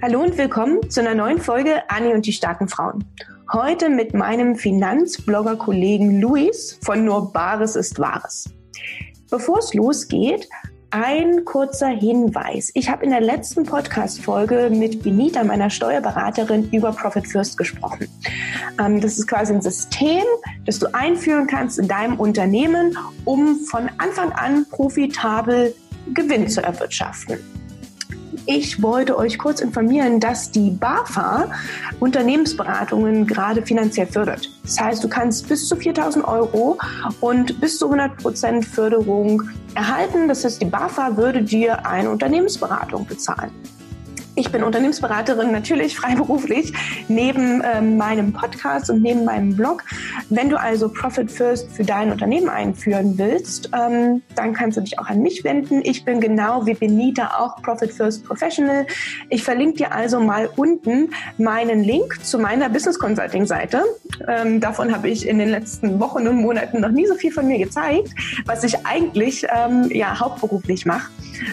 Hallo 0.00 0.20
und 0.20 0.38
willkommen 0.38 0.88
zu 0.88 1.00
einer 1.00 1.16
neuen 1.16 1.40
Folge 1.40 1.82
Anni 1.90 2.14
und 2.14 2.24
die 2.24 2.32
starken 2.32 2.68
Frauen. 2.68 3.04
Heute 3.52 3.88
mit 3.88 4.14
meinem 4.14 4.54
Finanzblogger-Kollegen 4.54 6.20
Luis 6.20 6.78
von 6.84 7.04
Nur 7.04 7.32
Bares 7.32 7.74
ist 7.74 7.98
Wahres. 7.98 8.48
Bevor 9.28 9.58
es 9.58 9.74
losgeht, 9.74 10.48
ein 10.90 11.44
kurzer 11.44 11.88
Hinweis. 11.88 12.70
Ich 12.74 12.88
habe 12.88 13.04
in 13.04 13.10
der 13.10 13.20
letzten 13.20 13.64
Podcast-Folge 13.64 14.70
mit 14.70 15.02
Benita, 15.02 15.42
meiner 15.42 15.68
Steuerberaterin, 15.68 16.70
über 16.70 16.92
Profit 16.92 17.26
First 17.26 17.58
gesprochen. 17.58 18.06
Ähm, 18.80 19.00
das 19.00 19.18
ist 19.18 19.26
quasi 19.26 19.52
ein 19.52 19.62
System, 19.62 20.22
das 20.64 20.78
du 20.78 20.86
einführen 20.94 21.48
kannst 21.48 21.76
in 21.76 21.88
deinem 21.88 22.20
Unternehmen, 22.20 22.96
um 23.24 23.56
von 23.68 23.90
Anfang 23.98 24.30
an 24.30 24.64
profitabel 24.70 25.74
Gewinn 26.14 26.48
zu 26.48 26.62
erwirtschaften. 26.62 27.57
Ich 28.50 28.82
wollte 28.82 29.18
euch 29.18 29.36
kurz 29.36 29.60
informieren, 29.60 30.20
dass 30.20 30.50
die 30.50 30.70
BAFA 30.70 31.50
Unternehmensberatungen 32.00 33.26
gerade 33.26 33.60
finanziell 33.60 34.06
fördert. 34.06 34.48
Das 34.62 34.80
heißt, 34.80 35.04
du 35.04 35.08
kannst 35.08 35.50
bis 35.50 35.68
zu 35.68 35.76
4000 35.76 36.26
Euro 36.26 36.78
und 37.20 37.60
bis 37.60 37.78
zu 37.78 37.84
100 37.84 38.16
Prozent 38.16 38.64
Förderung 38.64 39.42
erhalten. 39.74 40.28
Das 40.28 40.46
heißt, 40.46 40.62
die 40.62 40.64
BAFA 40.64 41.18
würde 41.18 41.42
dir 41.42 41.84
eine 41.86 42.08
Unternehmensberatung 42.08 43.04
bezahlen. 43.04 43.50
Ich 44.38 44.52
bin 44.52 44.62
Unternehmensberaterin, 44.62 45.50
natürlich 45.50 45.96
freiberuflich, 45.96 46.72
neben 47.08 47.60
ähm, 47.64 47.96
meinem 47.96 48.32
Podcast 48.32 48.88
und 48.88 49.02
neben 49.02 49.24
meinem 49.24 49.56
Blog. 49.56 49.82
Wenn 50.30 50.48
du 50.48 50.56
also 50.56 50.88
Profit 50.88 51.28
First 51.28 51.72
für 51.72 51.82
dein 51.82 52.12
Unternehmen 52.12 52.48
einführen 52.48 53.18
willst, 53.18 53.68
ähm, 53.76 54.22
dann 54.36 54.52
kannst 54.54 54.76
du 54.76 54.82
dich 54.82 54.96
auch 55.00 55.06
an 55.06 55.22
mich 55.22 55.42
wenden. 55.42 55.80
Ich 55.82 56.04
bin 56.04 56.20
genau 56.20 56.64
wie 56.66 56.74
Benita 56.74 57.32
auch 57.36 57.60
Profit 57.62 57.90
First 57.90 58.24
Professional. 58.26 58.86
Ich 59.28 59.42
verlinke 59.42 59.78
dir 59.78 59.92
also 59.92 60.20
mal 60.20 60.48
unten 60.54 61.10
meinen 61.38 61.82
Link 61.82 62.24
zu 62.24 62.38
meiner 62.38 62.68
Business 62.68 62.96
Consulting 62.96 63.44
Seite. 63.44 63.82
Ähm, 64.28 64.60
davon 64.60 64.94
habe 64.94 65.08
ich 65.08 65.26
in 65.26 65.40
den 65.40 65.48
letzten 65.48 65.98
Wochen 65.98 66.28
und 66.28 66.36
Monaten 66.36 66.80
noch 66.80 66.92
nie 66.92 67.08
so 67.08 67.16
viel 67.16 67.32
von 67.32 67.48
mir 67.48 67.58
gezeigt, 67.58 68.14
was 68.46 68.62
ich 68.62 68.86
eigentlich 68.86 69.44
ähm, 69.52 69.90
ja 69.90 70.20
hauptberuflich 70.20 70.86
mache. 70.86 71.10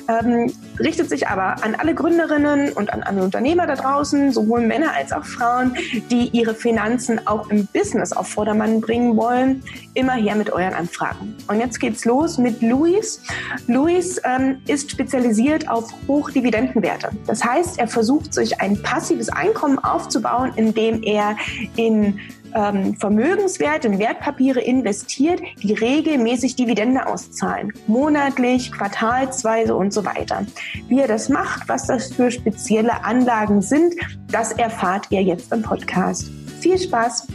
Ähm, 0.08 0.52
richtet 0.80 1.10
sich 1.10 1.28
aber 1.28 1.64
an 1.64 1.76
alle 1.76 1.94
Gründerinnen 1.94 2.75
und 2.76 2.94
an 2.94 3.04
alle 3.04 3.24
Unternehmer 3.24 3.68
da 3.68 3.76
draußen, 3.76 4.32
sowohl 4.32 4.62
Männer 4.62 4.94
als 4.94 5.12
auch 5.12 5.26
Frauen, 5.26 5.76
die 6.12 6.30
ihre 6.30 6.54
Finanzen 6.54 7.26
auch 7.26 7.50
im 7.50 7.68
Business 7.68 8.12
auf 8.12 8.28
Vordermann 8.28 8.82
bringen 8.82 9.16
wollen. 9.18 9.64
Immer 9.94 10.14
her 10.14 10.36
mit 10.36 10.50
euren 10.52 10.74
Anfragen. 10.74 11.36
Und 11.48 11.60
jetzt 11.60 11.80
geht's 11.80 12.06
los 12.06 12.38
mit 12.38 12.62
Luis. 12.62 13.22
Luis 13.68 14.20
ähm, 14.24 14.58
ist 14.68 14.92
spezialisiert 14.92 15.70
auf 15.70 15.94
Hochdividendenwerte. 16.08 17.10
Das 17.28 17.44
heißt, 17.44 17.80
er 17.80 17.88
versucht 17.88 18.34
sich 18.34 18.60
ein 18.62 18.82
passives 18.82 19.30
Einkommen 19.30 19.80
aufzubauen, 19.80 20.52
indem 20.56 21.02
er 21.04 21.36
in 21.76 22.20
ähm, 22.56 22.96
Vermögenswerte 22.96 23.88
in 23.88 24.00
Wertpapiere 24.00 24.62
investiert, 24.62 25.42
die 25.62 25.74
regelmäßig 25.74 26.56
Dividende 26.56 27.06
auszahlen. 27.06 27.72
Monatlich, 27.86 28.72
quartalsweise 28.72 29.76
und 29.76 29.94
so 29.94 30.04
weiter. 30.06 30.46
Wie 30.88 31.00
er 31.00 31.08
das 31.08 31.30
macht, 31.30 31.68
was 31.70 31.88
das 31.88 32.14
für 32.14 32.32
spezielle 32.32 33.04
Anlagen 33.04 33.62
sind, 33.62 33.94
das 34.32 34.54
erfahrt 34.54 35.08
ihr 35.12 35.22
jetzt 35.22 35.52
im 35.52 35.62
Podcast. 35.62 36.32
Viel 36.62 36.80
Spaß! 36.80 37.28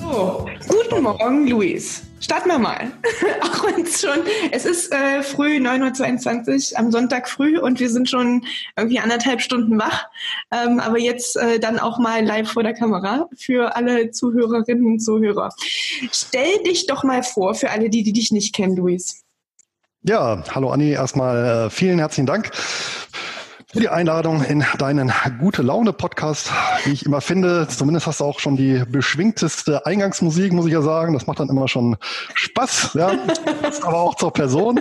So, 0.00 0.46
guten 0.66 1.02
Morgen, 1.02 1.48
Luis. 1.48 2.07
Starten 2.20 2.48
wir 2.48 2.58
mal. 2.58 2.90
Auch 3.42 3.64
wenn 3.64 3.84
es 3.84 4.00
schon, 4.00 4.18
es 4.50 4.64
ist 4.64 4.92
äh, 4.92 5.22
früh, 5.22 5.58
9.22 5.58 6.72
Uhr 6.72 6.78
am 6.78 6.90
Sonntag 6.90 7.28
früh 7.28 7.58
und 7.58 7.78
wir 7.80 7.90
sind 7.90 8.10
schon 8.10 8.44
irgendwie 8.76 8.98
anderthalb 8.98 9.40
Stunden 9.40 9.78
wach. 9.78 10.06
Ähm, 10.50 10.80
aber 10.80 10.98
jetzt 10.98 11.36
äh, 11.36 11.60
dann 11.60 11.78
auch 11.78 11.98
mal 11.98 12.24
live 12.24 12.50
vor 12.50 12.62
der 12.62 12.74
Kamera 12.74 13.28
für 13.36 13.76
alle 13.76 14.10
Zuhörerinnen 14.10 14.84
und 14.86 15.00
Zuhörer. 15.00 15.50
Stell 16.12 16.62
dich 16.64 16.86
doch 16.86 17.04
mal 17.04 17.22
vor 17.22 17.54
für 17.54 17.70
alle, 17.70 17.88
die, 17.88 18.02
die 18.02 18.12
dich 18.12 18.32
nicht 18.32 18.54
kennen, 18.54 18.76
Luis. 18.76 19.22
Ja, 20.02 20.42
hallo 20.54 20.70
Anni, 20.70 20.90
erstmal 20.90 21.66
äh, 21.66 21.70
vielen 21.70 21.98
herzlichen 21.98 22.26
Dank 22.26 22.50
für 23.70 23.80
die 23.80 23.88
Einladung 23.90 24.42
in 24.42 24.64
deinen 24.78 25.12
Gute 25.40 25.60
Laune 25.60 25.92
Podcast, 25.92 26.50
wie 26.84 26.92
ich 26.92 27.04
immer 27.04 27.20
finde. 27.20 27.68
Zumindest 27.68 28.06
hast 28.06 28.20
du 28.20 28.24
auch 28.24 28.40
schon 28.40 28.56
die 28.56 28.82
beschwingteste 28.88 29.84
Eingangsmusik, 29.84 30.54
muss 30.54 30.66
ich 30.66 30.72
ja 30.72 30.80
sagen. 30.80 31.12
Das 31.12 31.26
macht 31.26 31.40
dann 31.40 31.50
immer 31.50 31.68
schon 31.68 31.96
Spaß, 32.32 32.94
ja. 32.94 33.12
aber 33.82 34.00
auch 34.00 34.14
zur 34.14 34.32
Person. 34.32 34.80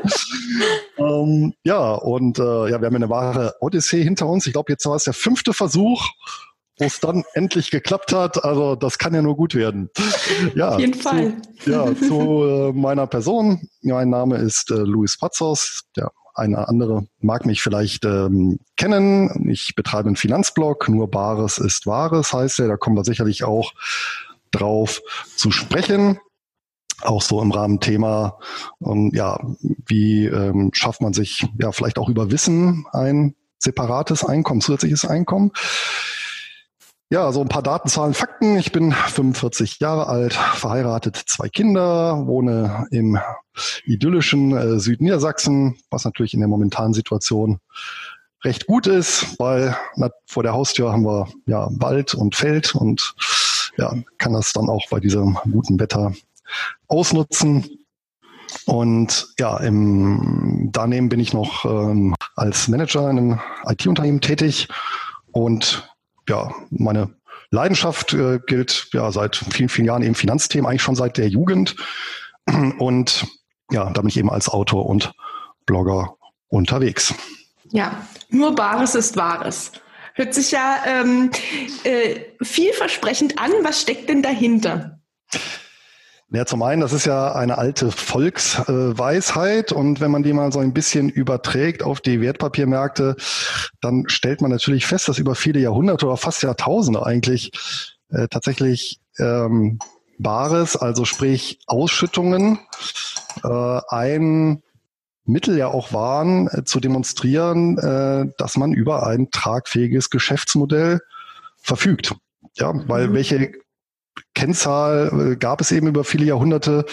ähm, 0.98 1.54
ja, 1.66 1.96
und 1.96 2.40
äh, 2.40 2.70
ja, 2.70 2.80
wir 2.80 2.86
haben 2.86 2.96
eine 2.96 3.10
wahre 3.10 3.56
Odyssee 3.60 4.02
hinter 4.02 4.28
uns. 4.28 4.48
Ich 4.48 4.54
glaube, 4.54 4.72
jetzt 4.72 4.86
war 4.86 4.96
es 4.96 5.04
der 5.04 5.14
fünfte 5.14 5.52
Versuch, 5.52 6.08
wo 6.80 6.86
es 6.86 7.02
dann 7.02 7.26
endlich 7.34 7.72
geklappt 7.72 8.14
hat. 8.14 8.46
Also 8.46 8.76
das 8.76 8.98
kann 8.98 9.14
ja 9.14 9.22
nur 9.22 9.36
gut 9.36 9.54
werden. 9.54 9.90
Ja, 10.56 10.70
Auf 10.70 10.80
jeden 10.80 10.94
zu, 10.94 11.02
Fall. 11.02 11.34
Ja, 11.66 11.94
zu 11.94 12.44
äh, 12.44 12.72
meiner 12.72 13.06
Person. 13.06 13.68
Mein 13.82 14.10
Name 14.10 14.38
ist 14.38 14.72
äh, 14.72 14.76
Luis 14.76 15.18
Patzos, 15.18 15.84
der 15.98 16.10
eine 16.38 16.68
andere 16.68 17.08
mag 17.20 17.46
mich 17.46 17.62
vielleicht 17.62 18.06
ähm, 18.06 18.60
kennen. 18.76 19.50
Ich 19.50 19.76
betreibe 19.76 20.08
einen 20.08 20.16
Finanzblog, 20.16 20.88
nur 20.90 21.10
Bares 21.10 21.58
ist 21.58 21.88
Wahres 21.88 22.34
heißt 22.34 22.60
er. 22.60 22.68
Da 22.68 22.78
kommen 22.78 22.96
wir 22.96 23.04
sicherlich 23.04 23.44
auch 23.44 23.74
drauf 24.52 25.02
zu 25.36 25.52
sprechen. 25.52 26.20
Auch 27.02 27.22
so 27.22 27.42
im 27.42 27.52
Rahmen 27.52 27.80
Thema, 27.80 28.40
ähm, 28.82 29.12
ja, 29.14 29.40
wie 29.86 30.26
ähm, 30.26 30.72
schafft 30.74 31.02
man 31.02 31.14
sich 31.14 31.46
ja 31.60 31.72
vielleicht 31.72 32.00
auch 32.00 32.10
über 32.10 32.32
Wissen 32.32 32.86
ein 32.92 33.36
separates 33.60 34.24
Einkommen, 34.24 34.62
zusätzliches 34.62 35.06
Einkommen. 35.06 35.52
Ja, 37.10 37.32
so 37.32 37.40
ein 37.40 37.48
paar 37.48 37.64
Daten, 37.64 37.88
Zahlen, 37.88 38.14
Fakten. 38.14 38.58
Ich 38.58 38.74
bin 38.74 38.92
45 38.92 39.80
Jahre 39.80 40.08
alt, 40.08 40.34
verheiratet, 40.34 41.16
zwei 41.16 41.48
Kinder, 41.48 42.28
wohne 42.28 42.86
im 42.92 43.18
idyllischen 43.86 44.52
äh, 44.52 44.78
Südniedersachsen, 44.78 45.78
was 45.90 46.04
natürlich 46.04 46.34
in 46.34 46.42
der 46.42 46.50
momentanen 46.50 46.94
Situation 46.94 47.60
recht 48.44 48.68
gut 48.68 48.88
ist, 48.88 49.40
weil 49.40 49.78
na, 49.96 50.10
vor 50.26 50.44
der 50.44 50.52
Haustür 50.52 50.92
haben 50.92 51.06
wir 51.06 51.30
ja 51.46 51.70
Wald 51.72 52.14
und 52.14 52.36
Feld 52.36 52.76
und 52.76 53.16
ja, 53.78 53.96
kann 54.18 54.34
das 54.34 54.52
dann 54.52 54.68
auch 54.68 54.90
bei 54.90 55.00
diesem 55.00 55.38
guten 55.50 55.80
Wetter 55.80 56.12
ausnutzen. 56.90 57.86
Und 58.66 59.34
ja, 59.40 59.58
im, 59.60 60.72
daneben 60.74 61.08
bin 61.08 61.22
ich 61.22 61.34
noch 61.34 61.64
ähm, 61.64 62.16
als 62.36 62.68
Manager 62.68 63.10
in 63.10 63.18
einem 63.18 63.40
IT-Unternehmen 63.66 64.20
tätig 64.20 64.68
und 65.32 65.88
ja, 66.28 66.54
meine 66.70 67.10
Leidenschaft 67.52 68.14
äh, 68.14 68.40
gilt 68.46 68.90
ja 68.94 69.12
seit 69.12 69.36
vielen, 69.36 69.70
vielen 69.70 69.88
Jahren 69.88 70.04
eben 70.04 70.16
Finanzthemen, 70.16 70.70
eigentlich 70.70 70.82
schon 70.82 70.96
seit 70.96 71.18
der 71.18 71.28
Jugend. 71.28 71.76
Und 72.78 73.26
ja, 73.72 73.90
da 73.90 74.02
bin 74.02 74.10
ich 74.10 74.18
eben 74.18 74.30
als 74.30 74.50
Autor 74.50 74.86
und 74.86 75.12
Blogger 75.66 76.16
unterwegs. 76.48 77.14
Ja, 77.72 78.08
nur 78.30 78.56
Bares 78.56 78.96
ist 78.96 79.18
Wahres. 79.18 79.74
Hört 80.14 80.34
sich 80.34 80.52
ja 80.52 80.78
ähm, 80.86 81.32
äh, 81.84 82.22
vielversprechend 82.42 83.40
an. 83.40 83.52
Was 83.64 83.82
steckt 83.82 84.10
denn 84.10 84.24
dahinter? 84.24 85.00
Ja, 86.30 86.46
zum 86.46 86.62
einen, 86.62 86.82
das 86.82 86.92
ist 86.92 87.06
ja 87.06 87.34
eine 87.34 87.58
alte 87.58 87.90
Volksweisheit 87.90 89.72
und 89.72 90.02
wenn 90.02 90.12
man 90.12 90.24
die 90.24 90.34
mal 90.34 90.52
so 90.52 90.60
ein 90.60 90.74
bisschen 90.74 91.08
überträgt 91.08 91.84
auf 91.84 92.02
die 92.02 92.20
Wertpapiermärkte, 92.20 93.16
dann 93.80 94.10
stellt 94.10 94.42
man 94.42 94.52
natürlich 94.52 94.86
fest, 94.86 95.08
dass 95.08 95.20
über 95.20 95.36
viele 95.36 95.62
Jahrhunderte 95.62 96.06
oder 96.06 96.18
fast 96.18 96.44
Jahrtausende 96.44 97.06
eigentlich 97.06 97.52
äh, 98.10 98.28
tatsächlich 98.28 99.00
ähm, 99.20 99.80
Bares, 100.20 100.76
also 100.76 101.06
sprich 101.06 101.60
Ausschüttungen, 101.66 102.60
äh, 103.46 103.80
ein 103.88 104.62
Mittel 105.24 105.58
ja 105.58 105.68
auch 105.68 105.94
waren, 105.94 106.48
äh, 106.48 106.66
zu 106.66 106.82
demonstrieren, 106.82 107.78
äh, 107.78 108.26
dass 108.38 108.58
man 108.58 108.74
über 108.74 109.08
ein 109.08 109.32
tragfähiges 109.32 110.10
Geschäftsmodell 110.10 111.00
verfügt. 111.58 112.16
Ja, 112.56 112.74
weil 112.88 113.10
mhm. 113.10 113.14
welche 113.14 113.52
Kennzahl 114.34 115.32
äh, 115.34 115.36
gab 115.36 115.62
es 115.62 115.72
eben 115.72 115.88
über 115.88 116.04
viele 116.04 116.26
Jahrhunderte, 116.26 116.86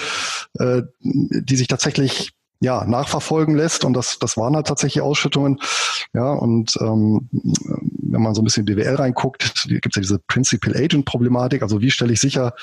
äh, 0.58 0.82
die 1.00 1.56
sich 1.56 1.68
tatsächlich 1.68 2.32
ja, 2.60 2.84
nachverfolgen 2.84 3.54
lässt. 3.54 3.84
Und 3.84 3.92
das, 3.92 4.18
das 4.18 4.36
waren 4.36 4.56
halt 4.56 4.66
tatsächlich 4.66 5.02
Ausschüttungen. 5.02 5.58
Ja, 6.14 6.32
und 6.32 6.76
ähm, 6.80 7.28
wenn 7.30 8.22
man 8.22 8.34
so 8.34 8.40
ein 8.40 8.44
bisschen 8.44 8.64
BWL 8.64 8.94
reinguckt, 8.94 9.66
gibt 9.68 9.86
es 9.88 9.96
ja 9.96 10.02
diese 10.02 10.18
Principal 10.18 10.74
Agent 10.76 11.04
Problematik. 11.04 11.62
Also 11.62 11.80
wie 11.80 11.90
stelle 11.90 12.12
ich 12.12 12.20
sicher, 12.20 12.54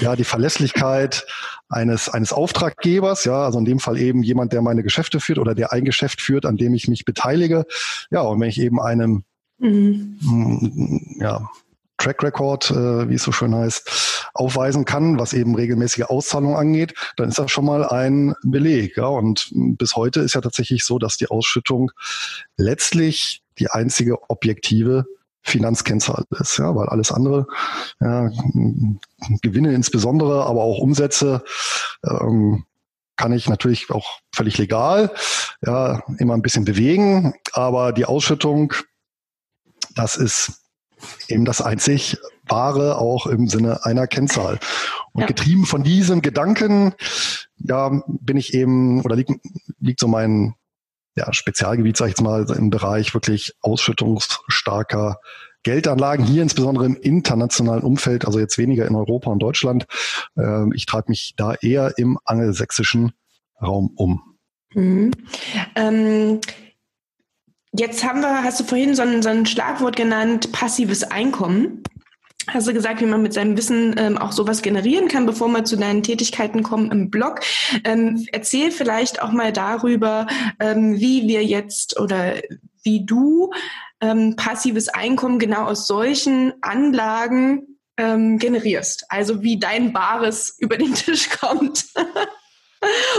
ja, 0.00 0.14
die 0.14 0.24
Verlässlichkeit 0.24 1.26
eines, 1.68 2.08
eines 2.08 2.32
Auftraggebers, 2.32 3.24
ja, 3.24 3.44
also 3.44 3.58
in 3.58 3.64
dem 3.64 3.78
Fall 3.78 3.98
eben 3.98 4.22
jemand, 4.22 4.52
der 4.52 4.60
meine 4.60 4.82
Geschäfte 4.82 5.20
führt 5.20 5.38
oder 5.38 5.54
der 5.54 5.72
ein 5.72 5.84
Geschäft 5.84 6.20
führt, 6.20 6.44
an 6.44 6.56
dem 6.56 6.74
ich 6.74 6.88
mich 6.88 7.04
beteilige. 7.04 7.64
Ja, 8.10 8.22
und 8.22 8.40
wenn 8.40 8.48
ich 8.48 8.60
eben 8.60 8.80
einem, 8.80 9.24
mhm. 9.58 11.16
ja, 11.18 11.48
Track 12.00 12.22
Record, 12.22 12.70
äh, 12.70 13.08
wie 13.08 13.14
es 13.14 13.22
so 13.22 13.30
schön 13.30 13.54
heißt, 13.54 14.30
aufweisen 14.34 14.84
kann, 14.84 15.18
was 15.18 15.32
eben 15.32 15.54
regelmäßige 15.54 16.04
Auszahlungen 16.04 16.56
angeht, 16.56 16.94
dann 17.16 17.28
ist 17.28 17.38
das 17.38 17.50
schon 17.50 17.66
mal 17.66 17.84
ein 17.84 18.34
Beleg. 18.42 18.96
Ja? 18.96 19.06
Und 19.06 19.50
bis 19.52 19.94
heute 19.94 20.20
ist 20.20 20.34
ja 20.34 20.40
tatsächlich 20.40 20.84
so, 20.84 20.98
dass 20.98 21.16
die 21.16 21.28
Ausschüttung 21.28 21.92
letztlich 22.56 23.42
die 23.58 23.70
einzige 23.70 24.30
objektive 24.30 25.04
Finanzkennzahl 25.42 26.24
ist, 26.38 26.58
ja, 26.58 26.74
weil 26.74 26.88
alles 26.88 27.12
andere, 27.12 27.46
ja, 28.00 28.30
Gewinne 29.40 29.72
insbesondere, 29.72 30.44
aber 30.44 30.62
auch 30.62 30.78
Umsätze, 30.78 31.42
ähm, 32.04 32.66
kann 33.16 33.32
ich 33.32 33.48
natürlich 33.48 33.90
auch 33.90 34.20
völlig 34.34 34.58
legal, 34.58 35.12
ja, 35.62 36.02
immer 36.18 36.34
ein 36.34 36.42
bisschen 36.42 36.64
bewegen, 36.64 37.34
aber 37.52 37.92
die 37.92 38.04
Ausschüttung, 38.04 38.74
das 39.94 40.16
ist 40.16 40.59
eben 41.28 41.44
das 41.44 41.60
einzig 41.60 42.18
wahre 42.46 42.98
auch 42.98 43.26
im 43.26 43.48
Sinne 43.48 43.84
einer 43.84 44.06
Kennzahl. 44.06 44.58
Und 45.12 45.22
ja. 45.22 45.26
getrieben 45.26 45.66
von 45.66 45.82
diesem 45.82 46.22
Gedanken, 46.22 46.94
ja, 47.58 48.02
bin 48.06 48.36
ich 48.36 48.54
eben, 48.54 49.02
oder 49.02 49.16
liegt, 49.16 49.32
liegt 49.80 50.00
so 50.00 50.08
mein 50.08 50.54
ja, 51.16 51.32
Spezialgebiet, 51.32 51.96
sage 51.96 52.10
ich 52.10 52.16
jetzt 52.16 52.22
mal, 52.22 52.48
im 52.56 52.70
Bereich 52.70 53.14
wirklich 53.14 53.54
ausschüttungsstarker 53.60 55.18
Geldanlagen, 55.62 56.24
hier 56.24 56.42
insbesondere 56.42 56.86
im 56.86 56.96
internationalen 56.96 57.82
Umfeld, 57.82 58.24
also 58.24 58.38
jetzt 58.38 58.56
weniger 58.56 58.86
in 58.86 58.94
Europa 58.94 59.30
und 59.30 59.40
Deutschland. 59.40 59.86
Äh, 60.36 60.74
ich 60.74 60.86
trage 60.86 61.10
mich 61.10 61.34
da 61.36 61.54
eher 61.54 61.98
im 61.98 62.18
angelsächsischen 62.24 63.12
Raum 63.60 63.92
um. 63.96 64.22
Mhm. 64.74 65.10
Ähm, 65.74 66.40
jetzt 67.72 68.04
haben 68.04 68.20
wir, 68.20 68.42
hast 68.42 68.60
du 68.60 68.64
vorhin 68.64 68.94
so 68.94 69.02
ein, 69.02 69.22
so 69.22 69.28
ein 69.28 69.46
Schlagwort 69.46 69.96
genannt, 69.96 70.52
passives 70.52 71.04
Einkommen 71.04 71.82
hast 72.52 72.68
du 72.68 72.72
gesagt, 72.72 73.00
wie 73.00 73.06
man 73.06 73.22
mit 73.22 73.32
seinem 73.32 73.56
Wissen 73.56 73.94
ähm, 73.98 74.18
auch 74.18 74.32
sowas 74.32 74.62
generieren 74.62 75.08
kann, 75.08 75.26
bevor 75.26 75.48
wir 75.48 75.64
zu 75.64 75.76
deinen 75.76 76.02
Tätigkeiten 76.02 76.62
kommen 76.62 76.90
im 76.90 77.10
Blog. 77.10 77.40
Ähm, 77.84 78.26
erzähl 78.32 78.70
vielleicht 78.70 79.22
auch 79.22 79.32
mal 79.32 79.52
darüber, 79.52 80.26
ähm, 80.58 80.98
wie 80.98 81.26
wir 81.28 81.44
jetzt 81.44 81.98
oder 81.98 82.34
wie 82.82 83.04
du 83.04 83.50
ähm, 84.00 84.36
passives 84.36 84.88
Einkommen 84.88 85.38
genau 85.38 85.64
aus 85.64 85.86
solchen 85.86 86.54
Anlagen 86.62 87.78
ähm, 87.96 88.38
generierst. 88.38 89.04
Also 89.08 89.42
wie 89.42 89.58
dein 89.58 89.92
Bares 89.92 90.56
über 90.58 90.76
den 90.76 90.94
Tisch 90.94 91.28
kommt. 91.30 91.86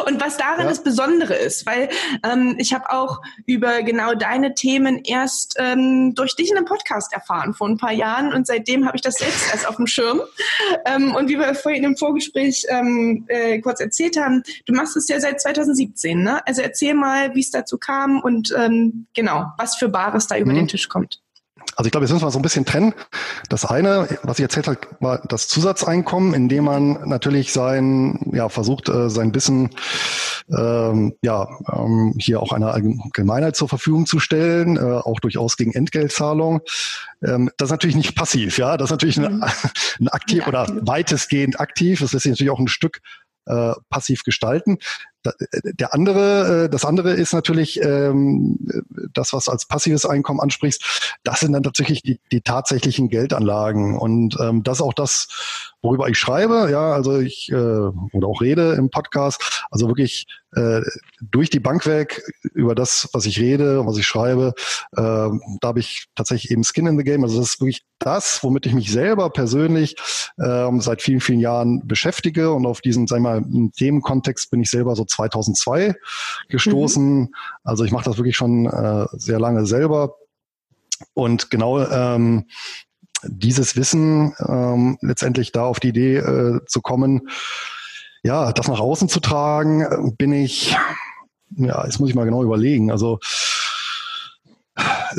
Und 0.07 0.19
was 0.19 0.37
daran 0.37 0.61
ja. 0.61 0.67
das 0.67 0.83
Besondere 0.83 1.35
ist, 1.35 1.65
weil 1.65 1.89
ähm, 2.23 2.55
ich 2.57 2.73
habe 2.73 2.89
auch 2.91 3.21
über 3.45 3.83
genau 3.83 4.15
deine 4.15 4.55
Themen 4.55 5.01
erst 5.03 5.55
ähm, 5.59 6.15
durch 6.15 6.35
dich 6.35 6.49
in 6.49 6.57
einem 6.57 6.65
Podcast 6.65 7.13
erfahren 7.13 7.53
vor 7.53 7.67
ein 7.67 7.77
paar 7.77 7.91
Jahren 7.91 8.33
und 8.33 8.47
seitdem 8.47 8.87
habe 8.87 8.97
ich 8.97 9.01
das 9.01 9.15
selbst 9.15 9.51
erst 9.51 9.67
auf 9.67 9.75
dem 9.75 9.87
Schirm. 9.87 10.21
Ähm, 10.85 11.15
und 11.15 11.29
wie 11.29 11.37
wir 11.37 11.53
vorhin 11.53 11.83
im 11.83 11.95
Vorgespräch 11.95 12.65
ähm, 12.69 13.25
äh, 13.27 13.59
kurz 13.59 13.79
erzählt 13.79 14.17
haben, 14.17 14.43
du 14.65 14.73
machst 14.73 14.97
es 14.97 15.07
ja 15.07 15.19
seit 15.19 15.39
2017, 15.41 16.23
ne? 16.23 16.45
Also 16.47 16.61
erzähl 16.61 16.93
mal, 16.93 17.35
wie 17.35 17.41
es 17.41 17.51
dazu 17.51 17.77
kam 17.77 18.21
und 18.21 18.53
ähm, 18.57 19.07
genau, 19.13 19.45
was 19.57 19.75
für 19.75 19.89
Bares 19.89 20.27
da 20.27 20.37
über 20.37 20.51
mhm. 20.51 20.55
den 20.55 20.67
Tisch 20.67 20.89
kommt. 20.89 21.21
Also 21.75 21.87
ich 21.87 21.91
glaube, 21.91 22.05
jetzt 22.05 22.13
müssen 22.13 22.25
wir 22.25 22.31
so 22.31 22.39
ein 22.39 22.43
bisschen 22.43 22.65
trennen. 22.65 22.93
Das 23.49 23.65
eine, 23.65 24.07
was 24.23 24.39
ich 24.39 24.43
erzählt 24.43 24.67
habe, 24.67 24.79
war 24.99 25.21
das 25.27 25.47
Zusatzeinkommen, 25.47 26.33
indem 26.33 26.65
man 26.65 27.07
natürlich 27.07 27.53
sein, 27.53 28.31
ja, 28.33 28.49
versucht, 28.49 28.89
äh, 28.89 29.09
sein 29.09 29.33
Wissen 29.33 29.69
ähm, 30.55 31.13
ja, 31.21 31.47
ähm, 31.71 32.13
hier 32.17 32.41
auch 32.41 32.51
einer 32.51 32.73
Allgemeinheit 32.73 33.55
zur 33.55 33.69
Verfügung 33.69 34.05
zu 34.05 34.19
stellen, 34.19 34.77
äh, 34.77 34.79
auch 34.79 35.19
durchaus 35.19 35.57
gegen 35.57 35.73
Entgeltzahlung. 35.73 36.61
Ähm, 37.23 37.49
das 37.57 37.67
ist 37.67 37.71
natürlich 37.71 37.95
nicht 37.95 38.15
passiv, 38.15 38.57
ja, 38.57 38.77
das 38.77 38.87
ist 38.87 38.91
natürlich 38.91 39.19
ein, 39.19 39.35
mhm. 39.35 39.43
ein 39.99 40.07
aktiv 40.09 40.47
oder 40.47 40.67
weitestgehend 40.81 41.59
aktiv. 41.59 41.99
Das 41.99 42.13
lässt 42.13 42.23
sich 42.23 42.31
natürlich 42.31 42.51
auch 42.51 42.59
ein 42.59 42.67
Stück 42.67 42.99
äh, 43.45 43.73
passiv 43.89 44.23
gestalten. 44.23 44.77
Der 45.79 45.93
andere, 45.93 46.65
äh, 46.65 46.69
das 46.69 46.85
andere 46.85 47.13
ist 47.13 47.33
natürlich 47.33 47.81
ähm, 47.81 48.57
das, 49.13 49.33
was 49.33 49.49
als 49.49 49.65
passives 49.65 50.05
Einkommen 50.05 50.39
ansprichst. 50.39 51.13
Das 51.23 51.41
sind 51.41 51.53
dann 51.53 51.63
tatsächlich 51.63 52.01
die, 52.01 52.19
die 52.31 52.41
tatsächlichen 52.41 53.09
Geldanlagen 53.09 53.97
und 53.97 54.37
ähm, 54.39 54.63
das 54.63 54.77
ist 54.77 54.81
auch 54.81 54.93
das, 54.93 55.27
worüber 55.81 56.09
ich 56.09 56.17
schreibe. 56.17 56.69
Ja, 56.71 56.93
also 56.93 57.19
ich 57.19 57.49
äh, 57.51 57.55
oder 57.55 58.27
auch 58.27 58.41
rede 58.41 58.73
im 58.73 58.89
Podcast. 58.89 59.65
Also 59.69 59.87
wirklich 59.87 60.27
äh, 60.53 60.81
durch 61.21 61.49
die 61.49 61.59
Bank 61.59 61.85
weg 61.85 62.21
über 62.53 62.75
das, 62.75 63.09
was 63.13 63.25
ich 63.25 63.39
rede, 63.39 63.85
was 63.85 63.97
ich 63.97 64.05
schreibe. 64.05 64.53
Äh, 64.91 65.01
da 65.01 65.31
habe 65.63 65.79
ich 65.79 66.07
tatsächlich 66.15 66.51
eben 66.51 66.63
Skin 66.63 66.87
in 66.87 66.97
the 66.97 67.03
Game. 67.03 67.23
Also 67.23 67.39
das 67.39 67.51
ist 67.51 67.61
wirklich 67.61 67.83
das, 67.99 68.43
womit 68.43 68.65
ich 68.65 68.73
mich 68.73 68.91
selber 68.91 69.29
persönlich 69.29 69.95
äh, 70.37 70.67
seit 70.79 71.01
vielen, 71.01 71.21
vielen 71.21 71.39
Jahren 71.39 71.87
beschäftige. 71.87 72.51
Und 72.51 72.65
auf 72.65 72.81
diesen, 72.81 73.07
sag 73.07 73.17
ich 73.17 73.23
mal, 73.23 73.43
Themenkontext 73.77 74.51
bin 74.51 74.61
ich 74.61 74.69
selber 74.69 74.95
so 74.95 75.05
2002 75.11 75.95
gestoßen. 76.49 77.19
Mhm. 77.19 77.29
Also 77.63 77.83
ich 77.83 77.91
mache 77.91 78.05
das 78.05 78.17
wirklich 78.17 78.35
schon 78.35 78.65
äh, 78.65 79.05
sehr 79.13 79.39
lange 79.39 79.65
selber. 79.65 80.15
Und 81.13 81.49
genau 81.49 81.79
ähm, 81.79 82.47
dieses 83.23 83.75
Wissen 83.75 84.33
ähm, 84.47 84.97
letztendlich 85.01 85.51
da 85.51 85.65
auf 85.65 85.79
die 85.79 85.89
Idee 85.89 86.17
äh, 86.17 86.65
zu 86.65 86.81
kommen, 86.81 87.27
ja, 88.23 88.51
das 88.53 88.67
nach 88.67 88.79
außen 88.79 89.09
zu 89.09 89.19
tragen, 89.19 90.15
bin 90.17 90.31
ich, 90.31 90.75
ja, 91.55 91.83
jetzt 91.85 91.99
muss 91.99 92.09
ich 92.09 92.15
mal 92.15 92.25
genau 92.25 92.43
überlegen. 92.43 92.91
Also 92.91 93.19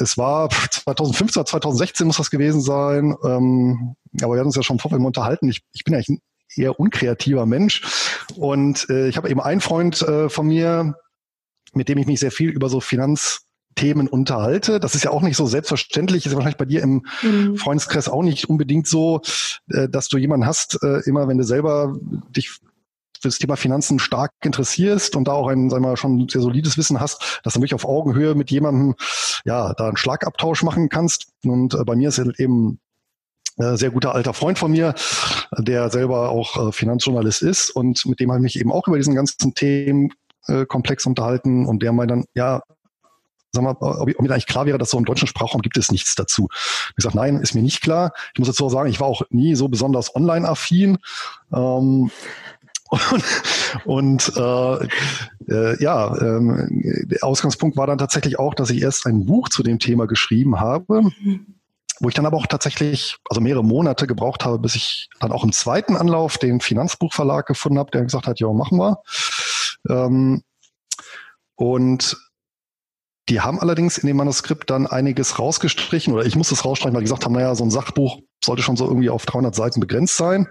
es 0.01 0.17
war 0.17 0.49
2015 0.51 1.41
oder 1.41 1.47
2016 1.47 2.07
muss 2.07 2.17
das 2.17 2.31
gewesen 2.31 2.61
sein. 2.61 3.17
Ähm, 3.25 3.97
aber 4.23 4.35
wir 4.35 4.39
hatten 4.39 4.49
uns 4.49 4.57
ja 4.57 4.63
schon 4.63 4.79
vorher 4.79 5.01
unterhalten. 5.01 5.49
Ich, 5.49 5.63
ich 5.73 5.85
bin 5.85 5.95
eigentlich 5.95 6.21
eher 6.57 6.79
unkreativer 6.79 7.47
Mensch. 7.47 7.83
Und 8.37 8.89
äh, 8.91 9.09
ich 9.09 9.17
habe 9.17 9.31
eben 9.31 9.41
einen 9.41 9.61
Freund 9.61 10.03
äh, 10.03 10.29
von 10.29 10.47
mir, 10.47 10.95
mit 11.75 11.89
dem 11.89 11.99
ich 11.99 12.07
mich 12.07 12.21
sehr 12.21 12.31
viel 12.31 12.51
über 12.51 12.69
so 12.69 12.81
Finanzthemen 12.81 14.09
unterhalte. 14.09 14.81
Das 14.81 14.95
ist 14.95 15.05
ja 15.05 15.11
auch 15.11 15.23
nicht 15.23 15.37
so 15.37 15.47
selbstverständlich, 15.47 16.27
ist 16.27 16.35
wahrscheinlich 16.35 16.59
bei 16.59 16.65
dir 16.65 16.83
im 16.83 17.07
mhm. 17.23 17.57
Freundeskreis 17.57 18.09
auch 18.09 18.23
nicht 18.23 18.49
unbedingt 18.49 18.87
so, 18.87 19.23
äh, 19.71 19.89
dass 19.89 20.09
du 20.09 20.19
jemanden 20.19 20.47
hast, 20.47 20.83
äh, 20.83 21.01
immer 21.05 21.29
wenn 21.29 21.39
du 21.39 21.45
selber 21.45 21.97
dich 22.31 22.61
für 23.23 23.29
das 23.29 23.39
Thema 23.39 23.57
Finanzen 23.57 24.01
stark 24.01 24.33
interessierst 24.43 25.15
und 25.15 25.29
da 25.29 25.33
auch 25.33 25.47
ein, 25.47 25.71
sagen 25.71 25.85
wir 25.85 25.91
mal, 25.91 25.97
schon 25.97 26.29
sehr 26.29 26.41
solides 26.41 26.77
Wissen 26.77 26.99
hast, 26.99 27.41
dass 27.45 27.55
du 27.55 27.61
wirklich 27.61 27.75
auf 27.75 27.85
Augenhöhe 27.85 28.35
mit 28.35 28.51
jemandem, 28.51 28.97
ja, 29.45 29.73
da 29.75 29.87
einen 29.87 29.97
Schlagabtausch 29.97 30.65
machen 30.65 30.89
kannst. 30.89 31.29
Und 31.45 31.75
äh, 31.75 31.85
bei 31.85 31.95
mir 31.95 32.09
ist 32.09 32.19
eben 32.19 32.75
äh, 32.75 32.82
sehr 33.77 33.91
guter 33.91 34.15
alter 34.15 34.35
Freund 34.35 34.59
von 34.59 34.71
mir, 34.71 34.95
der 35.59 35.91
selber 35.91 36.31
auch 36.31 36.69
äh, 36.69 36.73
Finanzjournalist 36.73 37.43
ist 37.43 37.71
und 37.71 38.05
mit 38.07 38.21
dem 38.21 38.31
habe 38.31 38.41
ich 38.41 38.55
mich 38.55 38.61
eben 38.61 38.73
auch 38.73 38.87
über 38.89 38.97
diesen 38.97 39.15
ganzen 39.15 39.55
Themenkomplex 39.55 41.07
unterhalten 41.07 41.67
und 41.67 41.83
der 41.83 41.93
meint 41.93 42.11
dann, 42.11 42.25
ja, 42.35 42.63
sag 43.53 43.65
mal, 43.65 43.77
ob, 43.81 44.09
ob 44.09 44.21
mir 44.21 44.31
eigentlich 44.31 44.47
klar 44.47 44.67
wäre, 44.67 44.79
dass 44.79 44.91
so 44.91 44.99
im 44.99 45.05
deutschen 45.05 45.29
Sprachraum 45.29 45.63
gibt 45.63 45.77
es 45.77 45.93
nichts 45.93 46.15
dazu. 46.15 46.49
Ich 46.97 47.05
sage, 47.05 47.17
nein, 47.17 47.37
ist 47.37 47.55
mir 47.55 47.63
nicht 47.63 47.83
klar. 47.83 48.13
Ich 48.33 48.39
muss 48.39 48.49
dazu 48.49 48.67
auch 48.67 48.71
sagen, 48.71 48.89
ich 48.89 49.01
war 49.01 49.07
auch 49.07 49.23
nie 49.31 49.55
so 49.55 49.69
besonders 49.69 50.15
online-affin. 50.17 50.99
Ähm, 51.53 52.11
und, 53.11 53.25
und 53.85 54.33
äh, 54.37 54.89
äh, 55.49 55.83
ja, 55.83 56.15
ähm, 56.21 56.69
der 57.07 57.25
Ausgangspunkt 57.25 57.77
war 57.77 57.87
dann 57.87 57.99
tatsächlich 57.99 58.39
auch, 58.39 58.55
dass 58.55 58.71
ich 58.71 58.83
erst 58.83 59.07
ein 59.07 59.25
Buch 59.25 59.49
zu 59.49 59.63
dem 59.63 59.79
Thema 59.79 60.07
geschrieben 60.07 60.61
habe, 60.61 61.11
wo 62.03 62.09
ich 62.09 62.15
dann 62.15 62.27
aber 62.27 62.37
auch 62.37 62.47
tatsächlich, 62.47 63.17
also 63.31 63.41
mehrere 63.41 63.65
Monate 63.65 64.07
gebraucht 64.07 64.45
habe, 64.45 64.59
bis 64.59 64.75
ich 64.75 65.09
dann 65.21 65.31
auch 65.31 65.45
im 65.45 65.53
zweiten 65.53 65.97
Anlauf 65.97 66.37
den 66.37 66.61
Finanzbuchverlag 66.61 67.47
gefunden 67.47 67.79
habe, 67.79 67.93
der 67.93 68.03
gesagt 68.03 68.27
hat, 68.27 68.41
ja, 68.41 68.53
machen 68.53 68.79
wir. 68.79 69.03
Ähm, 69.89 70.43
und 71.55 72.17
die 73.29 73.41
haben 73.41 73.61
allerdings 73.61 73.99
in 73.99 74.09
dem 74.09 74.17
Manuskript 74.17 74.69
dann 74.69 74.89
einiges 74.89 75.39
rausgestrichen 75.39 76.13
oder 76.13 76.27
ich 76.27 76.35
muss 76.35 76.51
es 76.51 76.65
rausstreichen, 76.65 76.95
weil 76.95 77.03
die 77.03 77.07
gesagt 77.07 77.25
haben, 77.25 77.35
naja, 77.35 77.55
so 77.55 77.63
ein 77.63 77.71
Sachbuch 77.71 78.19
sollte 78.45 78.63
schon 78.63 78.77
so 78.77 78.85
irgendwie 78.87 79.11
auf 79.11 79.25
300 79.25 79.55
Seiten 79.55 79.79
begrenzt 79.79 80.17
sein. 80.17 80.49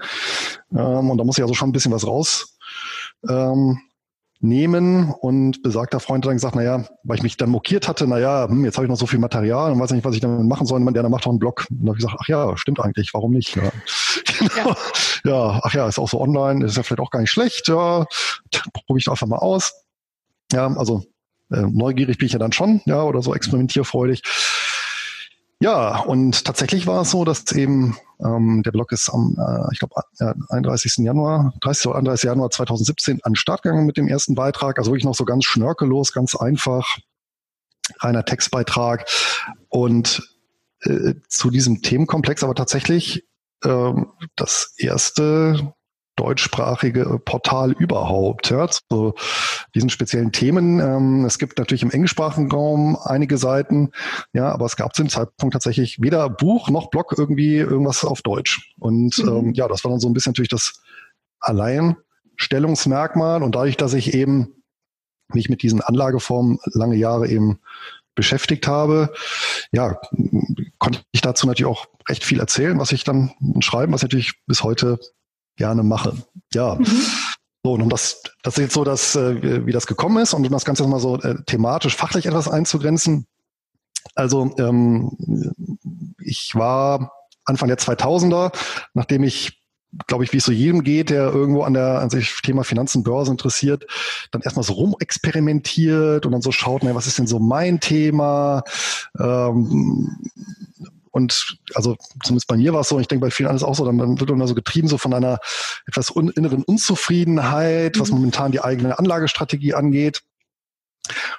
Ähm, 0.72 1.10
und 1.10 1.18
da 1.18 1.26
muss 1.26 1.38
ich 1.38 1.44
also 1.44 1.54
schon 1.54 1.70
ein 1.70 1.74
bisschen 1.74 1.92
was 1.92 2.08
raus 2.08 2.58
ähm, 3.28 3.82
nehmen. 4.42 5.12
Und 5.12 5.62
besagter 5.64 6.00
Freund 6.00 6.26
hat 6.26 6.30
dann 6.30 6.36
gesagt, 6.36 6.56
naja, 6.56 6.86
weil 7.04 7.18
ich 7.18 7.24
mich 7.24 7.38
dann 7.38 7.50
mokiert 7.50 7.88
hatte, 7.88 8.08
naja, 8.08 8.48
hm, 8.50 8.66
jetzt 8.66 8.78
habe 8.78 8.86
ich 8.86 8.90
noch 8.90 8.98
so 8.98 9.06
viel 9.06 9.20
Material 9.20 9.72
und 9.72 9.80
weiß 9.80 9.92
nicht, 9.92 10.04
was 10.06 10.16
ich 10.16 10.22
damit 10.22 10.46
machen 10.48 10.68
soll. 10.68 10.82
Und 10.82 10.94
der 10.94 11.08
macht 11.10 11.26
doch 11.26 11.30
einen 11.30 11.40
Blog. 11.40 11.68
Und 11.70 11.86
da 11.86 11.90
habe 11.90 11.98
ich 11.98 12.04
gesagt, 12.06 12.20
ach 12.22 12.28
ja, 12.28 12.58
stimmt 12.58 12.80
eigentlich, 12.80 13.14
warum 13.14 13.32
nicht? 13.32 13.56
Ja. 13.56 13.64
Genau. 13.64 13.72
Ja. 14.56 14.76
ja, 15.24 15.62
ach 15.64 15.74
ja, 15.74 15.88
ist 15.88 16.00
auch 16.00 16.10
so 16.10 16.20
online, 16.20 16.66
ist 16.66 16.76
ja 16.76 16.82
vielleicht 16.82 17.00
auch 17.00 17.12
gar 17.12 17.20
nicht 17.20 17.30
schlecht. 17.30 17.68
Ja, 17.68 18.06
probiere 18.74 18.98
ich 18.98 19.08
einfach 19.08 19.28
mal 19.28 19.38
aus. 19.38 19.72
Ja, 20.52 20.68
also 20.76 21.04
äh, 21.52 21.62
neugierig 21.62 22.18
bin 22.18 22.26
ich 22.26 22.34
ja 22.34 22.40
dann 22.40 22.52
schon, 22.52 22.82
ja, 22.86 23.04
oder 23.04 23.22
so 23.22 23.36
experimentierfreudig. 23.36 24.24
Ja, 25.62 26.00
und 26.00 26.44
tatsächlich 26.44 26.88
war 26.88 27.04
es 27.04 27.12
so, 27.12 27.24
dass 27.24 27.52
eben 27.52 27.96
ähm, 28.20 28.64
der 28.64 28.72
Blog 28.72 28.92
ist 28.92 29.10
am, 29.10 29.38
äh, 29.38 29.72
ich 29.72 29.78
glaube, 29.78 29.94
äh, 30.18 30.34
31. 30.50 31.06
Januar, 31.06 31.54
30. 31.62 31.86
oder 31.86 32.00
31. 32.00 32.28
Januar 32.28 32.50
2017 32.50 33.20
an 33.22 33.34
den 33.34 33.36
Start 33.36 33.62
gegangen 33.62 33.86
mit 33.86 33.96
dem 33.96 34.08
ersten 34.08 34.34
Beitrag. 34.34 34.80
Also 34.80 34.90
wirklich 34.90 35.06
noch 35.06 35.14
so 35.14 35.24
ganz 35.24 35.46
schnörkellos, 35.46 36.14
ganz 36.14 36.36
einfach, 36.36 36.98
reiner 38.00 38.26
Textbeitrag. 38.26 39.08
Und 39.70 40.28
äh, 40.82 41.14
zu 41.28 41.52
diesem 41.52 41.84
Themenkomplex 41.84 42.44
aber 42.44 42.56
tatsächlich 42.56 43.28
ähm, 43.64 44.08
das 44.36 44.74
erste 44.78 45.76
deutschsprachige 46.16 47.20
Portal 47.24 47.72
überhaupt 47.72 48.50
ja, 48.50 48.68
zu 48.68 49.14
diesen 49.74 49.90
speziellen 49.90 50.32
Themen. 50.32 50.80
Ähm, 50.80 51.26
es 51.26 51.40
gibt 51.40 51.58
natürlich 51.58 51.84
im 51.84 51.92
englischsprachigen 51.92 52.52
Raum 52.52 52.98
einige 53.04 53.38
Seiten, 53.38 53.92
ja, 54.34 54.52
aber 54.52 54.66
es 54.66 54.76
gab 54.76 54.96
zu 54.96 55.04
dem 55.04 55.10
Zeitpunkt 55.10 55.54
tatsächlich 55.54 56.02
weder 56.02 56.30
Buch 56.30 56.70
noch 56.70 56.90
Blog 56.90 57.16
irgendwie 57.18 57.58
irgendwas 57.58 58.06
auf 58.06 58.22
Deutsch. 58.22 58.74
Und 58.80 59.18
mhm. 59.18 59.30
ähm, 59.30 59.54
ja, 59.54 59.68
das 59.68 59.84
war 59.84 59.92
dann 59.92 60.00
so 60.00 60.10
ein 60.10 60.14
bisschen 60.14 60.32
natürlich 60.32 60.50
das 60.50 60.82
Alleinstellungsmerkmal 61.40 63.42
und 63.42 63.56
dadurch, 63.56 63.78
dass 63.78 63.94
ich 63.94 64.14
eben 64.14 64.54
mich 65.34 65.50
mit 65.50 65.64
diesen 65.64 65.82
Anlageformen 65.82 66.60
lange 66.74 66.96
Jahre 66.96 67.28
eben 67.28 67.60
beschäftigt 68.16 68.68
habe, 68.68 69.14
ja, 69.72 69.98
konnte 70.78 71.00
ich 71.12 71.22
dazu 71.22 71.48
natürlich 71.48 71.72
auch 71.72 71.86
recht 72.10 72.24
viel 72.24 72.40
erzählen, 72.40 72.78
was 72.78 72.92
ich 72.92 73.06
dann 73.06 73.32
schreiben, 73.62 73.94
was 73.94 74.02
ich 74.02 74.04
natürlich 74.04 74.34
bis 74.48 74.64
heute 74.64 75.00
gerne 75.56 75.84
mache. 75.84 76.16
Ja. 76.54 76.76
Mhm. 76.76 76.86
So, 77.64 77.74
und 77.74 77.82
um 77.82 77.90
das, 77.90 78.24
das 78.42 78.58
ist 78.58 78.64
jetzt 78.64 78.74
so, 78.74 78.84
dass, 78.84 79.16
äh, 79.16 79.66
wie 79.66 79.72
das 79.72 79.86
gekommen 79.86 80.24
ist 80.24 80.34
und 80.34 80.46
um 80.46 80.52
das 80.52 80.66
Ganze 80.66 80.88
mal 80.88 81.00
so 81.00 81.20
äh, 81.20 81.36
thematisch, 81.46 81.96
fachlich 81.96 82.26
etwas 82.26 82.48
einzugrenzen. 82.48 83.28
Also 84.16 84.56
ähm, 84.58 85.12
ich 86.20 86.56
war 86.56 87.12
Anfang 87.46 87.68
der 87.68 87.78
2000er, 87.78 88.52
nachdem 88.94 89.24
ich 89.24 89.62
glaube 90.08 90.24
ich, 90.24 90.32
wie 90.34 90.38
es 90.38 90.46
so 90.46 90.52
jedem 90.52 90.84
geht, 90.84 91.10
der 91.10 91.32
irgendwo 91.32 91.64
an 91.64 91.74
der 91.74 92.00
an 92.00 92.10
sich 92.10 92.42
Thema 92.42 92.64
Finanzen, 92.64 93.04
Börse 93.04 93.32
interessiert, 93.32 93.86
dann 94.32 94.42
erstmal 94.42 94.64
so 94.64 94.74
rumexperimentiert 94.74 96.26
und 96.26 96.32
dann 96.32 96.42
so 96.42 96.52
schaut, 96.52 96.84
na, 96.84 96.96
was 96.96 97.08
ist 97.08 97.20
denn 97.20 97.28
so 97.28 97.40
mein 97.40 97.80
Thema? 97.80 98.64
Ähm, 99.20 100.18
und 101.12 101.58
also 101.76 101.98
zumindest 102.24 102.48
bei 102.48 102.58
mir 102.58 102.74
war 102.74 102.82
es 102.82 102.90
so, 102.90 103.00
ich 103.00 103.08
denke 103.08 103.26
bei 103.26 103.32
vielen 103.32 103.50
alles 103.50 103.64
auch 103.64 103.76
so, 103.76 103.86
dann, 103.86 104.20
wird 104.20 104.30
man 104.30 104.48
so 104.48 104.56
getrieben 104.56 104.88
so 104.88 104.98
von 104.98 105.14
einer 105.14 105.40
etwas 105.86 106.10
un 106.16 106.30
inneren 106.30 106.64
Unzufriedenheit, 106.64 107.96
mhm. 107.96 108.00
was 108.00 108.12
momentan 108.12 108.52
die 108.52 108.64
eigene 108.64 108.98
Anlagestrategie 108.98 109.74
angeht. 109.74 110.22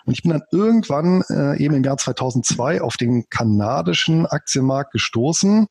Und 0.04 0.14
ich 0.14 0.22
bin 0.22 0.32
dann 0.32 0.42
irgendwann 0.50 1.22
äh, 1.30 1.56
eben 1.62 1.74
im 1.74 1.84
Jahr 1.84 1.96
2002 1.96 2.82
auf 2.82 2.96
den 2.96 3.28
kanadischen 3.30 4.26
Aktienmarkt 4.26 4.92
gestoßen, 4.92 5.68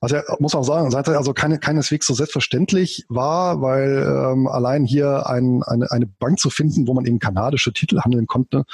was 0.00 0.12
ja, 0.12 0.22
muss 0.38 0.52
man 0.52 0.62
sagen, 0.62 0.90
seit 0.90 1.08
also 1.08 1.32
keine, 1.32 1.58
keineswegs 1.58 2.06
so 2.06 2.14
selbstverständlich 2.14 3.04
war, 3.08 3.60
weil 3.62 4.06
ähm, 4.06 4.46
allein 4.46 4.84
hier 4.84 5.26
ein, 5.26 5.62
eine, 5.64 5.90
eine 5.90 6.06
Bank 6.06 6.38
zu 6.38 6.50
finden, 6.50 6.86
wo 6.86 6.94
man 6.94 7.06
eben 7.06 7.18
kanadische 7.18 7.72
Titel 7.72 8.00
handeln 8.00 8.26
konnte, 8.26 8.64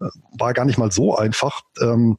äh, 0.00 0.06
war 0.38 0.54
gar 0.54 0.64
nicht 0.64 0.78
mal 0.78 0.90
so 0.90 1.16
einfach. 1.16 1.60
Ähm, 1.80 2.16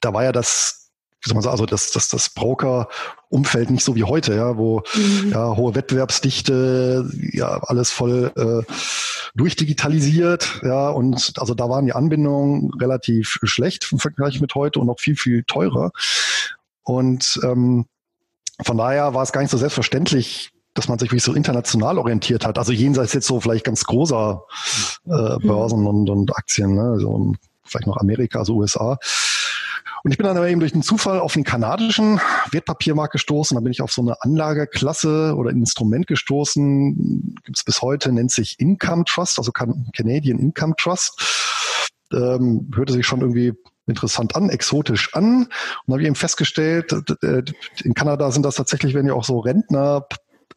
da 0.00 0.12
war 0.12 0.24
ja 0.24 0.32
das, 0.32 0.90
wie 1.22 1.28
soll 1.28 1.34
man 1.34 1.42
sagen, 1.42 1.52
also 1.52 1.66
das, 1.66 1.90
das, 1.90 2.08
das 2.08 2.30
Broker-Umfeld 2.30 3.70
nicht 3.70 3.84
so 3.84 3.96
wie 3.96 4.04
heute, 4.04 4.34
ja, 4.34 4.56
wo 4.56 4.82
mhm. 4.94 5.30
ja 5.32 5.56
hohe 5.56 5.74
Wettbewerbsdichte, 5.74 7.10
ja, 7.32 7.60
alles 7.62 7.90
voll 7.90 8.32
äh, 8.36 8.72
durchdigitalisiert, 9.34 10.60
ja, 10.62 10.88
und 10.88 11.32
also 11.38 11.54
da 11.54 11.68
waren 11.68 11.86
die 11.86 11.92
Anbindungen 11.92 12.72
relativ 12.80 13.38
schlecht 13.42 13.88
im 13.92 13.98
Vergleich 13.98 14.40
mit 14.40 14.54
heute 14.54 14.80
und 14.80 14.86
noch 14.86 15.00
viel, 15.00 15.16
viel 15.16 15.44
teurer. 15.44 15.90
Und 16.82 17.38
ähm, 17.44 17.86
von 18.62 18.76
daher 18.76 19.14
war 19.14 19.22
es 19.22 19.32
gar 19.32 19.42
nicht 19.42 19.50
so 19.50 19.58
selbstverständlich, 19.58 20.50
dass 20.74 20.88
man 20.88 20.98
sich 20.98 21.12
wie 21.12 21.18
so 21.18 21.34
international 21.34 21.98
orientiert 21.98 22.46
hat. 22.46 22.58
Also 22.58 22.72
jenseits 22.72 23.12
jetzt 23.12 23.26
so 23.26 23.40
vielleicht 23.40 23.64
ganz 23.64 23.84
großer 23.84 24.42
äh, 25.06 25.10
mhm. 25.10 25.46
Börsen 25.46 25.86
und, 25.86 26.08
und 26.08 26.36
Aktien, 26.36 26.74
ne? 26.74 26.82
also 26.82 27.32
vielleicht 27.64 27.86
noch 27.86 27.98
Amerika, 27.98 28.40
also 28.40 28.54
USA. 28.54 28.98
Und 30.02 30.10
ich 30.10 30.18
bin 30.18 30.26
dann 30.26 30.36
aber 30.36 30.48
eben 30.48 30.60
durch 30.60 30.74
einen 30.74 30.82
Zufall 30.82 31.20
auf 31.20 31.34
den 31.34 31.44
kanadischen 31.44 32.20
Wertpapiermarkt 32.50 33.12
gestoßen. 33.12 33.54
Da 33.54 33.60
bin 33.60 33.72
ich 33.72 33.82
auf 33.82 33.92
so 33.92 34.02
eine 34.02 34.22
Anlageklasse 34.22 35.34
oder 35.36 35.50
Instrument 35.50 36.06
gestoßen. 36.06 37.36
Gibt 37.44 37.56
es 37.56 37.64
bis 37.64 37.82
heute, 37.82 38.12
nennt 38.12 38.32
sich 38.32 38.58
Income 38.58 39.04
Trust, 39.04 39.38
also 39.38 39.52
Canadian 39.52 40.38
Income 40.38 40.74
Trust. 40.76 41.66
Ähm, 42.12 42.70
hörte 42.74 42.92
sich 42.92 43.06
schon 43.06 43.20
irgendwie 43.20 43.52
interessant 43.86 44.36
an, 44.36 44.50
exotisch 44.50 45.14
an. 45.14 45.48
Und 45.86 45.94
habe 45.94 46.04
eben 46.04 46.14
festgestellt, 46.14 46.94
in 47.22 47.94
Kanada 47.94 48.30
sind 48.30 48.44
das 48.44 48.56
tatsächlich, 48.56 48.94
wenn 48.94 49.06
ja 49.06 49.14
auch 49.14 49.24
so 49.24 49.38
Rentner 49.38 50.06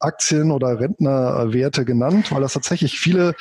Aktien 0.04 0.52
oder 0.52 0.80
Rentnerwerte 0.80 1.86
genannt, 1.86 2.32
weil 2.32 2.42
das 2.42 2.54
tatsächlich 2.54 3.00
viele 3.00 3.36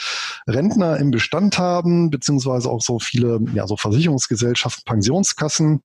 Rentner 0.46 0.98
im 0.98 1.10
Bestand 1.10 1.58
haben, 1.58 2.10
beziehungsweise 2.10 2.70
auch 2.70 2.80
so 2.82 2.98
viele, 2.98 3.40
ja, 3.54 3.66
so 3.66 3.76
Versicherungsgesellschaften, 3.76 4.84
Pensionskassen. 4.84 5.82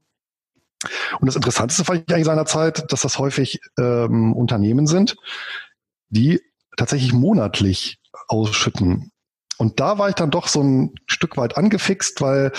Und 1.19 1.25
das 1.25 1.35
Interessanteste 1.35 1.85
fand 1.85 2.03
ich 2.07 2.13
eigentlich 2.13 2.25
seinerzeit, 2.25 2.91
dass 2.91 3.01
das 3.01 3.17
häufig 3.17 3.59
ähm, 3.79 4.33
Unternehmen 4.33 4.87
sind, 4.87 5.15
die 6.09 6.41
tatsächlich 6.77 7.13
monatlich 7.13 7.99
ausschütten. 8.27 9.11
Und 9.57 9.79
da 9.79 9.97
war 9.97 10.09
ich 10.09 10.15
dann 10.15 10.31
doch 10.31 10.47
so 10.47 10.61
ein 10.61 10.95
Stück 11.07 11.37
weit 11.37 11.57
angefixt, 11.57 12.21
weil 12.21 12.51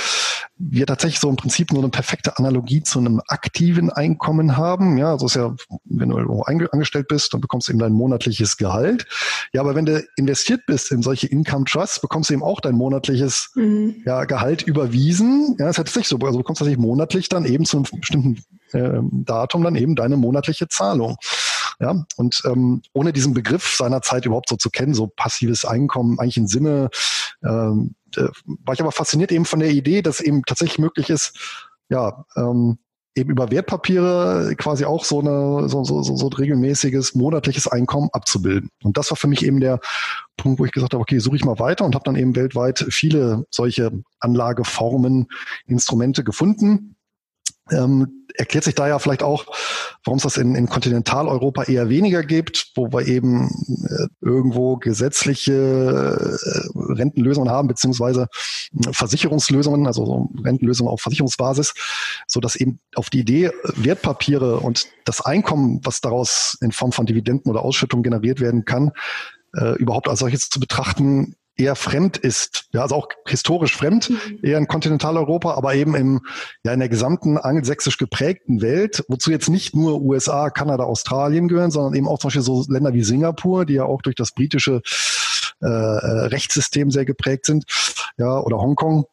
wir 0.58 0.86
tatsächlich 0.86 1.20
so 1.20 1.28
im 1.28 1.36
Prinzip 1.36 1.72
nur 1.72 1.82
eine 1.82 1.90
perfekte 1.90 2.38
Analogie 2.38 2.82
zu 2.82 2.98
einem 2.98 3.20
aktiven 3.28 3.90
Einkommen 3.90 4.56
haben. 4.56 4.96
Ja, 4.96 5.12
also 5.12 5.26
ist 5.26 5.36
ja, 5.36 5.54
wenn 5.84 6.08
du 6.08 6.16
irgendwo 6.16 6.42
angestellt 6.42 7.08
bist, 7.08 7.34
dann 7.34 7.40
bekommst 7.40 7.68
du 7.68 7.72
eben 7.72 7.78
dein 7.78 7.92
monatliches 7.92 8.56
Gehalt. 8.56 9.06
Ja, 9.52 9.60
aber 9.60 9.74
wenn 9.74 9.86
du 9.86 10.02
investiert 10.16 10.64
bist 10.66 10.90
in 10.90 11.02
solche 11.02 11.26
Income 11.26 11.66
Trusts, 11.66 12.00
bekommst 12.00 12.30
du 12.30 12.34
eben 12.34 12.42
auch 12.42 12.60
dein 12.60 12.74
monatliches 12.74 13.50
mhm. 13.54 14.02
ja, 14.06 14.24
Gehalt 14.24 14.62
überwiesen. 14.62 15.56
Ja, 15.58 15.66
das 15.66 15.72
ist 15.72 15.76
ja 15.78 15.84
tatsächlich 15.84 16.08
so. 16.08 16.16
Also 16.16 16.32
du 16.32 16.38
bekommst 16.38 16.60
tatsächlich 16.60 16.82
monatlich 16.82 17.28
dann 17.28 17.44
eben 17.44 17.66
zu 17.66 17.76
einem 17.76 17.86
bestimmten 18.00 18.42
äh, 18.72 19.00
Datum 19.12 19.62
dann 19.62 19.76
eben 19.76 19.94
deine 19.94 20.16
monatliche 20.16 20.68
Zahlung. 20.68 21.16
Ja, 21.78 22.06
und 22.16 22.42
ähm, 22.46 22.82
ohne 22.94 23.12
diesen 23.12 23.34
Begriff 23.34 23.76
seinerzeit 23.76 24.24
überhaupt 24.24 24.48
so 24.48 24.56
zu 24.56 24.70
kennen, 24.70 24.94
so 24.94 25.08
passives 25.08 25.66
Einkommen, 25.66 26.18
eigentlich 26.18 26.38
im 26.38 26.46
Sinne, 26.46 26.88
ähm, 27.44 27.94
äh, 28.16 28.28
war 28.64 28.74
ich 28.74 28.80
aber 28.80 28.92
fasziniert 28.92 29.30
eben 29.30 29.44
von 29.44 29.60
der 29.60 29.70
Idee, 29.70 30.00
dass 30.00 30.20
eben 30.20 30.42
tatsächlich 30.44 30.78
möglich 30.78 31.10
ist, 31.10 31.38
ja, 31.90 32.24
ähm, 32.36 32.78
eben 33.14 33.30
über 33.30 33.50
Wertpapiere 33.50 34.54
quasi 34.56 34.84
auch 34.84 35.04
so 35.04 35.20
eine 35.20 35.68
so, 35.68 35.84
so, 35.84 36.02
so, 36.02 36.16
so 36.16 36.26
ein 36.26 36.32
regelmäßiges 36.32 37.14
monatliches 37.14 37.66
Einkommen 37.66 38.10
abzubilden. 38.12 38.70
Und 38.82 38.96
das 38.98 39.10
war 39.10 39.16
für 39.16 39.26
mich 39.26 39.44
eben 39.44 39.60
der 39.60 39.80
Punkt, 40.36 40.60
wo 40.60 40.66
ich 40.66 40.72
gesagt 40.72 40.92
habe, 40.92 41.00
okay, 41.00 41.18
suche 41.18 41.36
ich 41.36 41.44
mal 41.44 41.58
weiter 41.58 41.84
und 41.84 41.94
habe 41.94 42.04
dann 42.04 42.16
eben 42.16 42.36
weltweit 42.36 42.86
viele 42.90 43.46
solche 43.50 43.90
Anlageformen, 44.20 45.28
Instrumente 45.66 46.24
gefunden 46.24 46.96
ähm, 47.70 48.26
erklärt 48.34 48.64
sich 48.64 48.74
da 48.74 48.88
ja 48.88 48.98
vielleicht 48.98 49.22
auch, 49.22 49.46
warum 50.06 50.18
es 50.18 50.22
das 50.22 50.36
in, 50.36 50.54
in 50.54 50.68
Kontinentaleuropa 50.68 51.64
eher 51.64 51.88
weniger 51.88 52.22
gibt, 52.22 52.70
wo 52.74 52.92
wir 52.92 53.06
eben 53.06 53.48
äh, 53.88 54.06
irgendwo 54.20 54.76
gesetzliche 54.76 55.52
äh, 55.52 56.92
Rentenlösungen 56.92 57.50
haben, 57.50 57.68
beziehungsweise 57.68 58.28
äh, 58.86 58.92
Versicherungslösungen, 58.92 59.86
also 59.86 60.06
so 60.06 60.30
Rentenlösungen 60.42 60.92
auf 60.92 61.00
Versicherungsbasis, 61.00 61.74
so 62.26 62.40
dass 62.40 62.56
eben 62.56 62.78
auf 62.94 63.10
die 63.10 63.20
Idee 63.20 63.50
Wertpapiere 63.74 64.60
und 64.60 64.86
das 65.04 65.20
Einkommen, 65.20 65.80
was 65.82 66.00
daraus 66.00 66.56
in 66.60 66.72
Form 66.72 66.92
von 66.92 67.06
Dividenden 67.06 67.50
oder 67.50 67.62
Ausschüttung 67.62 68.02
generiert 68.02 68.40
werden 68.40 68.64
kann, 68.64 68.92
äh, 69.56 69.76
überhaupt 69.76 70.08
als 70.08 70.20
solches 70.20 70.48
zu 70.48 70.60
betrachten, 70.60 71.34
eher 71.56 71.74
fremd 71.74 72.16
ist, 72.16 72.68
ja, 72.72 72.82
also 72.82 72.94
auch 72.96 73.08
historisch 73.26 73.76
fremd, 73.76 74.10
mhm. 74.10 74.38
eher 74.42 74.58
in 74.58 74.66
Kontinentaleuropa, 74.66 75.54
aber 75.54 75.74
eben 75.74 75.94
im, 75.94 76.20
ja, 76.64 76.72
in 76.72 76.80
der 76.80 76.88
gesamten 76.88 77.38
angelsächsisch 77.38 77.98
geprägten 77.98 78.60
Welt, 78.60 79.04
wozu 79.08 79.30
jetzt 79.30 79.48
nicht 79.48 79.74
nur 79.74 80.02
USA, 80.02 80.50
Kanada, 80.50 80.84
Australien 80.84 81.48
gehören, 81.48 81.70
sondern 81.70 81.94
eben 81.94 82.08
auch 82.08 82.18
zum 82.18 82.28
Beispiel 82.28 82.42
so 82.42 82.64
Länder 82.68 82.92
wie 82.92 83.02
Singapur, 83.02 83.64
die 83.64 83.74
ja 83.74 83.84
auch 83.84 84.02
durch 84.02 84.16
das 84.16 84.32
britische 84.32 84.82
äh, 85.62 85.66
äh 85.66 86.26
Rechtssystem 86.26 86.90
sehr 86.90 87.04
geprägt 87.04 87.46
sind, 87.46 87.64
ja, 88.18 88.38
oder 88.38 88.58
Hongkong, 88.58 89.06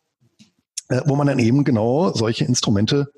äh, 0.89 1.01
wo 1.05 1.15
man 1.15 1.27
dann 1.27 1.39
eben 1.39 1.63
genau 1.63 2.11
solche 2.13 2.45
Instrumente 2.45 3.11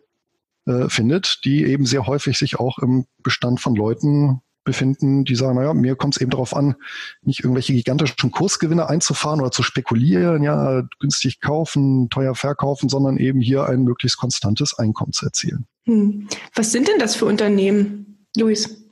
äh, 0.68 0.90
findet, 0.90 1.40
die 1.46 1.66
eben 1.66 1.86
sehr 1.86 2.06
häufig 2.06 2.38
sich 2.38 2.60
auch 2.60 2.78
im 2.80 3.06
Bestand 3.24 3.60
von 3.60 3.76
Leuten 3.76 4.42
befinden, 4.66 5.24
die 5.24 5.36
sagen, 5.36 5.56
naja, 5.56 5.74
mir 5.74 5.96
kommt 5.96 6.16
es 6.16 6.22
eben 6.22 6.32
darauf 6.32 6.56
an, 6.56 6.76
nicht 7.22 7.40
irgendwelche 7.40 7.74
gigantischen 7.74 8.32
Kursgewinne 8.32 8.90
einzufahren 8.90 9.40
oder 9.40 9.52
zu 9.52 9.64
spekulieren, 9.64 10.44
ja, 10.44 10.84
günstig 11.00 11.40
kaufen, 11.40 12.10
teuer 12.10 12.36
verkaufen, 12.36 12.90
sondern 12.90 13.18
eben 13.18 13.40
hier 13.40 13.66
ein 13.66 13.84
möglichst 13.84 14.18
konstantes 14.18 14.78
Einkommen 14.78 15.14
zu 15.14 15.26
erzielen. 15.26 15.68
Hm. 15.86 16.28
Was 16.54 16.74
sind 16.74 16.90
denn 16.90 17.00
das 17.00 17.16
für 17.16 17.26
Unternehmen, 17.26 18.28
Luis? 18.36 18.84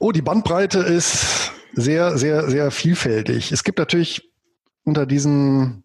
Oh, 0.00 0.10
die 0.10 0.22
Bandbreite 0.22 0.80
ist 0.80 1.52
sehr, 1.72 2.18
sehr, 2.18 2.50
sehr 2.50 2.70
vielfältig. 2.70 3.52
Es 3.52 3.62
gibt 3.62 3.78
natürlich 3.78 4.32
unter 4.84 5.06
diesen 5.06 5.83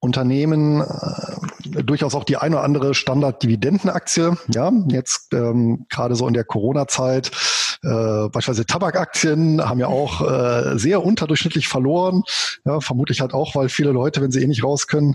Unternehmen 0.00 0.80
äh, 0.80 1.82
durchaus 1.82 2.14
auch 2.14 2.24
die 2.24 2.36
eine 2.36 2.56
oder 2.56 2.64
andere 2.64 2.94
Standard-Dividendenaktie. 2.94 4.36
Ja, 4.48 4.72
jetzt 4.88 5.32
ähm, 5.32 5.86
gerade 5.88 6.14
so 6.14 6.26
in 6.28 6.34
der 6.34 6.44
Corona-Zeit 6.44 7.30
äh, 7.82 8.28
beispielsweise 8.28 8.66
Tabakaktien 8.66 9.66
haben 9.66 9.78
ja 9.78 9.86
auch 9.86 10.20
äh, 10.20 10.78
sehr 10.78 11.04
unterdurchschnittlich 11.04 11.68
verloren. 11.68 12.22
Ja, 12.64 12.80
vermutlich 12.80 13.20
halt 13.20 13.34
auch, 13.34 13.54
weil 13.54 13.68
viele 13.68 13.92
Leute, 13.92 14.20
wenn 14.20 14.30
sie 14.30 14.42
eh 14.42 14.46
nicht 14.46 14.64
raus 14.64 14.86
können, 14.86 15.14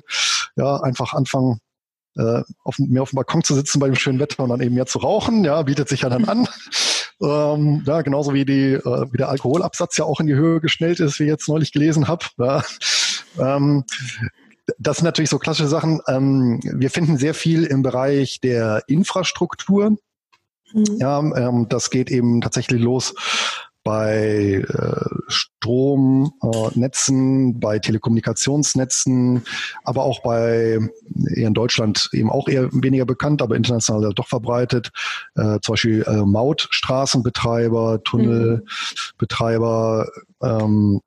ja, 0.55 0.77
einfach 0.77 1.13
anfangen, 1.13 1.59
äh, 2.15 2.41
auf, 2.63 2.77
mehr 2.79 3.01
auf 3.01 3.09
dem 3.09 3.17
Balkon 3.17 3.43
zu 3.43 3.53
sitzen 3.55 3.79
bei 3.79 3.87
dem 3.87 3.95
schönen 3.95 4.19
Wetter 4.19 4.43
und 4.43 4.49
dann 4.49 4.61
eben 4.61 4.75
mehr 4.75 4.85
zu 4.85 4.99
rauchen, 4.99 5.43
ja, 5.43 5.61
bietet 5.63 5.89
sich 5.89 6.01
ja 6.01 6.09
dann 6.09 6.25
an. 6.25 6.47
Ähm, 7.21 7.83
ja, 7.85 8.01
genauso 8.01 8.33
wie, 8.33 8.43
die, 8.43 8.73
äh, 8.73 9.05
wie 9.11 9.17
der 9.17 9.29
Alkoholabsatz 9.29 9.95
ja 9.97 10.03
auch 10.03 10.19
in 10.19 10.27
die 10.27 10.33
Höhe 10.33 10.59
geschnellt 10.59 10.99
ist, 10.99 11.19
wie 11.19 11.23
ich 11.23 11.29
jetzt 11.29 11.47
neulich 11.47 11.71
gelesen 11.71 12.09
habe. 12.09 12.25
Ja. 12.37 12.63
Ähm, 13.39 13.85
das 14.77 14.98
sind 14.98 15.05
natürlich 15.05 15.29
so 15.29 15.39
klassische 15.39 15.67
Sachen. 15.67 16.01
Ähm, 16.08 16.60
wir 16.63 16.89
finden 16.89 17.17
sehr 17.17 17.34
viel 17.34 17.65
im 17.65 17.84
Bereich 17.84 18.39
der 18.41 18.84
Infrastruktur. 18.88 19.98
Mhm. 20.74 20.98
Ja, 20.98 21.20
ähm, 21.20 21.67
das 21.70 21.89
geht 21.89 22.12
eben 22.12 22.41
tatsächlich 22.41 22.82
los 22.82 23.13
bei 23.84 24.63
äh, 24.65 25.05
Stromnetzen, 25.27 27.50
äh, 27.50 27.53
bei 27.58 27.79
Telekommunikationsnetzen, 27.79 29.43
aber 29.84 30.03
auch 30.03 30.22
bei 30.22 30.79
eher 31.36 31.48
in 31.48 31.53
Deutschland 31.53 32.08
eben 32.13 32.32
auch 32.32 32.48
eher 32.48 32.70
weniger 32.72 33.05
bekannt, 33.05 33.41
aber 33.41 33.58
international 33.58 34.13
doch 34.13 34.27
verbreitet, 34.27 34.91
äh, 35.36 35.60
zum 35.62 35.74
Beispiel 35.74 36.03
äh, 36.03 36.22
Mautstraßenbetreiber, 36.22 38.03
Tunnelbetreiber, 38.03 40.08
ähm, 40.41 41.01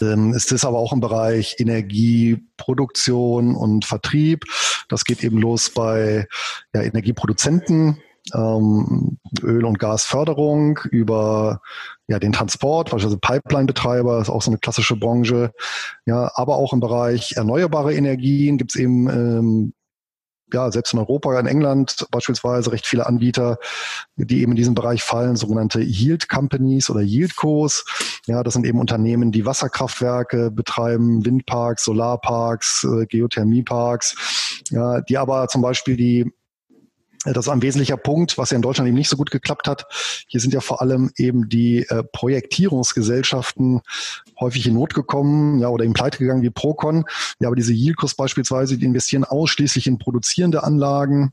ähm, 0.00 0.34
ist 0.34 0.52
es 0.52 0.64
aber 0.64 0.78
auch 0.78 0.92
im 0.92 1.00
Bereich 1.00 1.56
Energieproduktion 1.58 3.54
und 3.54 3.84
Vertrieb. 3.84 4.44
Das 4.88 5.04
geht 5.04 5.22
eben 5.24 5.38
los 5.38 5.70
bei 5.70 6.26
ja, 6.74 6.82
Energieproduzenten, 6.82 7.98
ähm, 8.34 9.18
Öl- 9.42 9.64
und 9.64 9.78
Gasförderung, 9.78 10.80
über 10.90 11.60
ja, 12.08 12.18
den 12.18 12.32
Transport, 12.32 12.90
beispielsweise 12.90 13.18
Pipeline-Betreiber, 13.18 14.20
ist 14.20 14.30
auch 14.30 14.42
so 14.42 14.50
eine 14.50 14.58
klassische 14.58 14.96
Branche. 14.96 15.52
Ja, 16.06 16.30
aber 16.34 16.56
auch 16.56 16.72
im 16.72 16.80
Bereich 16.80 17.32
erneuerbare 17.36 17.94
Energien 17.94 18.58
gibt 18.58 18.74
es 18.74 18.80
eben 18.80 19.08
ähm, 19.08 19.72
ja, 20.52 20.70
selbst 20.70 20.92
in 20.92 20.98
Europa, 20.98 21.38
in 21.38 21.46
England 21.46 22.06
beispielsweise 22.10 22.72
recht 22.72 22.86
viele 22.86 23.06
Anbieter, 23.06 23.58
die 24.16 24.42
eben 24.42 24.52
in 24.52 24.56
diesem 24.56 24.74
Bereich 24.74 25.02
fallen, 25.02 25.36
sogenannte 25.36 25.80
Yield 25.80 26.28
Companies 26.28 26.88
oder 26.90 27.00
Yield 27.00 27.36
Cos. 27.36 27.84
Ja, 28.26 28.42
das 28.42 28.54
sind 28.54 28.66
eben 28.66 28.78
Unternehmen, 28.78 29.32
die 29.32 29.46
Wasserkraftwerke 29.46 30.50
betreiben, 30.50 31.24
Windparks, 31.24 31.84
Solarparks, 31.84 32.84
äh, 32.84 33.06
Geothermieparks, 33.06 34.62
ja, 34.70 35.00
die 35.00 35.18
aber 35.18 35.48
zum 35.48 35.62
Beispiel 35.62 35.96
die 35.96 36.32
das 37.32 37.46
ist 37.46 37.52
ein 37.52 37.62
wesentlicher 37.62 37.96
Punkt, 37.96 38.38
was 38.38 38.50
ja 38.50 38.56
in 38.56 38.62
Deutschland 38.62 38.88
eben 38.88 38.96
nicht 38.96 39.08
so 39.08 39.16
gut 39.16 39.30
geklappt 39.30 39.68
hat. 39.68 39.86
Hier 40.28 40.40
sind 40.40 40.54
ja 40.54 40.60
vor 40.60 40.80
allem 40.80 41.10
eben 41.16 41.48
die 41.48 41.86
äh, 41.88 42.02
Projektierungsgesellschaften 42.04 43.80
häufig 44.38 44.66
in 44.66 44.74
Not 44.74 44.94
gekommen, 44.94 45.58
ja, 45.58 45.68
oder 45.68 45.84
in 45.84 45.92
pleite 45.92 46.18
gegangen 46.18 46.42
wie 46.42 46.50
Procon. 46.50 47.04
Ja, 47.40 47.48
aber 47.48 47.56
diese 47.56 47.72
Yieldcos 47.72 48.14
beispielsweise, 48.14 48.78
die 48.78 48.84
investieren 48.84 49.24
ausschließlich 49.24 49.86
in 49.86 49.98
produzierende 49.98 50.62
Anlagen. 50.62 51.32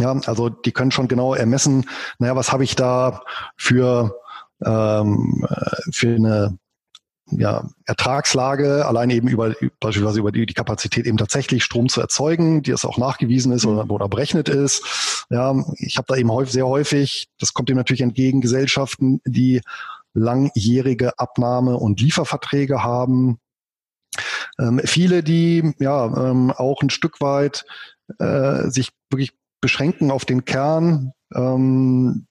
Ja, 0.00 0.12
also 0.26 0.48
die 0.48 0.72
können 0.72 0.90
schon 0.90 1.08
genau 1.08 1.34
ermessen, 1.34 1.88
naja, 2.18 2.34
was 2.34 2.50
habe 2.50 2.64
ich 2.64 2.74
da 2.74 3.22
für, 3.56 4.16
ähm, 4.64 5.46
äh, 5.48 5.92
für 5.92 6.16
eine 6.16 6.58
ja, 7.30 7.68
Ertragslage, 7.86 8.86
allein 8.86 9.10
eben 9.10 9.28
über 9.28 9.54
beispielsweise 9.80 10.20
über 10.20 10.32
die, 10.32 10.46
die 10.46 10.54
Kapazität 10.54 11.06
eben 11.06 11.16
tatsächlich 11.16 11.64
Strom 11.64 11.88
zu 11.88 12.00
erzeugen, 12.00 12.62
die 12.62 12.70
es 12.70 12.84
auch 12.84 12.98
nachgewiesen 12.98 13.52
ist 13.52 13.64
oder, 13.64 13.90
oder 13.90 14.08
berechnet 14.08 14.48
ist. 14.48 15.26
Ja, 15.30 15.54
ich 15.78 15.96
habe 15.96 16.06
da 16.08 16.16
eben 16.16 16.30
häufig, 16.30 16.52
sehr 16.52 16.66
häufig, 16.66 17.28
das 17.38 17.54
kommt 17.54 17.68
dem 17.68 17.76
natürlich 17.76 18.02
entgegen, 18.02 18.40
Gesellschaften, 18.40 19.20
die 19.24 19.62
langjährige 20.12 21.18
Abnahme- 21.18 21.78
und 21.78 22.00
Lieferverträge 22.00 22.84
haben. 22.84 23.38
Ähm, 24.58 24.80
viele, 24.84 25.22
die 25.22 25.74
ja 25.78 26.06
ähm, 26.06 26.52
auch 26.52 26.82
ein 26.82 26.90
Stück 26.90 27.20
weit 27.20 27.64
äh, 28.18 28.68
sich 28.68 28.90
wirklich 29.10 29.32
beschränken 29.60 30.10
auf 30.10 30.24
den 30.24 30.44
Kern, 30.44 31.12
ähm, 31.34 32.26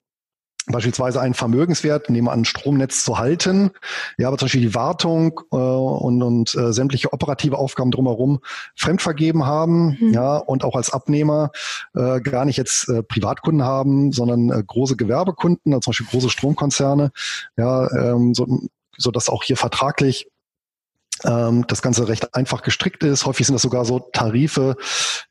beispielsweise 0.66 1.20
einen 1.20 1.34
Vermögenswert, 1.34 2.08
nehmen 2.10 2.28
an 2.28 2.44
Stromnetz 2.44 3.04
zu 3.04 3.18
halten, 3.18 3.70
ja, 4.16 4.28
aber 4.28 4.38
zum 4.38 4.46
Beispiel 4.46 4.62
die 4.62 4.74
Wartung 4.74 5.40
äh, 5.52 5.56
und, 5.56 6.22
und 6.22 6.54
äh, 6.54 6.72
sämtliche 6.72 7.12
operative 7.12 7.58
Aufgaben 7.58 7.90
drumherum 7.90 8.40
fremdvergeben 8.74 9.44
haben, 9.44 9.98
mhm. 10.00 10.12
ja, 10.12 10.36
und 10.36 10.64
auch 10.64 10.76
als 10.76 10.90
Abnehmer 10.90 11.50
äh, 11.94 12.20
gar 12.20 12.44
nicht 12.44 12.56
jetzt 12.56 12.88
äh, 12.88 13.02
Privatkunden 13.02 13.64
haben, 13.64 14.12
sondern 14.12 14.50
äh, 14.50 14.62
große 14.66 14.96
Gewerbekunden, 14.96 15.72
also 15.72 15.80
zum 15.80 15.90
Beispiel 15.90 16.06
große 16.06 16.30
Stromkonzerne, 16.30 17.10
ja, 17.56 17.90
ähm, 17.92 18.34
so, 18.34 18.46
so 18.96 19.10
dass 19.10 19.28
auch 19.28 19.42
hier 19.42 19.56
vertraglich 19.56 20.28
das 21.22 21.80
Ganze 21.80 22.08
recht 22.08 22.34
einfach 22.34 22.62
gestrickt 22.62 23.02
ist. 23.04 23.24
Häufig 23.24 23.46
sind 23.46 23.54
das 23.54 23.62
sogar 23.62 23.84
so 23.84 24.00
Tarife, 24.00 24.76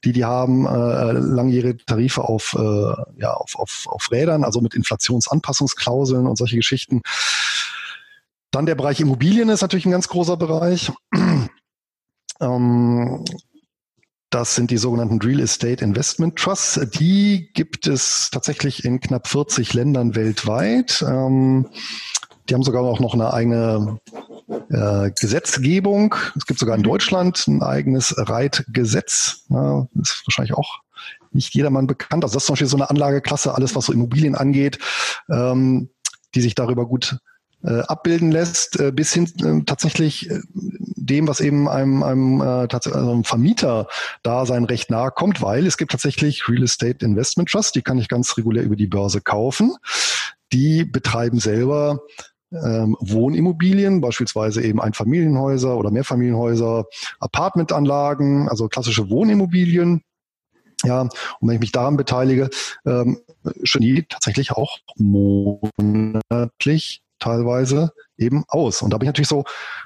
die 0.04 0.13
die 0.13 0.26
haben, 0.26 0.65
äh, 0.65 1.12
langjährige 1.12 1.86
Tarife 1.86 2.24
auf, 2.24 2.56
äh, 2.58 3.22
ja, 3.22 3.34
auf, 3.34 3.56
auf, 3.56 3.88
auf 3.88 4.12
Rädern, 4.12 4.43
also 4.43 4.62
mit 4.62 4.76
Inflationsanpassungsklauseln 4.76 6.26
und 6.26 6.38
solche 6.38 6.56
Geschichten. 6.56 7.02
Dann 8.50 8.65
der 8.65 8.76
Bereich 8.76 9.02
Immobilien 9.02 9.50
ist 9.50 9.62
natürlich 9.62 9.86
ein 9.86 9.91
ganz 9.91 10.08
großer 10.08 10.38
Bereich. 10.38 10.91
ähm, 12.39 13.26
das 14.30 14.56
sind 14.56 14.72
die 14.72 14.78
sogenannten 14.78 15.22
Real 15.22 15.41
Estate 15.41 15.84
Investment 15.84 16.38
Trusts. 16.38 16.80
Die 17.00 17.52
gibt 17.54 17.86
es 17.88 18.30
tatsächlich 18.32 18.84
in 18.84 19.00
knapp 19.00 19.28
40 19.28 19.74
Ländern 19.74 20.15
weltweit. 20.15 21.06
Ähm, 21.08 21.69
die 22.50 22.54
haben 22.54 22.63
sogar 22.63 22.84
auch 22.84 23.00
noch 23.00 23.13
eine 23.13 23.34
eigene 23.34 24.00
äh, 24.69 25.12
Gesetzgebung. 25.19 26.15
Es 26.36 26.45
gibt 26.45 26.60
sogar 26.60 26.75
in 26.75 26.82
mhm. 26.82 26.88
Deutschland 26.88 27.47
ein 27.47 27.62
eigenes 27.62 28.15
Reitgesetz. 28.17 29.45
Ja, 29.49 29.88
ist 30.01 30.23
wahrscheinlich 30.25 30.53
auch 30.53 30.79
nicht 31.32 31.53
jedermann 31.53 31.88
bekannt. 31.88 32.23
Also 32.23 32.36
das 32.36 32.43
ist 32.43 32.47
zum 32.47 32.53
Beispiel 32.53 32.67
so 32.67 32.77
eine 32.77 32.89
Anlageklasse, 32.89 33.56
alles 33.56 33.75
was 33.75 33.86
so 33.86 33.93
Immobilien 33.93 34.36
angeht, 34.36 34.79
ähm, 35.29 35.89
die 36.36 36.41
sich 36.41 36.56
darüber 36.56 36.86
gut 36.86 37.17
äh, 37.63 37.79
abbilden 37.82 38.32
lässt, 38.32 38.79
äh, 38.79 38.91
bis 38.91 39.13
hin 39.13 39.32
äh, 39.41 39.63
tatsächlich 39.65 40.29
dem, 40.53 41.27
was 41.27 41.39
eben 41.39 41.69
einem, 41.69 42.03
einem, 42.03 42.41
äh, 42.41 42.67
also 42.71 42.93
einem 42.93 43.23
Vermieter 43.23 43.88
da 44.21 44.45
sein 44.45 44.65
Recht 44.65 44.89
nahe 44.89 45.12
kommt, 45.12 45.41
weil 45.41 45.65
es 45.65 45.77
gibt 45.77 45.91
tatsächlich 45.91 46.47
Real 46.49 46.63
Estate 46.63 47.06
Investment 47.06 47.49
Trust, 47.49 47.75
die 47.75 47.82
kann 47.82 47.97
ich 47.97 48.10
ganz 48.10 48.38
regulär 48.38 48.63
über 48.63 48.75
die 48.75 48.88
Börse 48.88 49.21
kaufen. 49.21 49.75
Die 50.51 50.84
betreiben 50.84 51.39
selber 51.39 52.01
ähm, 52.53 52.97
Wohnimmobilien, 52.99 54.01
beispielsweise 54.01 54.61
eben 54.61 54.81
Einfamilienhäuser 54.81 55.77
oder 55.77 55.91
Mehrfamilienhäuser, 55.91 56.85
Apartmentanlagen, 57.19 58.49
also 58.49 58.67
klassische 58.67 59.09
Wohnimmobilien. 59.09 60.01
Ja, 60.83 61.01
und 61.01 61.11
wenn 61.41 61.55
ich 61.55 61.61
mich 61.61 61.71
daran 61.71 61.95
beteilige, 61.95 62.49
ähm, 62.85 63.19
schon 63.63 63.81
die 63.81 64.05
tatsächlich 64.07 64.51
auch 64.51 64.79
monatlich 64.97 67.03
teilweise 67.23 67.93
eben 68.17 68.43
aus. 68.49 68.81
Und 68.81 68.91
da 68.91 68.97
bin 68.97 69.05
ich 69.05 69.09
natürlich 69.09 69.29
so, 69.29 69.45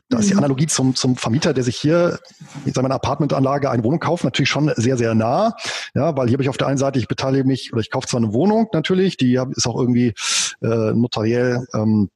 da 0.10 0.17
ist 0.17 0.30
die 0.30 0.34
mhm. 0.34 0.39
Analogie 0.39 0.65
zum, 0.65 0.95
zum 0.95 1.15
Vermieter, 1.15 1.53
der 1.53 1.63
sich 1.63 1.77
hier 1.77 2.19
in 2.65 2.73
seiner 2.73 2.95
Apartmentanlage 2.95 3.69
eine 3.69 3.84
Wohnung 3.84 3.99
kauft, 3.99 4.23
natürlich 4.23 4.49
schon 4.49 4.71
sehr, 4.75 4.97
sehr 4.97 5.13
nah. 5.13 5.56
Ja, 5.93 6.17
weil 6.17 6.27
hier 6.27 6.34
habe 6.34 6.43
ich 6.43 6.49
auf 6.49 6.58
der 6.58 6.67
einen 6.67 6.80
Seite, 6.80 6.97
ich 6.97 7.08
beteilige 7.08 7.45
mich 7.45 7.71
oder 7.71 7.82
ich 7.82 7.91
kaufe 7.91 8.08
zwar 8.08 8.19
eine 8.19 8.34
Wohnung 8.34 8.67
natürlich, 8.73 9.17
die 9.17 9.39
ist 9.51 9.67
auch 9.67 9.80
irgendwie 9.80 10.13
äh, 10.62 10.93
notariell 10.93 11.67
ähm, 11.75 12.10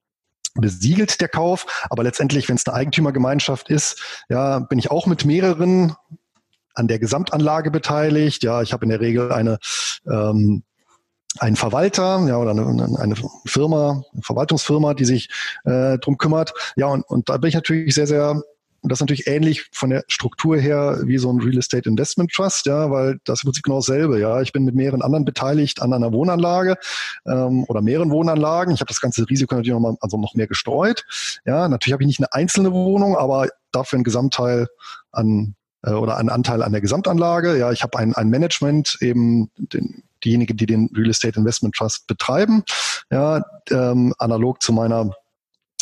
besiegelt 0.56 1.22
der 1.22 1.30
Kauf, 1.30 1.66
aber 1.90 2.04
letztendlich, 2.04 2.50
wenn 2.50 2.56
es 2.56 2.66
eine 2.68 2.76
Eigentümergemeinschaft 2.76 3.70
ist, 3.70 4.24
ja, 4.30 4.60
bin 4.60 4.80
ich 4.80 4.92
auch 4.92 5.08
mit 5.08 5.26
mehreren 5.26 5.96
an 6.74 6.88
der 6.88 7.00
Gesamtanlage 7.00 7.72
beteiligt. 7.72 8.44
Ja, 8.44 8.62
ich 8.62 8.74
habe 8.74 8.86
in 8.86 8.90
der 8.90 9.02
Regel 9.02 9.32
eine 9.32 9.60
ähm, 10.10 10.64
einen 11.40 11.56
Verwalter, 11.56 12.26
ja, 12.28 12.38
oder 12.38 12.52
eine, 12.52 13.00
eine 13.00 13.16
Firma, 13.46 14.04
eine 14.12 14.22
Verwaltungsfirma, 14.22 14.94
die 14.94 15.06
sich 15.06 15.30
äh, 15.64 15.98
drum 16.00 16.18
kümmert. 16.18 16.54
Ja, 16.76 16.88
und, 16.88 17.04
und 17.04 17.30
da 17.30 17.38
bin 17.38 17.48
ich 17.48 17.56
natürlich 17.56 17.96
sehr, 17.96 18.08
sehr 18.08 18.42
und 18.82 18.92
das 18.92 18.98
ist 18.98 19.02
natürlich 19.02 19.28
ähnlich 19.28 19.70
von 19.72 19.92
der 19.92 20.04
Struktur 20.08 20.58
her 20.58 21.02
wie 21.04 21.20
so 21.20 21.32
ein 21.32 21.40
Real 21.40 21.58
Estate 21.58 21.88
Investment 21.88 22.32
Trust, 22.32 22.66
ja, 22.66 22.90
weil 22.90 23.20
das 23.26 23.40
ist 23.40 23.44
im 23.44 23.48
Prinzip 23.50 23.64
genau 23.64 23.78
dasselbe. 23.78 24.20
Ja, 24.20 24.42
ich 24.42 24.52
bin 24.52 24.66
mit 24.66 24.74
mehreren 24.74 25.04
anderen 25.04 25.24
beteiligt 25.24 25.82
an 25.82 25.94
einer 25.94 26.12
Wohnanlage 26.12 26.78
ähm, 27.28 27.64
oder 27.68 27.82
mehreren 27.82 28.10
Wohnanlagen. 28.10 28.74
Ich 28.74 28.82
habe 28.82 28.90
das 28.90 29.00
ganze 29.00 29.30
Risiko 29.30 29.54
natürlich 29.54 29.74
noch 29.74 29.80
mal, 29.80 29.96
also 30.02 30.18
noch 30.18 30.34
mehr 30.34 30.48
gestreut. 30.48 31.06
Ja, 31.46 31.68
natürlich 31.68 31.94
habe 31.94 32.04
ich 32.04 32.08
nicht 32.08 32.20
eine 32.20 32.34
einzelne 32.34 32.72
Wohnung, 32.72 33.16
aber 33.16 33.50
dafür 33.72 33.98
einen 33.98 34.04
Gesamtteil 34.04 34.68
an 35.12 35.56
äh, 35.84 35.92
oder 35.92 36.18
einen 36.18 36.30
Anteil 36.30 36.64
an 36.64 36.72
der 36.72 36.82
Gesamtanlage. 36.82 37.58
Ja, 37.58 37.72
ich 37.72 37.84
habe 37.84 38.00
ein, 38.00 38.16
ein 38.16 38.30
Management 38.30 38.98
eben 39.02 39.52
den, 39.58 40.04
diejenigen, 40.24 40.58
die 40.58 40.66
den 40.66 40.90
Real 40.96 41.10
Estate 41.10 41.40
Investment 41.40 41.76
Trust 41.76 42.08
betreiben, 42.08 42.64
ja, 43.12 43.44
ähm, 43.70 44.14
analog 44.18 44.62
zu 44.62 44.74
meiner 44.74 45.12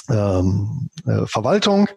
ähm, 0.09 0.89
äh, 1.05 1.25
Verwaltung. 1.25 1.89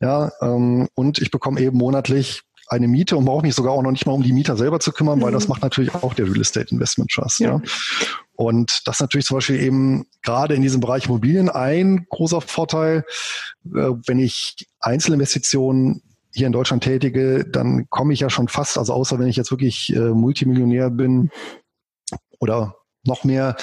Ja, 0.00 0.32
ähm, 0.40 0.88
und 0.94 1.18
ich 1.18 1.30
bekomme 1.30 1.60
eben 1.60 1.78
monatlich 1.78 2.42
eine 2.68 2.88
Miete 2.88 3.16
und 3.16 3.24
brauche 3.24 3.42
mich 3.42 3.54
sogar 3.54 3.72
auch 3.72 3.82
noch 3.82 3.90
nicht 3.90 4.06
mal 4.06 4.12
um 4.12 4.22
die 4.22 4.32
Mieter 4.32 4.56
selber 4.56 4.80
zu 4.80 4.92
kümmern, 4.92 5.18
mhm. 5.18 5.22
weil 5.24 5.32
das 5.32 5.48
macht 5.48 5.62
natürlich 5.62 5.94
auch 5.94 6.14
der 6.14 6.26
Real 6.26 6.40
Estate 6.40 6.70
Investment 6.70 7.10
Trust. 7.10 7.40
Ja. 7.40 7.50
ja. 7.50 7.62
Und 8.34 8.86
das 8.86 8.96
ist 8.96 9.00
natürlich 9.00 9.26
zum 9.26 9.36
Beispiel 9.36 9.60
eben 9.60 10.06
gerade 10.22 10.54
in 10.54 10.62
diesem 10.62 10.80
Bereich 10.80 11.06
Immobilien 11.06 11.48
ein 11.48 12.06
großer 12.08 12.40
Vorteil, 12.40 13.04
äh, 13.66 13.90
wenn 14.06 14.18
ich 14.18 14.68
Einzelinvestitionen 14.80 16.02
hier 16.34 16.46
in 16.46 16.52
Deutschland 16.52 16.82
tätige, 16.82 17.44
dann 17.44 17.88
komme 17.90 18.14
ich 18.14 18.20
ja 18.20 18.30
schon 18.30 18.48
fast, 18.48 18.78
also 18.78 18.94
außer 18.94 19.18
wenn 19.18 19.28
ich 19.28 19.36
jetzt 19.36 19.50
wirklich 19.50 19.94
äh, 19.94 19.98
Multimillionär 19.98 20.90
bin 20.90 21.30
oder 22.38 22.76
noch 23.04 23.24
mehr 23.24 23.56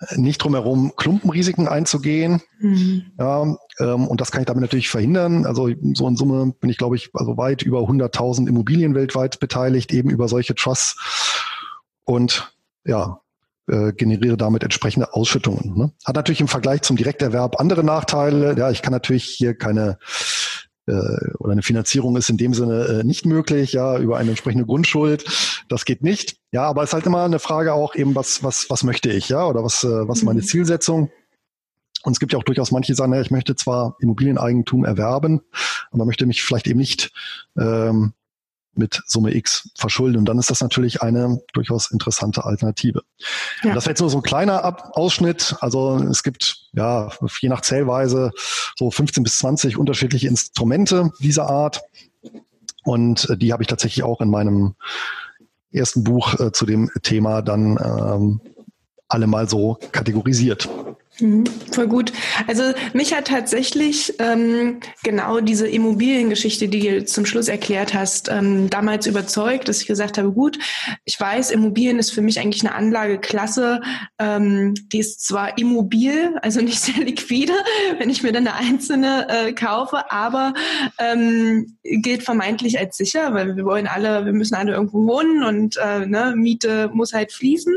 äh, 0.00 0.16
nicht 0.16 0.38
drumherum 0.38 0.92
Klumpenrisiken 0.96 1.68
einzugehen. 1.68 2.42
Mhm. 2.60 3.12
Ja, 3.18 3.56
ähm, 3.80 4.08
und 4.08 4.20
das 4.20 4.30
kann 4.30 4.42
ich 4.42 4.46
damit 4.46 4.62
natürlich 4.62 4.88
verhindern. 4.88 5.46
Also 5.46 5.70
so 5.94 6.08
in 6.08 6.16
Summe 6.16 6.54
bin 6.60 6.70
ich, 6.70 6.78
glaube 6.78 6.96
ich, 6.96 7.10
also 7.14 7.36
weit 7.36 7.62
über 7.62 7.80
100.000 7.80 8.48
Immobilien 8.48 8.94
weltweit 8.94 9.38
beteiligt, 9.40 9.92
eben 9.92 10.10
über 10.10 10.28
solche 10.28 10.54
Trusts. 10.54 10.96
Und 12.04 12.52
ja, 12.84 13.20
äh, 13.68 13.92
generiere 13.92 14.36
damit 14.36 14.62
entsprechende 14.62 15.12
Ausschüttungen. 15.12 15.76
Ne? 15.76 15.92
Hat 16.04 16.14
natürlich 16.14 16.40
im 16.40 16.48
Vergleich 16.48 16.82
zum 16.82 16.96
Direkterwerb 16.96 17.58
andere 17.58 17.82
Nachteile. 17.82 18.56
Ja, 18.56 18.70
ich 18.70 18.80
kann 18.80 18.92
natürlich 18.92 19.24
hier 19.24 19.56
keine 19.56 19.98
oder 20.92 21.52
eine 21.52 21.62
Finanzierung 21.62 22.16
ist 22.16 22.30
in 22.30 22.36
dem 22.36 22.54
Sinne 22.54 23.00
äh, 23.00 23.04
nicht 23.04 23.26
möglich, 23.26 23.72
ja, 23.72 23.98
über 23.98 24.18
eine 24.18 24.30
entsprechende 24.30 24.66
Grundschuld. 24.66 25.24
Das 25.68 25.84
geht 25.84 26.02
nicht. 26.02 26.36
Ja, 26.52 26.64
aber 26.64 26.82
es 26.82 26.90
ist 26.90 26.94
halt 26.94 27.06
immer 27.06 27.24
eine 27.24 27.38
Frage 27.38 27.74
auch 27.74 27.94
eben, 27.94 28.14
was, 28.14 28.42
was, 28.44 28.70
was 28.70 28.84
möchte 28.84 29.10
ich, 29.10 29.28
ja, 29.28 29.46
oder 29.46 29.64
was, 29.64 29.82
äh, 29.84 30.08
was 30.08 30.18
ist 30.18 30.24
meine 30.24 30.40
mhm. 30.40 30.44
Zielsetzung? 30.44 31.10
Und 32.04 32.12
es 32.12 32.20
gibt 32.20 32.32
ja 32.32 32.38
auch 32.38 32.44
durchaus 32.44 32.70
manche, 32.70 32.92
die 32.92 32.96
sagen, 32.96 33.12
ja, 33.12 33.20
ich 33.20 33.32
möchte 33.32 33.56
zwar 33.56 33.96
Immobilieneigentum 33.98 34.84
erwerben, 34.84 35.40
aber 35.90 36.04
möchte 36.04 36.26
mich 36.26 36.44
vielleicht 36.44 36.68
eben 36.68 36.78
nicht 36.78 37.10
ähm, 37.58 38.12
mit 38.78 39.02
Summe 39.06 39.34
X 39.34 39.70
verschulden. 39.76 40.18
Und 40.18 40.24
dann 40.26 40.38
ist 40.38 40.50
das 40.50 40.60
natürlich 40.60 41.02
eine 41.02 41.40
durchaus 41.52 41.90
interessante 41.90 42.44
Alternative. 42.44 43.02
Ja. 43.62 43.74
Das 43.74 43.84
wäre 43.84 43.92
jetzt 43.92 44.00
nur 44.00 44.10
so 44.10 44.18
ein 44.18 44.22
kleiner 44.22 44.64
Ab 44.64 44.92
Ausschnitt. 44.92 45.56
Also 45.60 45.96
es 46.10 46.22
gibt 46.22 46.68
ja 46.72 47.10
je 47.40 47.48
nach 47.48 47.60
Zählweise 47.60 48.30
so 48.76 48.90
15 48.90 49.22
bis 49.22 49.38
20 49.38 49.76
unterschiedliche 49.76 50.28
Instrumente 50.28 51.10
dieser 51.20 51.48
Art. 51.48 51.82
Und 52.84 53.28
äh, 53.30 53.36
die 53.36 53.52
habe 53.52 53.62
ich 53.62 53.68
tatsächlich 53.68 54.04
auch 54.04 54.20
in 54.20 54.30
meinem 54.30 54.74
ersten 55.72 56.04
Buch 56.04 56.38
äh, 56.38 56.52
zu 56.52 56.66
dem 56.66 56.90
Thema 57.02 57.42
dann 57.42 57.78
ähm, 57.82 58.40
alle 59.08 59.26
mal 59.26 59.48
so 59.48 59.78
kategorisiert. 59.92 60.68
Mhm, 61.18 61.44
voll 61.72 61.86
gut. 61.86 62.12
Also 62.46 62.62
mich 62.92 63.14
hat 63.14 63.28
tatsächlich 63.28 64.12
ähm, 64.18 64.80
genau 65.02 65.40
diese 65.40 65.66
Immobiliengeschichte, 65.66 66.68
die 66.68 66.80
du 66.80 67.04
zum 67.06 67.24
Schluss 67.24 67.48
erklärt 67.48 67.94
hast, 67.94 68.28
ähm, 68.28 68.68
damals 68.68 69.06
überzeugt, 69.06 69.68
dass 69.68 69.80
ich 69.80 69.86
gesagt 69.86 70.18
habe, 70.18 70.30
gut, 70.32 70.58
ich 71.06 71.18
weiß, 71.18 71.52
Immobilien 71.52 71.98
ist 71.98 72.10
für 72.10 72.20
mich 72.20 72.38
eigentlich 72.38 72.64
eine 72.66 72.74
Anlageklasse, 72.74 73.80
ähm, 74.18 74.74
die 74.92 74.98
ist 74.98 75.26
zwar 75.26 75.56
immobil, 75.56 76.36
also 76.42 76.60
nicht 76.60 76.80
sehr 76.80 77.02
liquide, 77.02 77.54
wenn 77.98 78.10
ich 78.10 78.22
mir 78.22 78.32
dann 78.32 78.46
eine 78.46 78.56
einzelne 78.56 79.26
äh, 79.30 79.52
kaufe, 79.54 80.10
aber 80.10 80.52
ähm, 80.98 81.78
gilt 81.82 82.24
vermeintlich 82.24 82.78
als 82.78 82.98
sicher, 82.98 83.32
weil 83.32 83.56
wir 83.56 83.64
wollen 83.64 83.86
alle, 83.86 84.26
wir 84.26 84.34
müssen 84.34 84.54
alle 84.54 84.72
irgendwo 84.72 85.06
wohnen 85.06 85.44
und 85.44 85.78
äh, 85.78 86.04
ne, 86.04 86.34
Miete 86.36 86.90
muss 86.92 87.14
halt 87.14 87.32
fließen. 87.32 87.74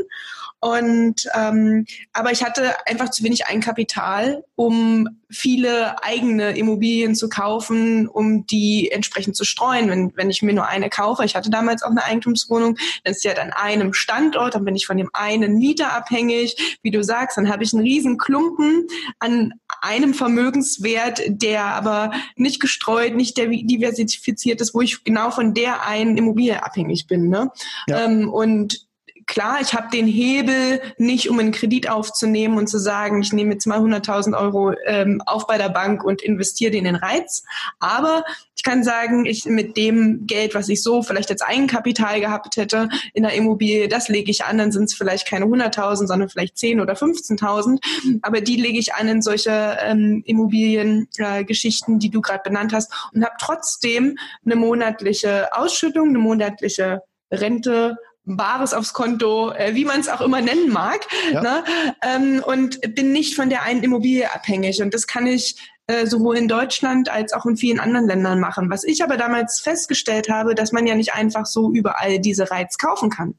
Und 0.60 1.26
ähm, 1.34 1.86
aber 2.12 2.32
ich 2.32 2.44
hatte 2.44 2.74
einfach 2.86 3.10
zu 3.10 3.24
wenig 3.24 3.46
Eigenkapital, 3.46 4.44
um 4.56 5.08
viele 5.30 6.02
eigene 6.02 6.56
Immobilien 6.56 7.14
zu 7.14 7.30
kaufen, 7.30 8.06
um 8.08 8.46
die 8.46 8.90
entsprechend 8.90 9.36
zu 9.36 9.44
streuen. 9.44 9.88
Wenn, 9.88 10.12
wenn 10.16 10.28
ich 10.28 10.42
mir 10.42 10.52
nur 10.52 10.66
eine 10.66 10.90
kaufe, 10.90 11.24
ich 11.24 11.34
hatte 11.34 11.48
damals 11.48 11.82
auch 11.82 11.90
eine 11.90 12.04
Eigentumswohnung, 12.04 12.76
dann 13.04 13.12
ist 13.12 13.22
sie 13.22 13.28
halt 13.28 13.38
an 13.38 13.52
einem 13.52 13.94
Standort, 13.94 14.54
dann 14.54 14.66
bin 14.66 14.76
ich 14.76 14.86
von 14.86 14.98
dem 14.98 15.08
einen 15.14 15.56
Mieter 15.56 15.94
abhängig. 15.94 16.78
Wie 16.82 16.90
du 16.90 17.02
sagst, 17.02 17.38
dann 17.38 17.48
habe 17.48 17.62
ich 17.62 17.72
einen 17.72 17.82
riesen 17.82 18.18
Klumpen 18.18 18.86
an 19.18 19.54
einem 19.80 20.12
Vermögenswert, 20.12 21.22
der 21.26 21.64
aber 21.64 22.12
nicht 22.36 22.60
gestreut, 22.60 23.14
nicht 23.14 23.38
diversifiziert 23.38 24.60
ist, 24.60 24.74
wo 24.74 24.82
ich 24.82 25.04
genau 25.04 25.30
von 25.30 25.54
der 25.54 25.86
einen 25.86 26.18
Immobilie 26.18 26.62
abhängig 26.62 27.06
bin. 27.06 27.30
Ne? 27.30 27.50
Ja. 27.88 28.04
Ähm, 28.04 28.28
und 28.28 28.89
klar, 29.30 29.60
ich 29.60 29.74
habe 29.74 29.88
den 29.92 30.08
Hebel 30.08 30.82
nicht, 30.98 31.30
um 31.30 31.38
einen 31.38 31.52
Kredit 31.52 31.88
aufzunehmen 31.88 32.58
und 32.58 32.66
zu 32.66 32.78
sagen, 32.78 33.22
ich 33.22 33.32
nehme 33.32 33.52
jetzt 33.52 33.64
mal 33.64 33.78
100.000 33.78 34.36
Euro 34.36 34.74
ähm, 34.86 35.22
auf 35.24 35.46
bei 35.46 35.56
der 35.56 35.68
Bank 35.68 36.02
und 36.02 36.20
investiere 36.20 36.72
den 36.72 36.84
in 36.84 36.96
Reiz. 36.96 37.44
Aber 37.78 38.24
ich 38.56 38.64
kann 38.64 38.82
sagen, 38.82 39.26
ich 39.26 39.44
mit 39.44 39.76
dem 39.76 40.26
Geld, 40.26 40.56
was 40.56 40.68
ich 40.68 40.82
so 40.82 41.04
vielleicht 41.04 41.30
als 41.30 41.42
Eigenkapital 41.42 42.20
gehabt 42.20 42.56
hätte 42.56 42.88
in 43.14 43.22
der 43.22 43.32
Immobilie, 43.34 43.86
das 43.86 44.08
lege 44.08 44.32
ich 44.32 44.44
an, 44.44 44.58
dann 44.58 44.72
sind 44.72 44.84
es 44.84 44.94
vielleicht 44.94 45.28
keine 45.28 45.44
100.000, 45.44 46.08
sondern 46.08 46.28
vielleicht 46.28 46.58
10 46.58 46.80
oder 46.80 46.94
15.000. 46.94 47.78
Aber 48.22 48.40
die 48.40 48.56
lege 48.56 48.80
ich 48.80 48.94
an 48.94 49.06
in 49.06 49.22
solche 49.22 49.78
ähm, 49.80 50.24
Immobiliengeschichten, 50.26 51.94
äh, 51.94 51.98
die 52.00 52.10
du 52.10 52.20
gerade 52.20 52.42
benannt 52.42 52.72
hast 52.72 52.92
und 53.14 53.24
habe 53.24 53.36
trotzdem 53.40 54.18
eine 54.44 54.56
monatliche 54.56 55.56
Ausschüttung, 55.56 56.08
eine 56.08 56.18
monatliche 56.18 57.02
Rente 57.30 57.96
Bares 58.24 58.74
aufs 58.74 58.92
Konto, 58.92 59.50
äh, 59.52 59.74
wie 59.74 59.84
man 59.84 60.00
es 60.00 60.08
auch 60.08 60.20
immer 60.20 60.40
nennen 60.40 60.70
mag, 60.70 61.06
ja. 61.32 61.40
ne? 61.40 61.64
ähm, 62.02 62.42
und 62.44 62.80
bin 62.94 63.12
nicht 63.12 63.34
von 63.34 63.50
der 63.50 63.62
einen 63.62 63.82
Immobilie 63.82 64.32
abhängig. 64.32 64.82
Und 64.82 64.94
das 64.94 65.06
kann 65.06 65.26
ich 65.26 65.56
äh, 65.86 66.06
sowohl 66.06 66.36
in 66.36 66.46
Deutschland 66.46 67.08
als 67.08 67.32
auch 67.32 67.46
in 67.46 67.56
vielen 67.56 67.80
anderen 67.80 68.06
Ländern 68.06 68.38
machen. 68.38 68.70
Was 68.70 68.84
ich 68.84 69.02
aber 69.02 69.16
damals 69.16 69.60
festgestellt 69.60 70.28
habe, 70.28 70.54
dass 70.54 70.72
man 70.72 70.86
ja 70.86 70.94
nicht 70.94 71.14
einfach 71.14 71.46
so 71.46 71.72
überall 71.72 72.20
diese 72.20 72.50
Reiz 72.50 72.78
kaufen 72.78 73.10
kann. 73.10 73.34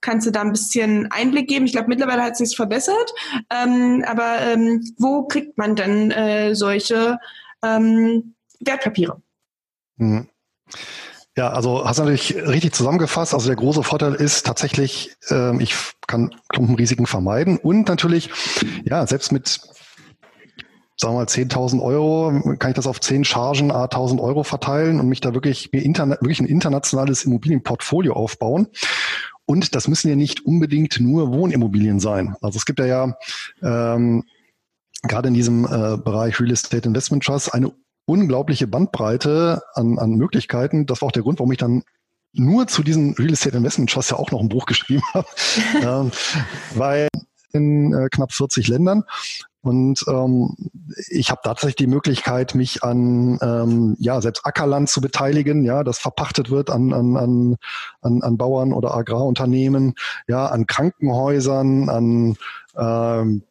Kannst 0.00 0.26
du 0.26 0.30
da 0.30 0.42
ein 0.42 0.52
bisschen 0.52 1.10
Einblick 1.10 1.48
geben? 1.48 1.64
Ich 1.64 1.72
glaube, 1.72 1.88
mittlerweile 1.88 2.22
hat 2.22 2.32
es 2.32 2.38
sich 2.38 2.56
verbessert. 2.56 3.12
Ähm, 3.50 4.04
aber 4.06 4.40
ähm, 4.40 4.84
wo 4.98 5.26
kriegt 5.26 5.58
man 5.58 5.74
denn 5.74 6.10
äh, 6.10 6.54
solche 6.54 7.18
ähm, 7.62 8.34
Wertpapiere? 8.60 9.20
Mhm. 9.96 10.28
Ja, 11.36 11.50
also 11.50 11.84
hast 11.84 11.98
du 11.98 12.02
natürlich 12.02 12.34
richtig 12.34 12.74
zusammengefasst. 12.74 13.34
Also 13.34 13.46
der 13.46 13.56
große 13.56 13.82
Vorteil 13.82 14.14
ist 14.14 14.44
tatsächlich, 14.44 15.14
äh, 15.30 15.62
ich 15.62 15.74
kann 16.06 16.34
Klumpenrisiken 16.48 17.06
vermeiden 17.06 17.56
und 17.56 17.88
natürlich, 17.88 18.30
ja, 18.84 19.06
selbst 19.06 19.30
mit 19.30 19.60
sagen 21.00 21.14
wir 21.14 21.20
mal 21.20 21.26
10.000 21.26 21.80
Euro, 21.80 22.56
kann 22.58 22.72
ich 22.72 22.76
das 22.76 22.86
auf 22.86 23.00
10 23.00 23.24
Chargen 23.24 23.70
a 23.70 23.86
1.000 23.86 24.20
Euro 24.20 24.42
verteilen 24.42 25.00
und 25.00 25.08
mich 25.08 25.22
da 25.22 25.32
wirklich, 25.32 25.70
mir 25.72 25.82
interna 25.82 26.16
wirklich 26.20 26.40
ein 26.40 26.46
internationales 26.46 27.24
Immobilienportfolio 27.24 28.12
aufbauen. 28.12 28.66
Und 29.46 29.74
das 29.74 29.88
müssen 29.88 30.10
ja 30.10 30.16
nicht 30.16 30.44
unbedingt 30.44 31.00
nur 31.00 31.32
Wohnimmobilien 31.32 32.00
sein. 32.00 32.36
Also 32.42 32.58
es 32.58 32.66
gibt 32.66 32.80
ja 32.80 32.86
ja 32.86 33.16
ähm, 33.62 34.24
gerade 35.02 35.28
in 35.28 35.34
diesem 35.34 35.64
äh, 35.64 35.96
Bereich 35.96 36.38
Real 36.38 36.52
Estate 36.52 36.86
Investment 36.86 37.24
Trust 37.24 37.54
eine 37.54 37.72
unglaubliche 38.10 38.66
Bandbreite 38.66 39.62
an, 39.74 39.98
an 39.98 40.12
Möglichkeiten. 40.12 40.86
Das 40.86 41.00
war 41.00 41.08
auch 41.08 41.12
der 41.12 41.22
Grund, 41.22 41.38
warum 41.38 41.52
ich 41.52 41.58
dann 41.58 41.82
nur 42.32 42.66
zu 42.66 42.82
diesem 42.82 43.14
Real 43.14 43.32
Estate 43.32 43.56
Investment 43.56 43.90
Trust 43.90 44.10
ja 44.10 44.16
auch 44.16 44.30
noch 44.30 44.40
ein 44.40 44.48
Buch 44.48 44.66
geschrieben 44.66 45.02
habe, 45.14 45.28
ähm, 45.82 46.10
weil 46.74 47.08
in 47.52 47.92
äh, 47.92 48.08
knapp 48.10 48.32
40 48.32 48.68
Ländern 48.68 49.04
und 49.62 50.04
ähm, 50.08 50.56
ich 51.10 51.30
habe 51.30 51.42
tatsächlich 51.44 51.76
die 51.76 51.86
Möglichkeit, 51.86 52.54
mich 52.54 52.82
an 52.82 53.38
ähm, 53.42 53.96
ja 53.98 54.20
selbst 54.22 54.46
Ackerland 54.46 54.88
zu 54.88 55.00
beteiligen, 55.00 55.64
ja, 55.64 55.84
das 55.84 55.98
verpachtet 55.98 56.50
wird 56.50 56.70
an 56.70 56.94
an 56.94 57.16
an 57.16 57.56
an, 58.00 58.22
an 58.22 58.38
Bauern 58.38 58.72
oder 58.72 58.94
Agrarunternehmen, 58.94 59.94
ja, 60.28 60.46
an 60.46 60.66
Krankenhäusern, 60.66 61.90
an 61.90 62.36
ähm, 62.76 63.42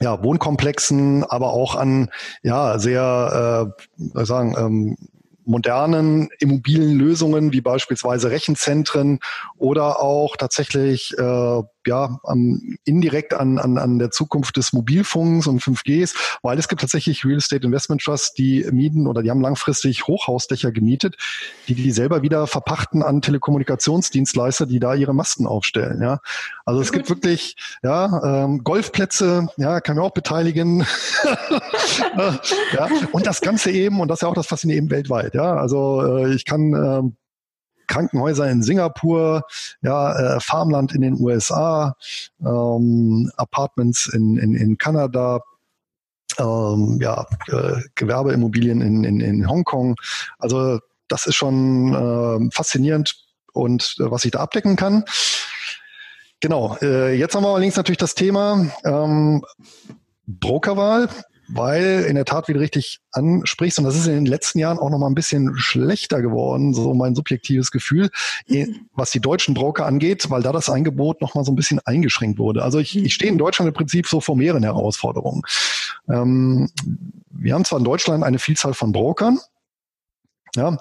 ja, 0.00 0.22
Wohnkomplexen, 0.22 1.24
aber 1.24 1.52
auch 1.52 1.76
an 1.76 2.10
ja 2.42 2.78
sehr, 2.78 3.74
äh, 4.14 4.24
sagen, 4.24 4.54
ähm, 4.58 4.96
modernen 5.44 6.30
Immobilienlösungen 6.38 7.52
wie 7.52 7.60
beispielsweise 7.60 8.30
Rechenzentren 8.30 9.20
oder 9.58 10.00
auch 10.00 10.36
tatsächlich 10.36 11.12
äh, 11.18 11.62
ja 11.88 12.18
um, 12.22 12.76
indirekt 12.84 13.34
an, 13.34 13.58
an, 13.58 13.78
an 13.78 13.98
der 13.98 14.10
Zukunft 14.10 14.56
des 14.56 14.72
Mobilfunks 14.72 15.46
und 15.46 15.62
5Gs, 15.62 16.14
weil 16.42 16.58
es 16.58 16.68
gibt 16.68 16.80
tatsächlich 16.80 17.24
Real 17.24 17.38
Estate 17.38 17.66
Investment 17.66 18.02
Trusts, 18.02 18.34
die 18.34 18.66
mieten 18.70 19.06
oder 19.06 19.22
die 19.22 19.30
haben 19.30 19.40
langfristig 19.40 20.06
Hochhausdächer 20.06 20.70
gemietet, 20.70 21.16
die 21.66 21.74
die 21.74 21.90
selber 21.90 22.22
wieder 22.22 22.46
verpachten 22.46 23.02
an 23.02 23.22
Telekommunikationsdienstleister, 23.22 24.66
die 24.66 24.80
da 24.80 24.94
ihre 24.94 25.14
Masten 25.14 25.46
aufstellen. 25.46 26.00
Ja, 26.02 26.20
also 26.64 26.80
es 26.80 26.92
gibt 26.92 27.08
wirklich 27.08 27.56
ja 27.82 28.44
ähm, 28.44 28.62
Golfplätze, 28.64 29.48
ja, 29.56 29.80
kann 29.80 29.96
man 29.96 30.04
auch 30.04 30.12
beteiligen. 30.12 30.86
ja, 32.72 32.88
und 33.12 33.26
das 33.26 33.40
Ganze 33.40 33.70
eben 33.70 34.00
und 34.00 34.08
das 34.08 34.18
ist 34.18 34.22
ja 34.22 34.28
auch 34.28 34.34
das 34.34 34.46
Faszinierende 34.46 34.84
eben 34.84 34.90
weltweit. 34.90 35.34
Ja, 35.34 35.56
also 35.56 36.02
äh, 36.02 36.34
ich 36.34 36.44
kann 36.44 36.74
ähm, 36.74 37.16
Krankenhäuser 37.86 38.50
in 38.50 38.62
Singapur, 38.62 39.42
ja, 39.82 40.36
äh, 40.36 40.40
Farmland 40.40 40.94
in 40.94 41.02
den 41.02 41.20
USA, 41.20 41.96
ähm, 42.40 43.30
Apartments 43.36 44.06
in, 44.06 44.36
in, 44.36 44.54
in 44.54 44.78
Kanada, 44.78 45.40
ähm, 46.38 46.98
ja, 47.00 47.26
äh, 47.48 47.80
Gewerbeimmobilien 47.94 48.80
in, 48.80 49.04
in, 49.04 49.20
in 49.20 49.48
Hongkong. 49.48 49.96
Also 50.38 50.80
das 51.08 51.26
ist 51.26 51.36
schon 51.36 51.94
äh, 51.94 52.50
faszinierend 52.52 53.16
und 53.52 53.96
äh, 54.00 54.10
was 54.10 54.24
ich 54.24 54.32
da 54.32 54.40
abdecken 54.40 54.76
kann. 54.76 55.04
Genau, 56.40 56.76
äh, 56.82 57.14
jetzt 57.14 57.34
haben 57.34 57.44
wir 57.44 57.50
allerdings 57.50 57.76
natürlich 57.76 57.98
das 57.98 58.14
Thema 58.14 58.66
ähm, 58.84 59.44
Brokerwahl. 60.26 61.08
Weil 61.48 62.06
in 62.08 62.14
der 62.14 62.24
Tat, 62.24 62.48
wie 62.48 62.52
du 62.52 62.60
richtig 62.60 63.00
ansprichst, 63.12 63.78
und 63.78 63.84
das 63.84 63.96
ist 63.96 64.06
in 64.06 64.14
den 64.14 64.26
letzten 64.26 64.58
Jahren 64.58 64.78
auch 64.78 64.90
noch 64.90 64.98
mal 64.98 65.06
ein 65.06 65.14
bisschen 65.14 65.56
schlechter 65.56 66.22
geworden, 66.22 66.74
so 66.74 66.94
mein 66.94 67.14
subjektives 67.14 67.70
Gefühl, 67.70 68.10
mhm. 68.46 68.86
was 68.92 69.10
die 69.10 69.20
deutschen 69.20 69.54
Broker 69.54 69.86
angeht, 69.86 70.30
weil 70.30 70.42
da 70.42 70.52
das 70.52 70.68
Angebot 70.68 71.20
noch 71.20 71.34
mal 71.34 71.44
so 71.44 71.52
ein 71.52 71.56
bisschen 71.56 71.80
eingeschränkt 71.84 72.38
wurde. 72.38 72.62
Also 72.62 72.78
ich, 72.78 72.96
ich 72.96 73.14
stehe 73.14 73.30
in 73.30 73.38
Deutschland 73.38 73.68
im 73.68 73.74
Prinzip 73.74 74.06
so 74.06 74.20
vor 74.20 74.36
mehreren 74.36 74.62
Herausforderungen. 74.62 75.42
Ähm, 76.08 76.70
wir 77.30 77.54
haben 77.54 77.64
zwar 77.64 77.78
in 77.78 77.84
Deutschland 77.84 78.24
eine 78.24 78.38
Vielzahl 78.38 78.74
von 78.74 78.92
Brokern, 78.92 79.38
ja, 80.56 80.76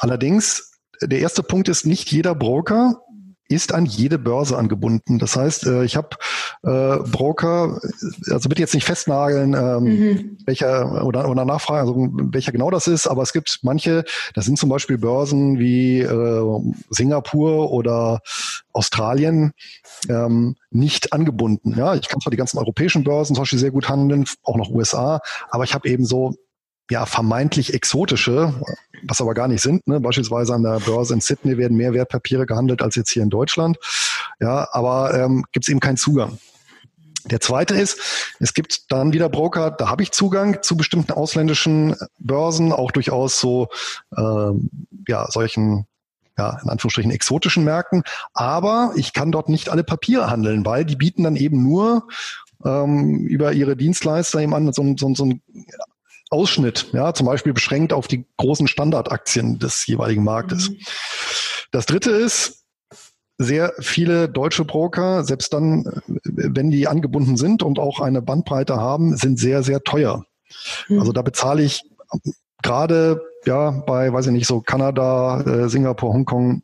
allerdings 0.00 0.72
der 1.02 1.20
erste 1.20 1.42
Punkt 1.42 1.68
ist, 1.68 1.86
nicht 1.86 2.10
jeder 2.10 2.34
Broker 2.34 3.02
ist 3.48 3.72
an 3.72 3.86
jede 3.86 4.18
Börse 4.18 4.56
angebunden. 4.56 5.18
Das 5.18 5.36
heißt, 5.36 5.66
äh, 5.66 5.84
ich 5.84 5.96
habe 5.96 6.10
äh, 6.62 6.98
Broker, 7.10 7.80
also 8.30 8.48
bitte 8.48 8.60
jetzt 8.60 8.74
nicht 8.74 8.84
festnageln, 8.84 9.54
ähm, 9.54 9.82
mhm. 9.82 10.38
welcher 10.46 11.04
oder, 11.04 11.28
oder 11.28 11.44
nachfragen, 11.44 11.80
also 11.80 12.08
welcher 12.32 12.52
genau 12.52 12.70
das 12.70 12.86
ist, 12.86 13.06
aber 13.06 13.22
es 13.22 13.32
gibt 13.32 13.60
manche, 13.62 14.04
das 14.34 14.44
sind 14.44 14.58
zum 14.58 14.68
Beispiel 14.68 14.98
Börsen 14.98 15.58
wie 15.58 16.00
äh, 16.00 16.60
Singapur 16.90 17.70
oder 17.70 18.20
Australien 18.72 19.52
ähm, 20.08 20.56
nicht 20.70 21.12
angebunden. 21.12 21.74
Ja, 21.76 21.94
ich 21.94 22.08
kann 22.08 22.20
zwar 22.20 22.30
die 22.30 22.36
ganzen 22.36 22.58
europäischen 22.58 23.04
Börsen 23.04 23.34
zum 23.34 23.42
Beispiel 23.42 23.58
sehr 23.58 23.70
gut 23.70 23.88
handeln, 23.88 24.26
auch 24.42 24.56
noch 24.56 24.70
USA, 24.70 25.20
aber 25.50 25.64
ich 25.64 25.74
habe 25.74 25.88
eben 25.88 26.04
so 26.04 26.34
ja, 26.90 27.06
vermeintlich 27.06 27.74
exotische, 27.74 28.54
was 29.02 29.20
aber 29.20 29.34
gar 29.34 29.48
nicht 29.48 29.62
sind. 29.62 29.86
Ne? 29.86 30.00
Beispielsweise 30.00 30.54
an 30.54 30.62
der 30.62 30.80
Börse 30.80 31.14
in 31.14 31.20
Sydney 31.20 31.58
werden 31.58 31.76
mehr 31.76 31.92
Wertpapiere 31.92 32.46
gehandelt 32.46 32.82
als 32.82 32.94
jetzt 32.94 33.10
hier 33.10 33.22
in 33.22 33.30
Deutschland. 33.30 33.78
Ja, 34.40 34.68
aber 34.72 35.14
ähm, 35.14 35.44
gibt 35.52 35.64
es 35.64 35.68
eben 35.68 35.80
keinen 35.80 35.96
Zugang. 35.96 36.38
Der 37.30 37.40
zweite 37.40 37.74
ist, 37.74 37.98
es 38.38 38.54
gibt 38.54 38.92
dann 38.92 39.12
wieder 39.12 39.28
Broker, 39.28 39.72
da 39.72 39.88
habe 39.88 40.02
ich 40.02 40.12
Zugang 40.12 40.62
zu 40.62 40.76
bestimmten 40.76 41.12
ausländischen 41.12 41.96
Börsen, 42.20 42.72
auch 42.72 42.92
durchaus 42.92 43.40
so 43.40 43.68
ähm, 44.16 44.70
ja, 45.08 45.28
solchen 45.30 45.86
ja, 46.38 46.58
in 46.62 46.68
Anführungsstrichen 46.68 47.10
exotischen 47.10 47.64
Märkten. 47.64 48.02
Aber 48.32 48.92
ich 48.94 49.12
kann 49.12 49.32
dort 49.32 49.48
nicht 49.48 49.70
alle 49.70 49.82
Papiere 49.82 50.30
handeln, 50.30 50.64
weil 50.64 50.84
die 50.84 50.96
bieten 50.96 51.24
dann 51.24 51.34
eben 51.34 51.62
nur 51.62 52.06
ähm, 52.64 53.26
über 53.26 53.52
ihre 53.52 53.76
Dienstleister 53.76 54.40
eben 54.40 54.54
an 54.54 54.72
so, 54.72 54.94
so, 54.96 55.14
so 55.14 55.24
ein 55.24 55.42
Ausschnitt, 56.30 56.88
ja, 56.92 57.14
zum 57.14 57.26
Beispiel 57.26 57.52
beschränkt 57.52 57.92
auf 57.92 58.08
die 58.08 58.26
großen 58.36 58.66
Standardaktien 58.66 59.58
des 59.58 59.86
jeweiligen 59.86 60.24
Marktes. 60.24 60.70
Mhm. 60.70 60.78
Das 61.70 61.86
dritte 61.86 62.10
ist, 62.10 62.64
sehr 63.38 63.74
viele 63.80 64.28
deutsche 64.28 64.64
Broker, 64.64 65.22
selbst 65.24 65.52
dann, 65.52 66.00
wenn 66.24 66.70
die 66.70 66.88
angebunden 66.88 67.36
sind 67.36 67.62
und 67.62 67.78
auch 67.78 68.00
eine 68.00 68.22
Bandbreite 68.22 68.76
haben, 68.76 69.16
sind 69.16 69.38
sehr, 69.38 69.62
sehr 69.62 69.82
teuer. 69.82 70.24
Mhm. 70.88 71.00
Also 71.00 71.12
da 71.12 71.22
bezahle 71.22 71.62
ich 71.62 71.82
gerade 72.62 73.20
ja 73.44 73.70
bei, 73.70 74.12
weiß 74.12 74.26
ich 74.26 74.32
nicht, 74.32 74.46
so 74.46 74.60
Kanada, 74.60 75.42
äh, 75.42 75.68
Singapur, 75.68 76.12
Hongkong 76.12 76.62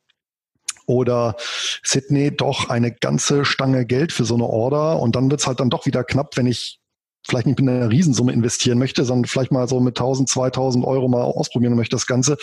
oder 0.87 1.37
Sydney 1.83 2.35
doch 2.35 2.69
eine 2.69 2.93
ganze 2.93 3.45
Stange 3.45 3.87
Geld 3.87 4.13
für 4.13 4.25
so 4.25 4.35
eine 4.35 4.45
Order 4.45 4.99
und 4.99 5.15
dann 5.15 5.31
wird's 5.31 5.47
halt 5.47 5.61
dann 5.61 5.71
doch 5.71 5.87
wieder 5.87 6.05
knapp, 6.05 6.37
wenn 6.37 6.47
ich 6.47 6.81
vielleicht 7.27 7.47
nicht 7.47 7.61
mit 7.61 7.69
einer 7.69 7.91
Riesensumme 7.91 8.33
investieren 8.33 8.79
möchte, 8.79 9.05
sondern 9.05 9.27
vielleicht 9.27 9.53
mal 9.53 9.69
so 9.69 9.81
mit 9.81 9.99
1000, 9.99 10.29
2000 10.29 10.85
Euro 10.85 11.09
mal 11.09 11.23
ausprobieren 11.23 11.77
möchte 11.77 11.97
das 11.97 12.07
Ganze. 12.07 12.37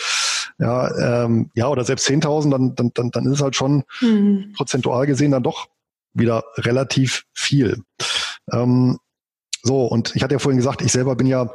Ja, 0.58 1.24
ähm, 1.24 1.50
ja 1.54 1.68
oder 1.68 1.84
selbst 1.84 2.08
10.000, 2.08 2.50
dann, 2.50 2.74
dann, 2.74 2.90
dann, 2.94 3.10
dann 3.10 3.26
ist 3.26 3.32
es 3.32 3.42
halt 3.42 3.56
schon 3.56 3.84
mhm. 4.00 4.52
prozentual 4.56 5.06
gesehen 5.06 5.30
dann 5.32 5.42
doch 5.42 5.68
wieder 6.12 6.44
relativ 6.56 7.24
viel. 7.32 7.82
Ähm, 8.52 8.98
so, 9.62 9.86
und 9.86 10.16
ich 10.16 10.22
hatte 10.22 10.34
ja 10.34 10.38
vorhin 10.38 10.58
gesagt, 10.58 10.82
ich 10.82 10.92
selber 10.92 11.14
bin 11.14 11.26
ja 11.26 11.50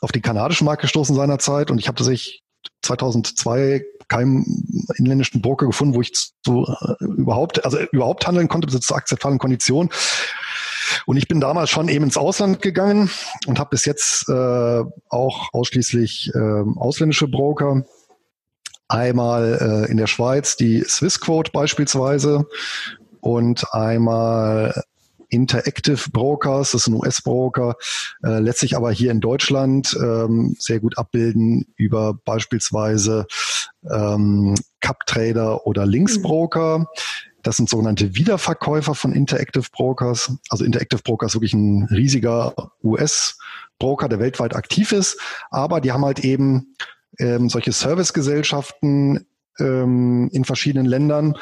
auf 0.00 0.12
den 0.12 0.22
kanadischen 0.22 0.64
Markt 0.64 0.82
gestoßen 0.82 1.14
seinerzeit 1.14 1.70
und 1.70 1.78
ich 1.78 1.88
habe 1.88 1.96
tatsächlich 1.96 2.42
2002 2.82 3.84
keinen 4.08 4.86
inländischen 4.96 5.40
Broker 5.40 5.66
gefunden, 5.66 5.94
wo 5.94 6.00
ich 6.00 6.12
so 6.44 6.66
äh, 6.66 7.04
überhaupt, 7.04 7.64
also 7.64 7.78
überhaupt 7.92 8.26
handeln 8.26 8.48
konnte, 8.48 8.66
bis 8.66 8.78
zu 8.80 8.94
akzeptablen 8.94 9.38
Konditionen. 9.38 9.90
Und 11.06 11.16
ich 11.16 11.28
bin 11.28 11.40
damals 11.40 11.70
schon 11.70 11.88
eben 11.88 12.04
ins 12.04 12.16
Ausland 12.16 12.62
gegangen 12.62 13.10
und 13.46 13.58
habe 13.58 13.70
bis 13.70 13.84
jetzt 13.84 14.28
äh, 14.28 14.82
auch 15.08 15.48
ausschließlich 15.52 16.32
äh, 16.34 16.64
ausländische 16.76 17.28
Broker. 17.28 17.84
Einmal 18.88 19.86
äh, 19.86 19.90
in 19.90 19.96
der 19.96 20.06
Schweiz 20.06 20.56
die 20.56 20.84
Swissquote 20.84 21.50
beispielsweise 21.52 22.46
und 23.20 23.72
einmal 23.72 24.84
Interactive 25.34 26.10
Brokers, 26.10 26.72
das 26.72 26.82
ist 26.82 26.86
ein 26.86 26.94
US-Broker, 26.94 27.76
äh, 28.22 28.38
letztlich 28.38 28.76
aber 28.76 28.92
hier 28.92 29.10
in 29.10 29.20
Deutschland 29.20 29.96
ähm, 30.00 30.54
sehr 30.58 30.80
gut 30.80 30.96
abbilden 30.96 31.66
über 31.76 32.14
beispielsweise 32.24 33.26
ähm, 33.90 34.54
Cup 34.80 35.06
Trader 35.06 35.66
oder 35.66 35.86
Linksbroker. 35.86 36.80
Mhm. 36.80 36.86
Das 37.44 37.58
sind 37.58 37.68
sogenannte 37.68 38.16
Wiederverkäufer 38.16 38.94
von 38.94 39.12
Interactive 39.12 39.66
Brokers. 39.70 40.32
Also 40.48 40.64
Interactive 40.64 41.02
Broker 41.02 41.26
ist 41.26 41.34
wirklich 41.34 41.52
ein 41.52 41.84
riesiger 41.84 42.54
US-Broker, 42.82 44.08
der 44.08 44.18
weltweit 44.18 44.56
aktiv 44.56 44.92
ist. 44.92 45.20
Aber 45.50 45.80
die 45.80 45.92
haben 45.92 46.04
halt 46.04 46.20
eben 46.20 46.74
ähm, 47.18 47.48
solche 47.50 47.70
Servicegesellschaften 47.70 49.26
ähm, 49.60 50.30
in 50.32 50.44
verschiedenen 50.44 50.86
Ländern, 50.86 51.36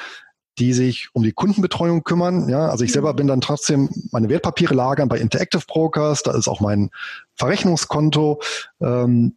die 0.58 0.72
sich 0.72 1.08
um 1.12 1.22
die 1.22 1.32
Kundenbetreuung 1.32 2.02
kümmern. 2.02 2.48
Ja, 2.48 2.68
also 2.68 2.84
ich 2.84 2.92
selber 2.92 3.14
bin 3.14 3.28
dann 3.28 3.40
trotzdem 3.40 3.88
meine 4.10 4.28
Wertpapiere 4.28 4.74
lagern 4.74 5.08
bei 5.08 5.18
Interactive 5.18 5.62
Brokers. 5.66 6.24
Da 6.24 6.36
ist 6.36 6.48
auch 6.48 6.60
mein 6.60 6.90
Verrechnungskonto. 7.36 8.42
Ähm, 8.80 9.36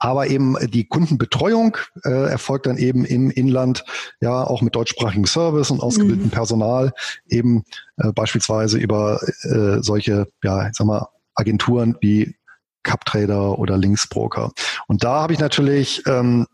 aber 0.00 0.28
eben 0.28 0.56
die 0.70 0.86
Kundenbetreuung 0.86 1.76
äh, 2.04 2.30
erfolgt 2.30 2.66
dann 2.66 2.78
eben 2.78 3.04
im 3.04 3.30
Inland, 3.30 3.84
ja, 4.20 4.42
auch 4.42 4.62
mit 4.62 4.74
deutschsprachigem 4.74 5.26
Service 5.26 5.70
und 5.70 5.80
ausgebildetem 5.80 6.26
mhm. 6.26 6.30
Personal, 6.30 6.92
eben 7.28 7.64
äh, 7.98 8.10
beispielsweise 8.12 8.78
über 8.78 9.20
äh, 9.42 9.82
solche, 9.82 10.26
ja, 10.42 10.68
ich 10.68 10.74
sag 10.74 10.86
mal, 10.86 11.06
Agenturen 11.34 11.96
wie 12.00 12.34
CupTrader 12.82 13.58
oder 13.58 13.76
Linksbroker. 13.76 14.52
Und 14.88 15.04
da 15.04 15.20
habe 15.20 15.34
ich 15.34 15.38
natürlich 15.38 16.02
ähm, 16.06 16.46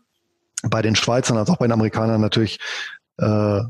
bei 0.63 0.81
den 0.81 0.95
Schweizern 0.95 1.37
als 1.37 1.49
auch 1.49 1.57
bei 1.57 1.67
den 1.67 1.71
Amerikanern 1.71 2.19
natürlich 2.19 2.59
äh, 3.17 3.61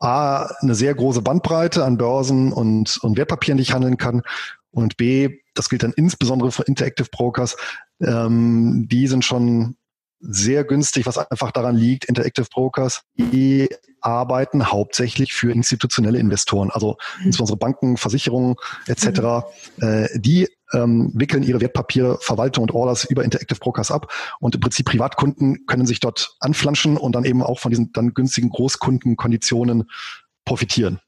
A, 0.00 0.44
eine 0.60 0.76
sehr 0.76 0.94
große 0.94 1.22
Bandbreite 1.22 1.84
an 1.84 1.98
Börsen 1.98 2.52
und, 2.52 2.98
und 3.02 3.18
Wertpapieren, 3.18 3.56
die 3.56 3.62
ich 3.62 3.72
handeln 3.72 3.96
kann. 3.96 4.22
Und 4.70 4.96
B, 4.96 5.40
das 5.54 5.68
gilt 5.68 5.82
dann 5.82 5.92
insbesondere 5.92 6.52
für 6.52 6.62
Interactive 6.62 7.08
Brokers, 7.10 7.56
ähm, 8.00 8.86
die 8.90 9.06
sind 9.06 9.24
schon 9.24 9.76
sehr 10.20 10.64
günstig, 10.64 11.06
was 11.06 11.18
einfach 11.18 11.52
daran 11.52 11.76
liegt, 11.76 12.06
Interactive 12.06 12.46
Brokers, 12.52 13.02
die 13.16 13.68
arbeiten 14.00 14.70
hauptsächlich 14.70 15.32
für 15.32 15.52
institutionelle 15.52 16.18
Investoren, 16.18 16.70
also 16.70 16.96
mhm. 17.20 17.26
insbesondere 17.26 17.56
Banken, 17.56 17.96
Versicherungen 17.96 18.56
etc. 18.86 19.06
Mhm. 19.06 19.42
Äh, 19.80 20.08
die 20.18 20.48
ähm, 20.72 21.12
wickeln 21.14 21.42
ihre 21.42 21.60
Wertpapiere, 21.60 22.18
Verwaltung 22.20 22.62
und 22.62 22.72
Orders 22.72 23.04
über 23.04 23.24
Interactive 23.24 23.58
Brokers 23.58 23.90
ab 23.90 24.12
und 24.40 24.54
im 24.54 24.60
Prinzip 24.60 24.86
Privatkunden 24.86 25.66
können 25.66 25.86
sich 25.86 26.00
dort 26.00 26.36
anflanschen 26.40 26.96
und 26.96 27.14
dann 27.14 27.24
eben 27.24 27.42
auch 27.42 27.60
von 27.60 27.70
diesen 27.70 27.92
dann 27.92 28.12
günstigen 28.12 28.50
Großkundenkonditionen 28.50 29.88
profitieren. 30.44 31.00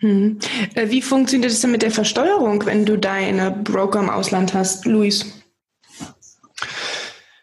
Hm. 0.00 0.38
Wie 0.86 1.02
funktioniert 1.02 1.50
es 1.50 1.60
denn 1.60 1.72
mit 1.72 1.82
der 1.82 1.90
Versteuerung, 1.90 2.64
wenn 2.66 2.84
du 2.84 2.96
deine 2.96 3.50
Broker 3.50 3.98
im 3.98 4.10
Ausland 4.10 4.54
hast, 4.54 4.86
Luis? 4.86 5.37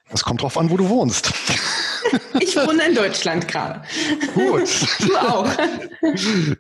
Das 0.10 0.24
kommt 0.24 0.42
drauf 0.42 0.58
an, 0.58 0.70
wo 0.70 0.78
du 0.78 0.90
wohnst. 0.90 1.34
Ich 2.40 2.56
wohne 2.56 2.86
in 2.88 2.96
Deutschland 2.96 3.48
gerade. 3.48 3.82
Gut. 4.34 4.70
Du 5.00 5.16
auch. 5.18 5.50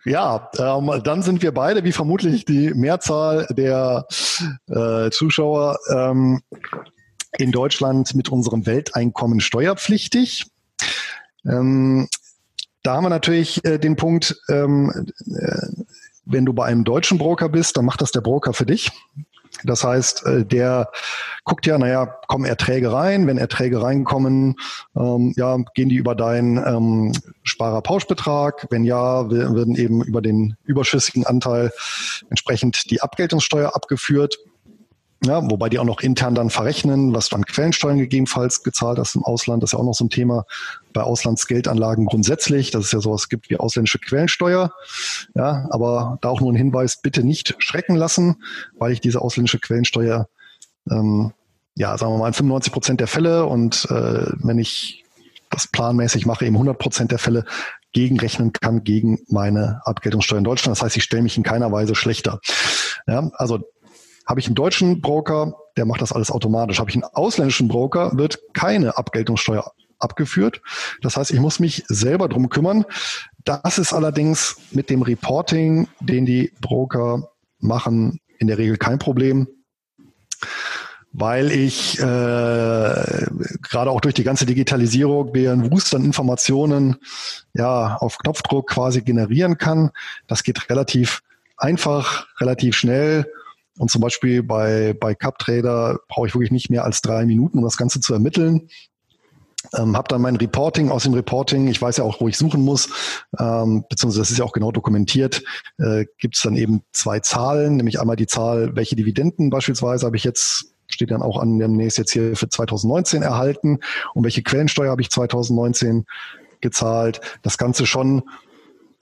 Ja, 0.04 0.50
ähm, 0.58 1.02
dann 1.04 1.22
sind 1.22 1.44
wir 1.44 1.54
beide, 1.54 1.84
wie 1.84 1.91
vermutlich 1.91 2.46
die 2.46 2.74
Mehrzahl 2.74 3.46
der 3.52 4.08
äh, 4.68 5.12
Zuschauer, 5.12 5.78
ähm, 5.89 6.41
in 7.38 7.52
Deutschland 7.52 8.15
mit 8.15 8.30
unserem 8.30 8.65
Welteinkommen 8.65 9.39
steuerpflichtig. 9.39 10.46
Ähm, 11.46 12.08
da 12.84 12.96
haben 12.96 13.06
wir 13.06 13.10
natürlich 13.10 13.63
äh, 13.65 13.78
den 13.78 13.96
Punkt, 13.96 14.36
ähm, 14.50 15.08
äh, 15.28 15.68
wenn 16.26 16.46
du 16.46 16.54
bei 16.54 16.65
einem 16.65 16.84
deutschen 16.84 17.18
Broker 17.18 17.50
bist, 17.50 17.78
dann 17.78 17.86
macht 17.86 18.02
das 18.02 18.12
der 18.12 18.22
Broker 18.22 18.54
für 18.54 18.65
dich. 18.65 18.91
Das 19.65 19.84
heißt, 19.84 20.25
äh, 20.25 20.45
der 20.45 20.89
guckt 21.43 21.65
ja, 21.65 21.78
naja, 21.78 22.06
kommen 22.28 22.45
Erträge 22.45 22.91
rein. 22.91 23.28
Wenn 23.28 23.38
Erträge 23.38 23.82
reinkommen, 23.82 24.56
ähm, 24.95 25.34
ja, 25.36 25.58
gehen 25.73 25.89
die 25.89 25.95
über 25.95 26.15
deinen 26.15 26.58
ähm, 26.58 27.13
Sparerpauschbetrag. 27.43 28.67
Wenn 28.69 28.84
ja, 28.84 29.30
werden 29.30 29.75
eben 29.75 30.01
über 30.04 30.21
den 30.21 30.56
überschüssigen 30.63 31.25
Anteil 31.25 31.71
entsprechend 32.30 32.89
die 32.91 33.01
Abgeltungssteuer 33.01 33.75
abgeführt. 33.75 34.38
Ja, 35.23 35.41
wobei 35.49 35.69
die 35.69 35.80
auch 35.80 35.86
noch 35.86 36.01
intern 36.01 36.36
dann 36.36 36.49
verrechnen, 36.49 37.15
was 37.15 37.30
du 37.30 37.38
an 37.38 37.45
Quellensteuern 37.45 37.97
gegebenenfalls 37.97 38.63
gezahlt 38.63 38.99
hast 38.99 39.15
im 39.15 39.23
Ausland. 39.23 39.63
Das 39.63 39.69
ist 39.69 39.73
ja 39.73 39.80
auch 39.80 39.86
noch 39.86 39.93
so 39.93 40.06
ein 40.06 40.10
Thema 40.10 40.45
bei 40.93 41.01
Auslandsgeldanlagen 41.01 42.06
grundsätzlich, 42.06 42.69
dass 42.69 42.86
es 42.86 42.91
ja 42.91 42.99
sowas 42.99 43.30
gibt 43.30 43.49
wie 43.49 43.58
ausländische 43.58 43.99
Quellensteuer. 43.99 44.71
Ja, 45.34 45.67
aber 45.71 46.19
da 46.21 46.30
auch 46.30 46.41
nur 46.41 46.51
ein 46.51 46.58
Hinweis, 46.58 47.01
bitte 47.01 47.23
nicht 47.23 47.56
schrecken 47.60 47.95
lassen, 47.95 48.43
weil 48.78 48.91
ich 48.91 49.01
diese 49.01 49.21
ausländische 49.21 49.60
Quellensteuer, 49.60 50.28
ähm, 50.91 51.32
ja, 51.75 51.97
sagen 51.97 52.13
wir 52.13 52.19
mal 52.19 52.28
in 52.28 52.34
95 52.34 52.73
Prozent 52.73 52.99
der 52.99 53.08
Fälle 53.08 53.45
und 53.45 53.88
äh, 53.89 54.28
wenn 54.43 54.60
ich 54.60 55.06
das 55.49 55.67
planmäßig 55.67 56.25
mache, 56.25 56.45
eben 56.45 56.56
100 56.56 56.78
Prozent 56.78 57.12
der 57.12 57.19
Fälle 57.19 57.45
gegenrechnen 57.93 58.51
kann 58.51 58.84
gegen 58.84 59.19
meine 59.30 59.82
Abgeltungssteuer 59.86 60.39
in 60.39 60.43
Deutschland. 60.43 60.78
Das 60.78 60.84
heißt, 60.84 60.97
ich 60.97 61.04
stelle 61.04 61.23
mich 61.23 61.38
in 61.38 61.43
keiner 61.43 61.71
Weise 61.71 61.95
schlechter. 61.95 62.41
Ja, 63.08 63.30
also 63.36 63.60
habe 64.26 64.40
ich 64.40 64.48
einen 64.48 64.56
deutschen 64.56 65.02
Broker, 65.02 65.56
der 65.78 65.86
macht 65.86 66.02
das 66.02 66.12
alles 66.12 66.32
automatisch. 66.32 66.80
Habe 66.80 66.90
ich 66.90 66.96
einen 66.96 67.04
ausländischen 67.04 67.68
Broker, 67.68 68.12
wird 68.18 68.40
keine 68.54 68.98
Abgeltungssteuer 68.98 69.72
abgeführt. 70.00 70.62
Das 71.02 71.18
heißt, 71.18 71.32
ich 71.32 71.40
muss 71.40 71.60
mich 71.60 71.84
selber 71.88 72.28
drum 72.28 72.50
kümmern. 72.50 72.86
Das 73.44 73.78
ist 73.78 73.94
allerdings 73.94 74.58
mit 74.72 74.90
dem 74.90 75.02
Reporting, 75.02 75.88
den 76.00 76.26
die 76.26 76.52
Broker 76.62 77.30
machen, 77.60 78.20
in 78.40 78.48
der 78.48 78.58
Regel 78.58 78.78
kein 78.78 79.00
Problem 79.00 79.48
weil 81.18 81.52
ich 81.52 81.98
äh, 82.00 82.04
gerade 82.04 83.90
auch 83.90 84.02
durch 84.02 84.14
die 84.14 84.24
ganze 84.24 84.46
Digitalisierung 84.46 85.34
einen 85.34 85.72
Wust 85.72 85.96
an 85.96 86.04
Informationen 86.04 86.98
ja 87.54 87.96
auf 87.96 88.18
Knopfdruck 88.18 88.70
quasi 88.70 89.02
generieren 89.02 89.58
kann. 89.58 89.92
Das 90.28 90.44
geht 90.44 90.70
relativ 90.70 91.22
einfach, 91.58 92.28
relativ 92.40 92.76
schnell. 92.76 93.32
Und 93.78 93.92
zum 93.92 94.02
Beispiel 94.02 94.44
bei, 94.44 94.96
bei 95.00 95.16
CupTrader 95.16 96.00
brauche 96.08 96.28
ich 96.28 96.36
wirklich 96.36 96.52
nicht 96.52 96.70
mehr 96.70 96.86
als 96.86 97.02
drei 97.02 97.26
Minuten, 97.26 97.58
um 97.58 97.64
das 97.64 97.78
Ganze 97.78 98.00
zu 98.00 98.14
ermitteln. 98.14 98.70
Ähm, 99.74 99.98
habe 99.98 100.08
dann 100.08 100.22
mein 100.22 100.36
Reporting 100.36 100.92
aus 100.92 101.04
dem 101.04 101.14
Reporting, 101.14 101.68
ich 101.68 101.82
weiß 101.82 101.98
ja 101.98 102.04
auch, 102.04 102.22
wo 102.22 102.28
ich 102.28 102.38
suchen 102.38 102.62
muss, 102.62 102.90
ähm, 103.40 103.84
beziehungsweise 103.90 104.22
das 104.22 104.32
ist 104.32 104.38
ja 104.38 104.46
auch 104.46 104.54
genau 104.54 104.72
dokumentiert, 104.72 105.44
äh, 105.80 106.06
gibt 106.20 106.36
es 106.36 106.44
dann 106.44 106.56
eben 106.56 106.84
zwei 106.94 107.20
Zahlen, 107.20 107.78
nämlich 107.78 108.00
einmal 108.00 108.16
die 108.16 108.28
Zahl, 108.28 108.76
welche 108.76 108.96
Dividenden 108.96 109.50
beispielsweise 109.50 110.06
habe 110.06 110.18
ich 110.18 110.24
jetzt 110.24 110.72
steht 110.88 111.10
dann 111.10 111.24
auch 111.24 111.40
an 111.40 111.58
demnächst 111.58 111.98
jetzt 111.98 112.12
hier 112.12 112.36
für 112.36 112.48
2019 112.48 113.24
erhalten 113.24 113.80
und 114.14 114.24
welche 114.24 114.44
Quellensteuer 114.44 114.92
habe 114.92 115.02
ich 115.02 115.10
2019 115.10 116.06
gezahlt. 116.62 117.22
Das 117.42 117.58
Ganze 117.58 117.86
schon 117.88 118.24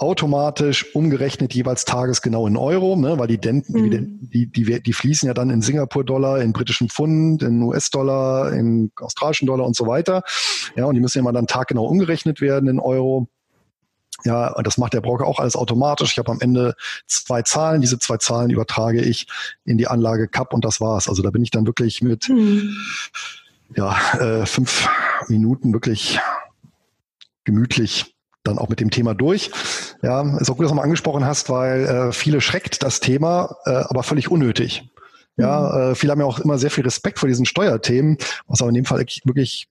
automatisch 0.03 0.93
umgerechnet 0.93 1.53
jeweils 1.53 1.85
tagesgenau 1.85 2.45
in 2.47 2.57
Euro, 2.57 2.95
ne, 2.95 3.17
weil 3.17 3.27
die, 3.27 3.39
Denten, 3.39 3.81
mhm. 3.81 4.19
die, 4.21 4.51
die, 4.51 4.81
die 4.83 4.93
fließen 4.93 5.27
ja 5.27 5.33
dann 5.33 5.49
in 5.49 5.61
Singapur-Dollar, 5.61 6.41
in 6.41 6.53
britischen 6.53 6.89
Pfund, 6.89 7.41
in 7.41 7.61
US-Dollar, 7.61 8.53
in 8.53 8.91
australischen 8.97 9.47
Dollar 9.47 9.65
und 9.65 9.75
so 9.75 9.87
weiter. 9.87 10.23
Ja, 10.75 10.85
und 10.85 10.95
die 10.95 11.01
müssen 11.01 11.19
ja 11.19 11.23
mal 11.23 11.31
dann 11.31 11.47
taggenau 11.47 11.85
umgerechnet 11.85 12.41
werden 12.41 12.69
in 12.69 12.79
Euro. 12.79 13.27
Ja, 14.25 14.53
und 14.53 14.67
das 14.67 14.77
macht 14.77 14.93
der 14.93 15.01
Broker 15.01 15.25
auch 15.25 15.39
alles 15.39 15.55
automatisch. 15.55 16.11
Ich 16.11 16.17
habe 16.17 16.31
am 16.31 16.39
Ende 16.39 16.75
zwei 17.07 17.41
Zahlen. 17.41 17.81
Diese 17.81 17.99
zwei 17.99 18.17
Zahlen 18.17 18.51
übertrage 18.51 19.01
ich 19.01 19.27
in 19.65 19.77
die 19.77 19.87
Anlage 19.87 20.27
CAP 20.27 20.53
und 20.53 20.63
das 20.63 20.79
war's. 20.79 21.09
Also 21.09 21.21
da 21.21 21.29
bin 21.29 21.43
ich 21.43 21.51
dann 21.51 21.65
wirklich 21.65 22.01
mit 22.01 22.25
hm. 22.25 22.73
ja, 23.75 23.97
äh, 24.19 24.45
fünf 24.45 24.87
Minuten 25.27 25.73
wirklich 25.73 26.19
gemütlich 27.43 28.12
dann 28.43 28.57
auch 28.57 28.69
mit 28.69 28.79
dem 28.79 28.89
Thema 28.89 29.13
durch. 29.13 29.51
Ja, 30.01 30.37
ist 30.37 30.49
auch 30.49 30.55
gut, 30.55 30.65
dass 30.65 30.71
du 30.71 30.75
mal 30.75 30.83
angesprochen 30.83 31.25
hast, 31.25 31.49
weil 31.49 31.85
äh, 31.85 32.11
viele 32.11 32.41
schreckt 32.41 32.83
das 32.83 32.99
Thema, 32.99 33.55
äh, 33.65 33.71
aber 33.71 34.03
völlig 34.03 34.29
unnötig. 34.29 34.89
Ja, 35.37 35.61
mhm. 35.61 35.91
äh, 35.91 35.95
viele 35.95 36.11
haben 36.11 36.19
ja 36.19 36.25
auch 36.25 36.39
immer 36.39 36.57
sehr 36.57 36.71
viel 36.71 36.83
Respekt 36.83 37.19
vor 37.19 37.27
diesen 37.27 37.45
Steuerthemen, 37.45 38.17
was 38.47 38.61
aber 38.61 38.69
in 38.69 38.75
dem 38.75 38.85
Fall 38.85 39.05
wirklich 39.23 39.67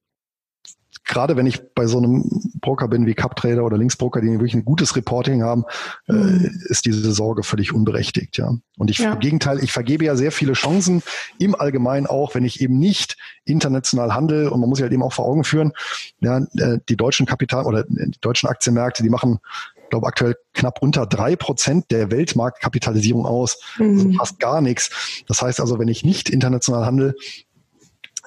gerade 1.04 1.36
wenn 1.36 1.46
ich 1.46 1.60
bei 1.74 1.86
so 1.86 1.98
einem 1.98 2.24
Broker 2.60 2.88
bin 2.88 3.06
wie 3.06 3.14
CupTrader 3.14 3.64
oder 3.64 3.76
Linksbroker, 3.76 4.20
die 4.20 4.30
wirklich 4.30 4.54
ein 4.54 4.64
gutes 4.64 4.96
Reporting 4.96 5.42
haben, 5.42 5.64
äh, 6.08 6.12
mhm. 6.12 6.44
äh, 6.44 6.70
ist 6.70 6.84
diese 6.86 7.12
Sorge 7.12 7.42
völlig 7.42 7.72
unberechtigt. 7.72 8.38
Ja. 8.38 8.54
Und 8.78 8.90
ich 8.90 8.98
ja. 8.98 9.12
im 9.12 9.18
Gegenteil, 9.18 9.62
ich 9.62 9.72
vergebe 9.72 10.04
ja 10.04 10.16
sehr 10.16 10.32
viele 10.32 10.52
Chancen 10.52 11.02
im 11.38 11.54
Allgemeinen 11.54 12.06
auch, 12.06 12.34
wenn 12.34 12.44
ich 12.44 12.60
eben 12.60 12.78
nicht 12.78 13.16
international 13.44 14.14
handel 14.14 14.48
und 14.48 14.60
man 14.60 14.68
muss 14.68 14.78
sich 14.78 14.84
halt 14.84 14.92
eben 14.92 15.02
auch 15.02 15.12
vor 15.12 15.26
Augen 15.26 15.44
führen, 15.44 15.72
ja, 16.20 16.38
äh, 16.38 16.78
die 16.88 16.96
deutschen 16.96 17.26
Kapital 17.26 17.64
oder 17.64 17.84
die 17.84 18.20
deutschen 18.20 18.48
Aktienmärkte, 18.48 19.02
die 19.02 19.10
machen 19.10 19.40
ich 19.84 19.94
glaube, 19.94 20.06
aktuell 20.06 20.36
knapp 20.54 20.80
unter 20.80 21.04
drei 21.04 21.36
Prozent 21.36 21.90
der 21.90 22.10
Weltmarktkapitalisierung 22.10 23.26
aus. 23.26 23.60
Mhm. 23.76 23.90
Also 23.90 24.12
fast 24.12 24.40
gar 24.40 24.62
nichts. 24.62 25.24
Das 25.28 25.42
heißt 25.42 25.60
also, 25.60 25.78
wenn 25.78 25.88
ich 25.88 26.02
nicht 26.02 26.30
international 26.30 26.86
handel, 26.86 27.14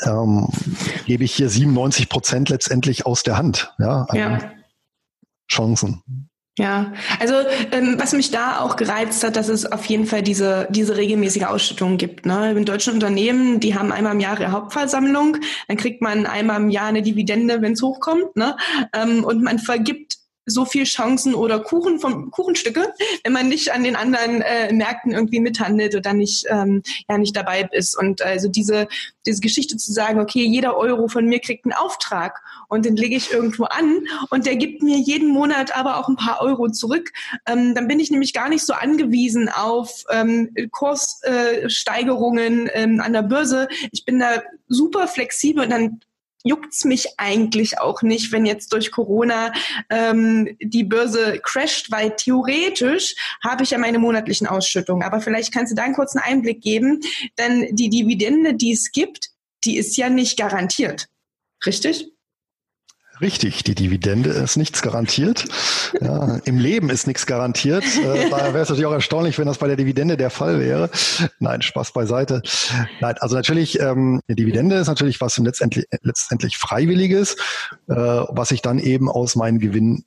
ähm, 0.04 0.48
gebe 1.06 1.24
ich 1.24 1.34
hier 1.34 1.50
97 1.50 2.10
Prozent 2.10 2.50
letztendlich 2.50 3.06
aus 3.06 3.24
der 3.24 3.38
Hand. 3.38 3.74
Ja, 3.80 4.08
ja. 4.14 4.40
Chancen. 5.50 6.04
Ja, 6.58 6.94
also 7.20 7.34
ähm, 7.74 7.96
was 8.00 8.14
mich 8.14 8.32
da 8.32 8.62
auch 8.62 8.78
gereizt 8.78 9.26
hat, 9.26 9.36
dass 9.36 9.50
es 9.50 9.70
auf 9.70 9.84
jeden 9.86 10.06
Fall 10.06 10.22
diese 10.22 10.68
diese 10.70 10.96
regelmäßige 10.96 11.44
Ausschüttung 11.44 11.98
gibt. 11.98 12.26
Ne? 12.26 12.52
In 12.54 12.64
deutschen 12.64 12.94
Unternehmen, 12.94 13.60
die 13.60 13.78
haben 13.78 13.92
einmal 13.92 14.14
im 14.14 14.22
Jahr 14.22 14.40
ihre 14.40 14.52
Hauptversammlung, 14.54 15.38
dann 15.68 15.76
kriegt 15.76 16.02
man 16.02 16.26
einmal 16.26 16.62
im 16.62 16.70
Jahr 16.70 16.88
eine 16.88 17.02
Dividende, 17.02 17.62
wenn 17.62 17.74
es 17.74 17.82
hochkommt, 17.82 18.38
ne? 18.38 18.56
Ähm, 18.94 19.26
und 19.26 19.44
man 19.44 19.60
vergibt 19.60 20.16
so 20.46 20.66
viel 20.66 20.84
Chancen 20.84 21.34
oder 21.34 21.60
Kuchen 21.60 22.00
vom 22.00 22.32
Kuchenstücke, 22.32 22.94
wenn 23.24 23.34
man 23.34 23.50
nicht 23.50 23.74
an 23.74 23.84
den 23.84 23.96
anderen 23.96 24.42
äh, 24.42 24.72
Märkten 24.72 25.14
irgendwie 25.14 25.40
mithandelt 25.40 25.96
oder 25.96 26.14
nicht 26.14 26.46
ähm, 26.50 26.84
ja 27.10 27.18
nicht 27.18 27.36
dabei 27.36 27.68
ist 27.72 27.98
und 27.98 28.22
also 28.22 28.48
diese 28.48 28.88
diese 29.26 29.42
Geschichte 29.42 29.78
zu 29.78 29.92
sagen, 29.92 30.20
okay, 30.20 30.46
jeder 30.46 30.78
Euro 30.78 31.08
von 31.08 31.26
mir 31.26 31.40
kriegt 31.40 31.66
einen 31.66 31.74
Auftrag 31.74 32.42
und 32.68 32.86
den 32.86 32.96
lege 32.96 33.16
ich 33.16 33.32
irgendwo 33.32 33.64
an 33.66 34.06
und 34.30 34.46
der 34.46 34.56
gibt 34.56 34.84
mir 34.84 34.98
jeden 34.98 35.30
Monat 35.30 35.76
aber 35.76 35.98
auch 35.98 36.08
ein 36.08 36.16
paar 36.16 36.42
Euro 36.42 36.70
zurück, 36.70 37.12
ähm, 37.48 37.74
dann 37.74 37.88
bin 37.88 38.00
ich 38.00 38.12
nämlich 38.12 38.34
gar 38.34 38.50
nicht 38.50 38.66
so 38.66 38.74
angewiesen 38.74 39.50
auf 39.50 40.04
ähm, 40.12 40.54
Kurssteigerungen 40.72 42.68
äh, 42.68 42.84
ähm, 42.84 43.02
an 43.02 43.14
der 43.14 43.24
Börse. 43.24 43.68
Ich 43.92 44.06
bin 44.06 44.20
da 44.20 44.44
super 44.68 45.08
flexibel 45.08 45.64
und 45.64 45.72
dann 45.72 46.00
juckt's 46.46 46.86
mich 46.86 47.08
eigentlich 47.18 47.80
auch 47.80 48.02
nicht, 48.04 48.32
wenn 48.32 48.46
jetzt 48.46 48.72
durch 48.72 48.92
Corona 48.92 49.52
ähm, 49.90 50.56
die 50.62 50.84
Börse 50.84 51.40
crasht, 51.44 51.92
weil 51.92 52.16
theoretisch 52.16 53.16
habe 53.44 53.64
ich 53.64 53.72
ja 53.72 53.78
meine 53.78 54.00
monatlichen 54.00 54.48
Ausschüttungen. 54.48 55.04
Aber 55.04 55.20
vielleicht 55.20 55.54
kannst 55.54 55.72
du 55.72 55.76
da 55.76 55.84
einen 55.84 55.96
kurzen 55.96 56.20
Einblick 56.20 56.62
geben, 56.62 57.02
denn 57.38 57.76
die 57.76 57.90
Dividende, 57.90 58.54
die 58.54 58.72
es 58.72 58.92
gibt, 58.92 59.32
die 59.64 59.78
ist 59.78 59.98
ja 59.98 60.10
nicht 60.10 60.38
garantiert. 60.38 61.08
Richtig? 61.66 62.14
Richtig, 63.21 63.63
die 63.63 63.75
Dividende 63.75 64.30
ist 64.32 64.58
nichts 64.58 64.82
garantiert. 64.82 65.45
Ja, 66.01 66.39
Im 66.45 66.58
Leben 66.58 66.89
ist 66.89 67.08
nichts 67.08 67.25
garantiert. 67.25 67.84
Äh, 67.84 68.30
daher 68.30 68.54
wäre 68.54 68.63
es 68.63 68.69
natürlich 68.69 68.86
auch 68.86 68.93
erstaunlich, 68.93 69.38
wenn 69.39 69.47
das 69.47 69.58
bei 69.58 69.67
der 69.67 69.78
Dividende 69.78 70.17
der 70.17 70.30
Fall 70.30 70.60
wäre. 70.60 70.89
Nein, 71.39 71.62
Spaß 71.62 71.93
beiseite. 71.93 72.41
Nein, 72.99 73.15
also 73.19 73.36
natürlich, 73.36 73.80
ähm, 73.80 74.21
eine 74.28 74.36
Dividende 74.36 74.75
ist 74.75 74.88
natürlich 74.88 75.21
was 75.21 75.38
letztendlich, 75.38 75.86
letztendlich 76.01 76.58
Freiwilliges, 76.58 77.36
äh, 77.88 77.93
was 77.95 78.51
ich 78.51 78.62
dann 78.62 78.80
eben 78.80 79.10
aus 79.10 79.36
meinen 79.36 79.60
Gewinn 79.60 80.04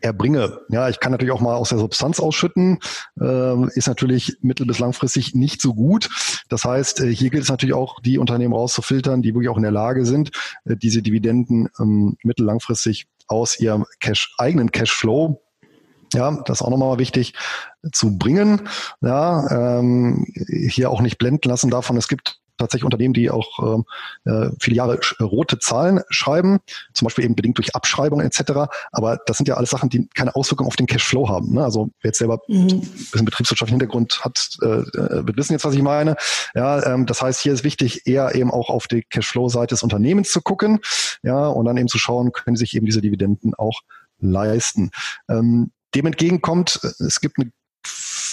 erbringe. 0.00 0.60
Ja, 0.68 0.88
ich 0.88 1.00
kann 1.00 1.12
natürlich 1.12 1.32
auch 1.32 1.40
mal 1.40 1.54
aus 1.54 1.70
der 1.70 1.78
Substanz 1.78 2.20
ausschütten, 2.20 2.78
äh, 3.20 3.66
ist 3.74 3.88
natürlich 3.88 4.36
mittel- 4.40 4.66
bis 4.66 4.78
langfristig 4.78 5.34
nicht 5.34 5.60
so 5.60 5.74
gut. 5.74 6.08
Das 6.48 6.64
heißt, 6.64 7.00
äh, 7.00 7.14
hier 7.14 7.30
gilt 7.30 7.44
es 7.44 7.50
natürlich 7.50 7.74
auch, 7.74 8.00
die 8.00 8.18
Unternehmen 8.18 8.54
rauszufiltern, 8.54 9.22
die 9.22 9.34
wirklich 9.34 9.48
auch 9.48 9.56
in 9.56 9.62
der 9.62 9.72
Lage 9.72 10.06
sind, 10.06 10.30
äh, 10.64 10.76
diese 10.76 11.02
Dividenden 11.02 11.68
ähm, 11.78 12.16
mittel- 12.22 12.46
langfristig 12.46 13.06
aus 13.26 13.58
ihrem 13.58 13.84
Cash, 14.00 14.34
eigenen 14.38 14.70
Cashflow 14.70 15.40
ja, 16.12 16.30
das 16.46 16.60
ist 16.60 16.62
auch 16.62 16.70
nochmal 16.70 16.98
wichtig 16.98 17.34
zu 17.92 18.16
bringen. 18.18 18.68
Ja, 19.00 19.80
ähm, 19.80 20.26
hier 20.68 20.90
auch 20.90 21.00
nicht 21.00 21.18
blenden 21.18 21.48
lassen 21.48 21.70
davon. 21.70 21.96
Es 21.96 22.08
gibt 22.08 22.40
tatsächlich 22.58 22.84
Unternehmen, 22.84 23.14
die 23.14 23.30
auch 23.30 23.58
ähm, 23.60 23.84
äh, 24.24 24.50
viele 24.60 24.76
Jahre 24.76 25.00
rote 25.20 25.58
Zahlen 25.58 26.00
schreiben, 26.08 26.60
zum 26.92 27.06
Beispiel 27.06 27.24
eben 27.24 27.34
bedingt 27.34 27.58
durch 27.58 27.74
Abschreibungen 27.74 28.26
etc. 28.26 28.70
Aber 28.92 29.18
das 29.26 29.36
sind 29.36 29.48
ja 29.48 29.54
alles 29.54 29.70
Sachen, 29.70 29.88
die 29.88 30.08
keine 30.14 30.34
Auswirkung 30.34 30.66
auf 30.66 30.76
den 30.76 30.86
Cashflow 30.86 31.28
haben. 31.28 31.54
Ne? 31.54 31.64
Also 31.64 31.90
wer 32.00 32.08
jetzt 32.10 32.18
selber 32.18 32.40
mhm. 32.48 32.68
ein 32.68 32.80
bisschen 32.80 33.24
betriebswirtschaftlichen 33.24 33.80
Hintergrund 33.80 34.24
hat, 34.24 34.56
äh, 34.62 34.66
äh, 34.66 35.26
wird 35.26 35.36
wissen 35.36 35.52
jetzt, 35.52 35.64
was 35.64 35.74
ich 35.74 35.82
meine. 35.82 36.16
Ja, 36.54 36.84
ähm, 36.86 37.06
das 37.06 37.22
heißt, 37.22 37.40
hier 37.40 37.52
ist 37.52 37.64
wichtig, 37.64 38.06
eher 38.06 38.34
eben 38.34 38.50
auch 38.50 38.70
auf 38.70 38.86
die 38.86 39.02
Cashflow-Seite 39.02 39.74
des 39.74 39.82
Unternehmens 39.82 40.30
zu 40.30 40.40
gucken, 40.40 40.80
ja, 41.22 41.46
und 41.46 41.64
dann 41.64 41.76
eben 41.76 41.88
zu 41.88 41.98
schauen, 41.98 42.32
können 42.32 42.56
sich 42.56 42.76
eben 42.76 42.86
diese 42.86 43.00
Dividenden 43.00 43.54
auch 43.54 43.80
leisten. 44.20 44.90
Ähm, 45.28 45.72
dem 45.94 46.06
entgegenkommt, 46.06 46.80
es 46.98 47.20
gibt 47.20 47.38
eine 47.38 47.48
äh, 47.48 47.52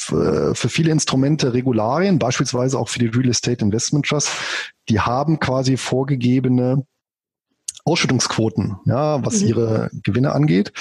für 0.04 0.70
viele 0.70 0.92
Instrumente 0.92 1.54
Regularien, 1.54 2.20
beispielsweise 2.20 2.78
auch 2.78 2.90
für 2.90 3.00
die 3.00 3.08
Real 3.08 3.30
Estate 3.30 3.64
Investment 3.64 4.06
Trust, 4.06 4.30
die 4.90 5.00
haben 5.00 5.40
quasi 5.40 5.78
vorgegebene 5.78 6.86
Ausschüttungsquoten, 7.84 8.78
ja, 8.86 9.24
was 9.26 9.42
mhm. 9.42 9.48
ihre 9.48 9.90
Gewinne 10.04 10.34
angeht. 10.34 10.72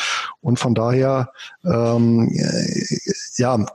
Und 0.40 0.58
von 0.58 0.74
daher, 0.74 1.32
ähm, 1.64 2.30
ja, 3.36 3.66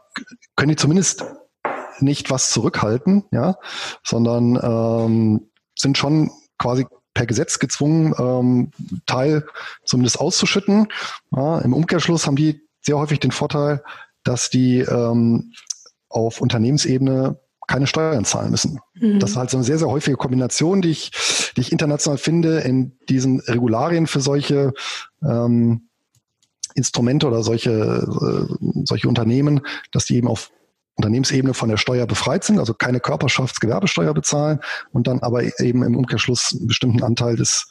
können 0.56 0.70
die 0.70 0.76
zumindest 0.76 1.26
nicht 2.00 2.30
was 2.30 2.52
zurückhalten, 2.52 3.24
ja, 3.32 3.56
sondern 4.04 4.60
ähm, 4.62 5.50
sind 5.76 5.98
schon 5.98 6.32
quasi 6.58 6.86
per 7.14 7.26
Gesetz 7.26 7.60
gezwungen, 7.60 8.14
ähm, 8.20 8.72
Teil 9.06 9.46
zumindest 9.86 10.20
auszuschütten. 10.20 10.88
Ja, 11.32 11.60
Im 11.60 11.74
Umkehrschluss 11.74 12.28
haben 12.28 12.36
die 12.36 12.62
sehr 12.82 12.98
häufig 12.98 13.20
den 13.20 13.32
Vorteil, 13.32 13.84
dass 14.26 14.50
die 14.50 14.80
ähm, 14.80 15.54
auf 16.10 16.42
Unternehmensebene 16.42 17.40
keine 17.68 17.88
Steuern 17.88 18.26
zahlen 18.26 18.52
müssen. 18.52 18.80
Mhm. 18.96 19.20
Das 19.20 19.32
ist 19.32 19.36
halt 19.38 19.50
so 19.50 19.58
eine 19.58 19.64
sehr, 19.64 19.80
sehr 19.80 19.88
häufige 19.88 20.18
Kombination, 20.18 20.82
die 20.82 20.92
ich, 20.92 21.12
die 21.56 21.62
ich 21.62 21.72
international 21.72 22.18
finde 22.18 22.60
in 22.60 22.98
diesen 23.10 23.40
Regularien 23.40 24.08
für 24.08 24.22
solche 24.22 24.74
ähm, 25.24 25.90
Instrumente 26.76 27.28
oder 27.28 27.42
solche, 27.42 27.72
äh, 27.72 28.84
solche 28.84 29.08
Unternehmen, 29.08 29.62
dass 29.92 30.06
die 30.06 30.18
eben 30.18 30.28
auf 30.28 30.52
Unternehmensebene 30.96 31.54
von 31.54 31.70
der 31.70 31.78
Steuer 31.78 32.06
befreit 32.06 32.44
sind, 32.44 32.60
also 32.60 32.74
keine 32.74 33.00
Körperschaftsgewerbesteuer 33.00 34.14
bezahlen 34.14 34.60
und 34.94 35.08
dann 35.08 35.20
aber 35.20 35.44
eben 35.60 35.84
im 35.84 35.98
Umkehrschluss 35.98 36.56
einen 36.56 36.68
bestimmten 36.68 37.04
Anteil 37.04 37.36
des 37.36 37.68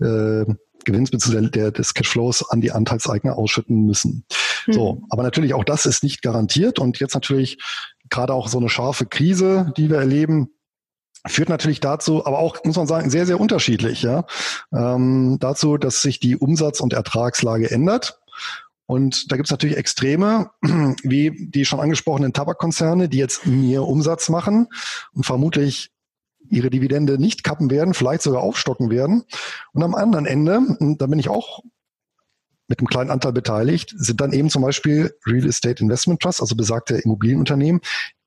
äh, 0.00 0.44
Gewinns 0.84 1.10
bzw. 1.10 1.48
Der, 1.50 1.70
des 1.70 1.94
Cashflows 1.94 2.50
an 2.50 2.60
die 2.60 2.72
Anteilseigner 2.72 3.36
ausschütten 3.36 3.86
müssen. 3.86 4.24
Mhm. 4.66 4.72
So, 4.72 5.02
aber 5.10 5.22
natürlich 5.22 5.54
auch 5.54 5.64
das 5.64 5.86
ist 5.86 6.02
nicht 6.02 6.22
garantiert 6.22 6.78
und 6.78 6.98
jetzt 7.00 7.14
natürlich 7.14 7.58
gerade 8.10 8.34
auch 8.34 8.48
so 8.48 8.58
eine 8.58 8.68
scharfe 8.68 9.06
Krise, 9.06 9.72
die 9.76 9.90
wir 9.90 9.98
erleben, 9.98 10.50
führt 11.26 11.48
natürlich 11.48 11.80
dazu, 11.80 12.24
aber 12.24 12.38
auch, 12.38 12.56
muss 12.64 12.76
man 12.76 12.86
sagen, 12.86 13.10
sehr, 13.10 13.26
sehr 13.26 13.40
unterschiedlich, 13.40 14.02
ja, 14.02 14.24
ähm, 14.72 15.38
dazu, 15.40 15.76
dass 15.76 16.02
sich 16.02 16.20
die 16.20 16.36
Umsatz- 16.36 16.80
und 16.80 16.92
Ertragslage 16.92 17.70
ändert. 17.70 18.20
Und 18.86 19.30
da 19.30 19.36
gibt 19.36 19.48
es 19.48 19.50
natürlich 19.50 19.76
Extreme, 19.76 20.50
wie 21.02 21.48
die 21.50 21.64
schon 21.64 21.80
angesprochenen 21.80 22.32
Tabakkonzerne, 22.32 23.08
die 23.08 23.18
jetzt 23.18 23.46
mehr 23.46 23.82
Umsatz 23.82 24.30
machen 24.30 24.68
und 25.12 25.26
vermutlich 25.26 25.90
ihre 26.50 26.70
Dividende 26.70 27.18
nicht 27.18 27.44
kappen 27.44 27.70
werden, 27.70 27.94
vielleicht 27.94 28.22
sogar 28.22 28.42
aufstocken 28.42 28.90
werden. 28.90 29.24
Und 29.72 29.82
am 29.82 29.94
anderen 29.94 30.26
Ende, 30.26 30.60
da 30.98 31.06
bin 31.06 31.18
ich 31.18 31.28
auch 31.28 31.60
mit 32.68 32.80
einem 32.80 32.88
kleinen 32.88 33.10
Anteil 33.10 33.32
beteiligt, 33.32 33.94
sind 33.96 34.20
dann 34.20 34.32
eben 34.32 34.50
zum 34.50 34.62
Beispiel 34.62 35.14
Real 35.26 35.46
Estate 35.46 35.82
Investment 35.82 36.20
Trust, 36.20 36.40
also 36.40 36.54
besagte 36.54 36.98
Immobilienunternehmen, 36.98 37.80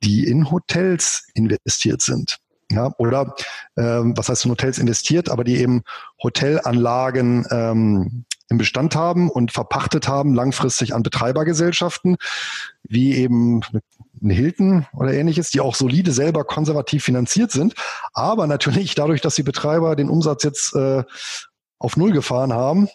die 0.03 0.25
in 0.27 0.49
Hotels 0.49 1.27
investiert 1.35 2.01
sind. 2.01 2.37
Ja, 2.71 2.95
oder 2.97 3.35
ähm, 3.75 4.13
was 4.15 4.29
heißt 4.29 4.45
in 4.45 4.51
Hotels 4.51 4.79
investiert, 4.79 5.29
aber 5.29 5.43
die 5.43 5.57
eben 5.57 5.83
Hotelanlagen 6.23 7.45
ähm, 7.51 8.25
im 8.51 8.57
Bestand 8.57 8.95
haben 8.95 9.29
und 9.29 9.51
verpachtet 9.53 10.09
haben 10.09 10.35
langfristig 10.35 10.93
an 10.93 11.03
Betreibergesellschaften, 11.03 12.17
wie 12.83 13.15
eben 13.15 13.61
eine 14.21 14.33
Hilton 14.33 14.85
oder 14.93 15.13
ähnliches, 15.13 15.51
die 15.51 15.61
auch 15.61 15.73
solide 15.73 16.11
selber 16.11 16.43
konservativ 16.43 17.05
finanziert 17.05 17.51
sind, 17.51 17.73
aber 18.13 18.47
natürlich 18.47 18.93
dadurch, 18.93 19.21
dass 19.21 19.35
die 19.35 19.43
Betreiber 19.43 19.95
den 19.95 20.09
Umsatz 20.09 20.43
jetzt 20.43 20.75
äh, 20.75 21.03
auf 21.79 21.95
Null 21.95 22.11
gefahren 22.11 22.51
haben, 22.51 22.89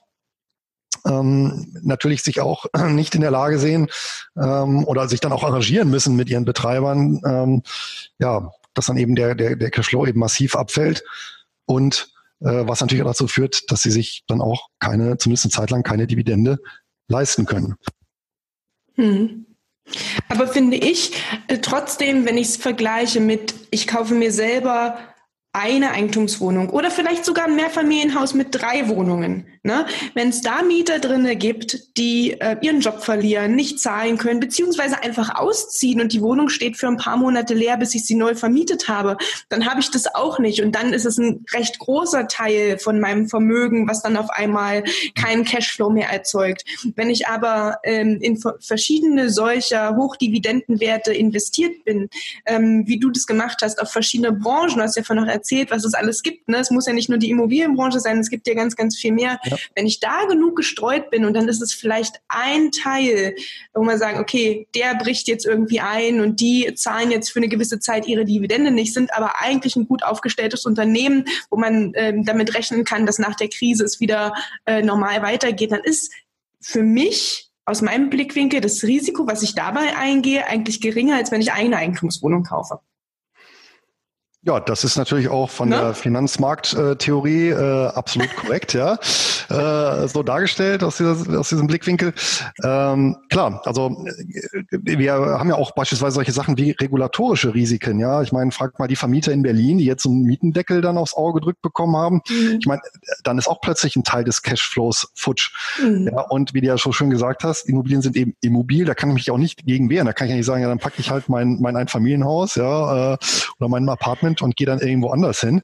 ähm, 1.07 1.73
natürlich 1.83 2.23
sich 2.23 2.41
auch 2.43 2.67
nicht 2.89 3.15
in 3.15 3.23
der 3.23 3.31
Lage 3.31 3.59
sehen 3.59 3.89
ähm, 4.37 4.85
oder 4.85 5.09
sich 5.09 5.21
dann 5.21 5.33
auch 5.33 5.43
arrangieren 5.43 5.89
müssen 5.89 6.17
mit 6.17 6.29
ihren 6.29 6.45
Betreibern, 6.45 7.21
ähm, 7.27 7.63
ja, 8.19 8.53
dass 8.75 8.87
dann 8.87 8.99
eben 8.99 9.15
der, 9.15 9.35
der, 9.35 9.57
der 9.57 9.71
Cashflow 9.71 10.05
eben 10.07 10.21
massiv 10.21 10.55
abfällt. 10.55 11.03
Und 11.65 12.15
was 12.41 12.81
natürlich 12.81 13.05
dazu 13.05 13.29
führt, 13.29 13.71
dass 13.71 13.83
sie 13.83 13.91
sich 13.91 14.25
dann 14.27 14.41
auch 14.41 14.69
keine, 14.79 15.17
zumindest 15.19 15.47
eine 15.47 15.53
Zeit 15.53 15.71
lang 15.71 15.83
keine 15.83 16.07
Dividende 16.07 16.59
leisten 17.09 17.47
können. 17.47 17.77
Hm. 18.95 19.47
Aber 20.29 20.49
finde 20.49 20.77
ich 20.77 21.13
äh, 21.49 21.59
trotzdem, 21.59 22.27
wenn 22.27 22.37
ich 22.37 22.49
es 22.49 22.57
vergleiche 22.57 23.21
mit, 23.21 23.55
ich 23.71 23.87
kaufe 23.87 24.15
mir 24.15 24.33
selber 24.33 24.99
eine 25.57 25.93
Eigentumswohnung 25.93 26.69
oder 26.69 26.91
vielleicht 26.91 27.25
sogar 27.25 27.47
ein 27.47 27.57
Mehrfamilienhaus 27.57 28.35
mit 28.35 28.49
drei 28.51 28.89
Wohnungen. 28.89 29.47
Ne? 29.63 29.87
Wenn 30.15 30.29
es 30.29 30.43
da 30.43 30.63
Mieter 30.63 30.99
drinne 31.01 31.35
gibt, 31.35 31.97
die 31.97 32.41
äh, 32.41 32.57
ihren 32.61 32.81
Job 32.81 33.03
verlieren, 33.03 33.57
nicht 33.57 33.81
zahlen 33.81 34.19
können, 34.19 34.39
beziehungsweise 34.39 35.03
einfach 35.03 35.35
ausziehen 35.35 36.01
und 36.01 36.13
die 36.13 36.21
Wohnung 36.21 36.51
steht 36.51 36.77
für 36.77 36.87
ein 36.87 36.99
paar 36.99 37.17
Monate 37.17 37.55
leer, 37.55 37.77
bis 37.77 37.95
ich 37.95 38.05
sie 38.05 38.15
neu 38.15 38.35
vermietet 38.35 38.89
habe, 38.89 39.17
dann 39.49 39.67
habe 39.67 39.81
ich 39.81 39.91
das 39.91 40.15
auch 40.15 40.39
nicht. 40.39 40.63
Und 40.63 40.77
dann 40.77 40.93
ist 40.93 41.05
es 41.05 41.19
ein 41.19 41.45
recht 41.53 41.79
großer 41.81 42.29
Teil 42.29 42.79
von 42.79 43.01
meinem 43.01 43.29
Vermögen, 43.29 43.89
was 43.89 44.03
dann 44.03 44.17
auf 44.17 44.31
einmal 44.31 44.85
keinen 45.17 45.45
Cashflow 45.45 45.91
mehr 45.91 46.11
erzeugt. 46.11 46.65
Wenn 46.95 47.11
ich 47.11 47.27
aber 47.27 47.79
ähm, 47.83 48.19
in 48.21 48.39
verschiedene 48.61 49.31
solcher 49.31 49.97
Hochdividendenwerte 49.97 51.13
investiert 51.13 51.83
bin, 51.85 52.09
ähm, 52.45 52.85
wie 52.87 53.01
du 53.01 53.11
das 53.11 53.27
gemacht 53.27 53.59
hast, 53.63 53.81
auf 53.81 53.91
verschiedene 53.91 54.33
Branchen, 54.33 54.81
hast 54.81 54.97
ja 54.97 55.03
von 55.03 55.17
noch 55.17 55.27
erzählt, 55.27 55.46
erzählt, 55.47 55.71
was 55.71 55.85
es 55.85 55.95
alles 55.95 56.23
gibt. 56.23 56.49
Ne? 56.49 56.59
Es 56.59 56.71
muss 56.71 56.87
ja 56.87 56.93
nicht 56.93 57.09
nur 57.09 57.19
die 57.19 57.31
Immobilienbranche 57.31 58.01
sein, 58.01 58.19
es 58.19 58.31
gibt 58.31 58.47
ja 58.47 58.55
ganz, 58.55 58.77
ganz 58.77 58.97
viel 58.97 59.13
mehr. 59.13 59.39
Ja. 59.45 59.57
Wenn 59.75 59.87
ich 59.87 60.01
da 60.01 60.25
genug 60.25 60.57
gestreut 60.57 61.11
bin 61.11 61.25
und 61.25 61.35
dann 61.35 61.49
ist 61.49 61.63
es 61.63 61.73
vielleicht 61.73 62.21
ein 62.29 62.73
Teil, 62.73 63.35
wo 63.75 63.83
man 63.85 63.99
sagen, 63.99 64.19
okay, 64.19 64.67
der 64.75 64.95
bricht 64.97 65.29
jetzt 65.29 65.47
irgendwie 65.47 65.81
ein 65.81 66.21
und 66.21 66.41
die 66.41 66.73
zahlen 66.75 67.11
jetzt 67.11 67.31
für 67.31 67.39
eine 67.39 67.49
gewisse 67.49 67.79
Zeit 67.79 68.07
ihre 68.07 68.25
Dividende 68.25 68.71
nicht, 68.71 68.93
sind 68.93 69.15
aber 69.15 69.41
eigentlich 69.41 69.77
ein 69.77 69.87
gut 69.87 70.03
aufgestelltes 70.03 70.67
Unternehmen, 70.67 71.25
wo 71.51 71.57
man 71.57 71.93
ähm, 71.95 72.25
damit 72.25 72.55
rechnen 72.55 72.85
kann, 72.85 73.07
dass 73.07 73.19
nach 73.19 73.37
der 73.37 73.49
Krise 73.49 73.85
es 73.85 74.01
wieder 74.01 74.35
äh, 74.65 74.83
normal 74.83 75.23
weitergeht, 75.23 75.73
dann 75.73 75.83
ist 75.83 76.13
für 76.61 76.83
mich 76.83 77.51
aus 77.65 77.83
meinem 77.83 78.11
Blickwinkel 78.11 78.61
das 78.61 78.83
Risiko, 78.85 79.27
was 79.27 79.43
ich 79.43 79.55
dabei 79.55 79.97
eingehe, 79.97 80.47
eigentlich 80.47 80.81
geringer, 80.81 81.17
als 81.17 81.31
wenn 81.33 81.41
ich 81.41 81.53
eine 81.53 81.77
Eigentumswohnung 81.77 82.45
kaufe. 82.45 82.81
Ja, 84.47 84.61
das 84.61 84.85
ist 84.85 84.97
natürlich 84.97 85.29
auch 85.29 85.51
von 85.51 85.71
ne? 85.71 85.77
der 85.77 85.95
Finanzmarkttheorie 85.95 87.49
äh, 87.49 87.87
absolut 87.89 88.33
korrekt, 88.37 88.75
ja. 88.75 88.97
Äh, 89.49 90.07
so 90.07 90.23
dargestellt 90.23 90.85
aus, 90.85 90.99
dieser, 90.99 91.17
aus 91.37 91.49
diesem 91.49 91.67
Blickwinkel. 91.67 92.15
Ähm, 92.63 93.17
klar, 93.29 93.61
also 93.65 94.07
äh, 94.07 94.63
wir 94.71 95.15
haben 95.15 95.49
ja 95.49 95.57
auch 95.57 95.73
beispielsweise 95.73 96.15
solche 96.15 96.31
Sachen 96.31 96.57
wie 96.59 96.71
regulatorische 96.71 97.55
Risiken, 97.55 97.99
ja. 97.99 98.23
Ich 98.23 98.31
meine, 98.31 98.53
fragt 98.53 98.79
mal 98.79 98.87
die 98.87 98.95
Vermieter 98.95 99.33
in 99.33 99.43
Berlin, 99.43 99.79
die 99.79 99.85
jetzt 99.85 100.05
so 100.05 100.11
einen 100.11 100.23
Mietendeckel 100.23 100.81
dann 100.81 100.97
aufs 100.97 101.15
Auge 101.15 101.41
gedrückt 101.41 101.61
bekommen 101.61 101.97
haben. 101.97 102.21
Mhm. 102.29 102.59
Ich 102.61 102.67
meine, 102.67 102.83
dann 103.25 103.39
ist 103.39 103.49
auch 103.49 103.61
plötzlich 103.61 103.97
ein 103.97 104.05
Teil 104.05 104.23
des 104.23 104.43
Cashflows 104.43 105.09
futsch. 105.17 105.51
Mhm. 105.83 106.11
Ja, 106.13 106.21
und 106.21 106.55
wie 106.55 106.61
du 106.61 106.69
ja 106.69 106.79
schon 106.79 106.93
schön 106.93 107.11
gesagt 107.11 107.43
hast, 107.43 107.69
Immobilien 107.69 108.01
sind 108.01 108.15
eben 108.15 108.37
immobil, 108.43 108.85
da 108.85 108.95
kann 108.95 109.09
ich 109.09 109.15
mich 109.15 109.31
auch 109.33 109.39
nicht 109.39 109.67
gegen 109.67 109.91
wehren. 109.91 110.07
Da 110.07 110.13
kann 110.13 110.29
ich 110.29 110.31
ja 110.31 110.37
nicht 110.37 110.47
sagen, 110.47 110.63
ja, 110.63 110.69
dann 110.69 110.79
packe 110.79 111.01
ich 111.01 111.11
halt 111.11 111.29
mein, 111.29 111.59
mein 111.61 111.75
Einfamilienhaus, 111.75 112.55
ja, 112.55 113.15
äh, 113.15 113.19
oder 113.59 113.69
mein 113.69 113.89
Apartment 113.89 114.36
Prozent 114.37 114.43
und 114.43 114.57
gehe 114.57 114.67
dann 114.67 114.81
irgendwo 114.81 115.11
anders 115.11 115.41
hin. 115.41 115.63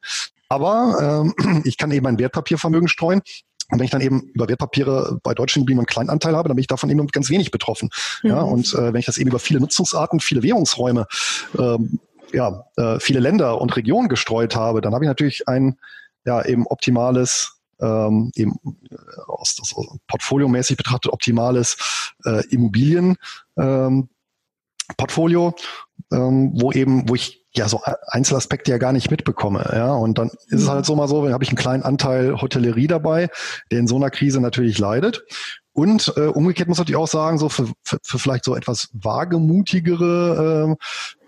Aber 0.48 1.24
ähm, 1.38 1.62
ich 1.64 1.76
kann 1.76 1.90
eben 1.90 2.06
ein 2.06 2.18
Wertpapiervermögen 2.18 2.88
streuen. 2.88 3.22
Und 3.70 3.78
wenn 3.78 3.84
ich 3.84 3.90
dann 3.90 4.02
eben 4.02 4.20
über 4.34 4.48
Wertpapiere 4.48 5.18
bei 5.22 5.32
deutschen 5.32 5.60
Immobilien 5.60 5.80
einen 5.80 5.86
kleinen 5.86 6.10
Anteil 6.10 6.36
habe, 6.36 6.48
dann 6.48 6.56
bin 6.56 6.60
ich 6.60 6.66
davon 6.66 6.90
eben 6.90 7.06
ganz 7.06 7.30
wenig 7.30 7.50
betroffen. 7.50 7.88
Mhm. 8.22 8.30
Ja, 8.30 8.42
und 8.42 8.74
äh, 8.74 8.92
wenn 8.92 9.00
ich 9.00 9.06
das 9.06 9.16
eben 9.16 9.30
über 9.30 9.38
viele 9.38 9.60
Nutzungsarten, 9.60 10.20
viele 10.20 10.42
Währungsräume, 10.42 11.06
ähm, 11.58 11.98
ja, 12.34 12.64
äh, 12.76 13.00
viele 13.00 13.20
Länder 13.20 13.60
und 13.60 13.74
Regionen 13.74 14.08
gestreut 14.08 14.56
habe, 14.56 14.82
dann 14.82 14.94
habe 14.94 15.04
ich 15.04 15.08
natürlich 15.08 15.48
ein 15.48 15.78
ja 16.26 16.44
eben 16.44 16.66
optimales 16.66 17.56
ähm, 17.80 18.30
eben 18.34 18.58
äh, 18.90 18.96
aus, 19.26 19.58
aus 19.60 19.74
portfoliomäßig 20.06 20.76
betrachtet 20.76 21.12
optimales 21.12 22.12
äh, 22.24 22.46
Immobilien 22.48 23.16
ähm, 23.56 24.08
ähm, 26.12 26.52
wo 26.60 26.72
eben, 26.72 27.08
wo 27.08 27.14
ich 27.14 27.41
ja 27.54 27.68
so 27.68 27.82
Einzelaspekte 28.06 28.70
ja 28.70 28.78
gar 28.78 28.92
nicht 28.92 29.10
mitbekomme. 29.10 29.70
Ja, 29.72 29.92
und 29.92 30.18
dann 30.18 30.28
ist 30.48 30.62
es 30.62 30.68
halt 30.68 30.86
so 30.86 30.96
mal 30.96 31.08
so, 31.08 31.22
wenn 31.22 31.32
habe 31.32 31.44
ich 31.44 31.50
einen 31.50 31.58
kleinen 31.58 31.82
Anteil 31.82 32.40
Hotellerie 32.40 32.86
dabei, 32.86 33.28
der 33.70 33.80
in 33.80 33.86
so 33.86 33.96
einer 33.96 34.10
Krise 34.10 34.40
natürlich 34.40 34.78
leidet. 34.78 35.24
Und 35.74 36.12
äh, 36.16 36.26
umgekehrt 36.26 36.68
muss 36.68 36.78
ich 36.80 36.96
auch 36.96 37.08
sagen, 37.08 37.38
so 37.38 37.48
für, 37.48 37.66
für, 37.82 37.98
für 38.02 38.18
vielleicht 38.18 38.44
so 38.44 38.54
etwas 38.54 38.90
wagemutigere 38.92 40.76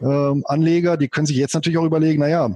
äh, 0.01 0.07
äh, 0.07 0.43
Anleger, 0.45 0.97
die 0.99 1.09
können 1.09 1.27
sich 1.27 1.37
jetzt 1.37 1.55
natürlich 1.55 1.79
auch 1.79 1.85
überlegen, 1.85 2.21
na 2.21 2.29
ja, 2.29 2.51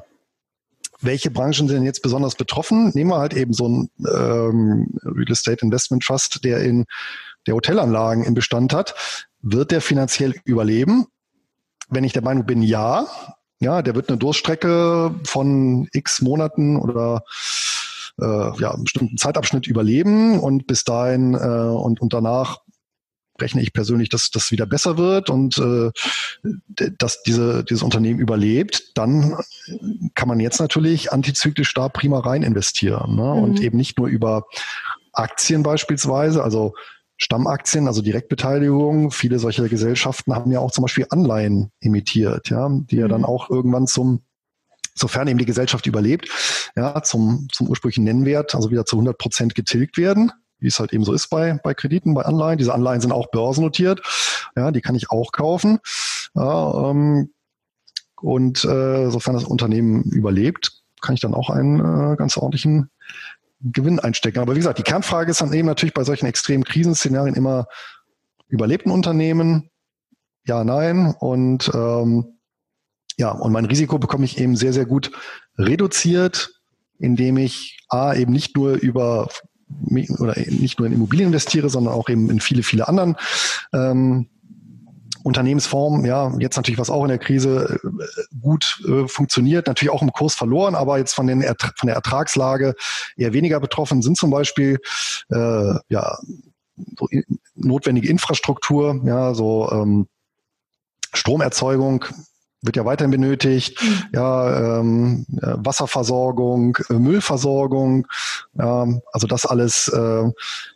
welche 1.01 1.31
Branchen 1.31 1.69
sind 1.69 1.85
jetzt 1.85 2.03
besonders 2.03 2.35
betroffen? 2.35 2.91
Nehmen 2.95 3.11
wir 3.11 3.19
halt 3.19 3.35
eben 3.35 3.53
so 3.53 3.67
einen 3.67 3.91
ähm, 3.99 4.99
Real 5.03 5.31
Estate 5.31 5.65
Investment 5.65 6.03
Trust, 6.03 6.45
der 6.45 6.61
in 6.63 6.87
der 7.47 7.55
Hotelanlagen 7.55 8.25
im 8.25 8.35
Bestand 8.35 8.75
hat. 8.75 8.95
Wird 9.41 9.71
der 9.71 9.81
finanziell 9.81 10.35
überleben? 10.45 11.07
Wenn 11.89 12.05
ich 12.05 12.13
der 12.13 12.23
Meinung 12.23 12.45
bin, 12.45 12.63
ja, 12.63 13.07
ja, 13.61 13.83
der 13.83 13.95
wird 13.95 14.09
eine 14.09 14.19
Durststrecke 14.19 15.15
von 15.25 15.89
x 15.93 16.23
Monaten 16.23 16.77
oder 16.77 17.25
äh, 18.21 18.61
ja, 18.61 18.73
einen 18.73 18.85
bestimmten 18.85 19.17
Zeitabschnitt 19.17 19.67
überleben 19.67 20.41
und 20.41 20.67
bis 20.67 20.85
dahin 20.85 21.35
äh, 21.35 21.39
und, 21.39 22.01
und 22.01 22.13
danach 22.13 22.59
rechne 23.41 23.63
ich 23.63 23.73
persönlich, 23.73 24.09
dass 24.09 24.31
das 24.31 24.51
wieder 24.51 24.67
besser 24.67 24.99
wird 24.99 25.31
und 25.31 25.59
äh, 25.59 25.91
dass 26.99 27.23
diese, 27.23 27.65
dieses 27.65 27.83
Unternehmen 27.83 28.19
überlebt, 28.19 28.97
dann 28.97 29.37
kann 30.15 30.29
man 30.29 30.41
jetzt 30.41 30.61
natürlich 30.61 31.13
antizyklisch 31.13 31.73
da 31.75 31.89
prima 31.89 32.19
rein 32.19 32.43
investieren 32.43 33.15
ne? 33.15 33.23
Mhm. 33.23 33.43
und 33.43 33.61
eben 33.61 33.77
nicht 33.77 33.99
nur 33.99 34.09
über 34.09 34.47
Aktien 35.13 35.63
beispielsweise, 35.63 36.43
also 36.43 36.75
Stammaktien, 37.19 37.89
also 37.89 38.01
Direktbeteiligung. 38.01 39.11
Viele 39.11 39.39
solcher 39.39 39.69
Gesellschaften 39.69 40.35
haben 40.35 40.51
ja 40.51 40.61
auch 40.61 40.71
zum 40.71 40.83
Beispiel 40.83 41.07
Anleihen 41.11 41.71
emittiert, 41.81 42.49
ja, 42.49 42.69
die 42.69 42.97
mhm. 42.97 43.03
ja 43.03 43.09
dann 43.09 43.25
auch 43.25 43.51
irgendwann 43.51 43.87
zum 43.87 44.23
sofern 44.95 45.29
eben 45.29 45.39
die 45.39 45.45
Gesellschaft 45.45 45.87
überlebt, 45.87 46.29
ja, 46.77 47.03
zum, 47.03 47.47
zum 47.53 47.69
ursprünglichen 47.69 48.03
Nennwert, 48.03 48.55
also 48.57 48.71
wieder 48.71 48.85
zu 48.85 48.97
100 48.97 49.17
Prozent 49.17 49.55
getilgt 49.55 49.97
werden, 49.97 50.33
wie 50.59 50.67
es 50.67 50.81
halt 50.81 50.93
eben 50.93 51.05
so 51.05 51.13
ist 51.13 51.29
bei, 51.29 51.61
bei 51.63 51.73
Krediten, 51.73 52.15
bei 52.15 52.23
Anleihen. 52.23 52.59
Diese 52.59 52.75
Anleihen 52.75 53.01
sind 53.01 53.13
auch 53.13 53.31
börsennotiert, 53.31 54.01
ja, 54.57 54.73
die 54.73 54.81
kann 54.81 54.97
ich 54.97 55.11
auch 55.11 55.31
kaufen. 55.31 55.79
Ja, 56.35 56.91
ähm, 56.91 57.31
und 58.21 58.65
äh, 58.65 59.11
sofern 59.11 59.35
das 59.35 59.45
Unternehmen 59.45 60.03
überlebt, 60.03 60.83
kann 61.01 61.15
ich 61.15 61.21
dann 61.21 61.35
auch 61.35 61.51
einen 61.51 61.79
äh, 61.79 62.17
ganz 62.17 62.37
ordentlichen 62.37 62.91
Gewinn 63.61 63.99
einstecken. 63.99 64.39
Aber 64.39 64.55
wie 64.55 64.59
gesagt, 64.59 64.79
die 64.79 64.85
Kernfrage 64.85 65.31
ist 65.31 65.41
dann 65.41 65.53
eben 65.53 65.67
natürlich 65.67 65.95
bei 65.95 66.05
solchen 66.05 66.27
extremen 66.27 66.65
Krisenszenarien 66.65 67.35
immer, 67.35 67.67
überlebt 68.49 68.87
ein 68.87 68.93
Unternehmen? 68.93 69.71
Ja, 70.47 70.65
nein. 70.65 71.15
Und 71.19 71.71
ähm, 71.75 72.39
ja, 73.19 73.31
und 73.31 73.53
mein 73.53 73.65
Risiko 73.65 73.99
bekomme 73.99 74.25
ich 74.25 74.39
eben 74.39 74.57
sehr, 74.57 74.73
sehr 74.73 74.87
gut 74.87 75.11
reduziert, 75.57 76.51
indem 76.99 77.37
ich 77.37 77.81
A, 77.89 78.15
eben 78.15 78.33
nicht 78.33 78.57
nur 78.57 78.75
über 78.75 79.29
oder 80.19 80.35
nicht 80.49 80.79
nur 80.79 80.87
in 80.87 80.95
Immobilien 80.95 81.29
investiere, 81.29 81.69
sondern 81.69 81.93
auch 81.93 82.09
eben 82.09 82.31
in 82.31 82.41
viele, 82.41 82.63
viele 82.63 82.89
anderen 82.89 83.17
ähm, 83.75 84.31
Unternehmensformen, 85.23 86.05
ja, 86.05 86.33
jetzt 86.39 86.57
natürlich 86.57 86.79
was 86.79 86.91
auch 86.91 87.03
in 87.03 87.09
der 87.09 87.19
Krise 87.19 87.81
äh, 87.83 88.37
gut 88.41 88.83
äh, 88.87 89.09
funktioniert, 89.09 89.67
natürlich 89.67 89.93
auch 89.93 90.03
im 90.03 90.13
Kurs 90.13 90.35
verloren, 90.35 90.75
aber 90.75 90.99
jetzt 90.99 91.15
von, 91.15 91.27
den 91.27 91.43
von 91.43 91.87
der 91.87 91.97
Ertragslage 91.97 92.75
eher 93.17 93.33
weniger 93.33 93.61
betroffen 93.61 94.03
sind 94.03 94.17
zum 94.17 94.31
Beispiel 94.31 94.79
äh, 95.31 95.75
ja 95.89 96.19
so 96.99 97.09
notwendige 97.55 98.09
Infrastruktur, 98.09 99.01
ja, 99.05 99.35
so 99.35 99.71
ähm, 99.73 100.07
Stromerzeugung 101.13 102.05
wird 102.63 102.77
ja 102.77 102.85
weiterhin 102.85 103.11
benötigt, 103.11 103.81
mhm. 103.83 104.03
ja, 104.13 104.81
ähm, 104.81 105.27
Wasserversorgung, 105.29 106.77
äh, 106.91 106.95
Müllversorgung, 106.95 108.07
ähm, 108.59 109.01
also 109.13 109.27
das 109.27 109.47
alles, 109.47 109.89
äh, 109.89 110.25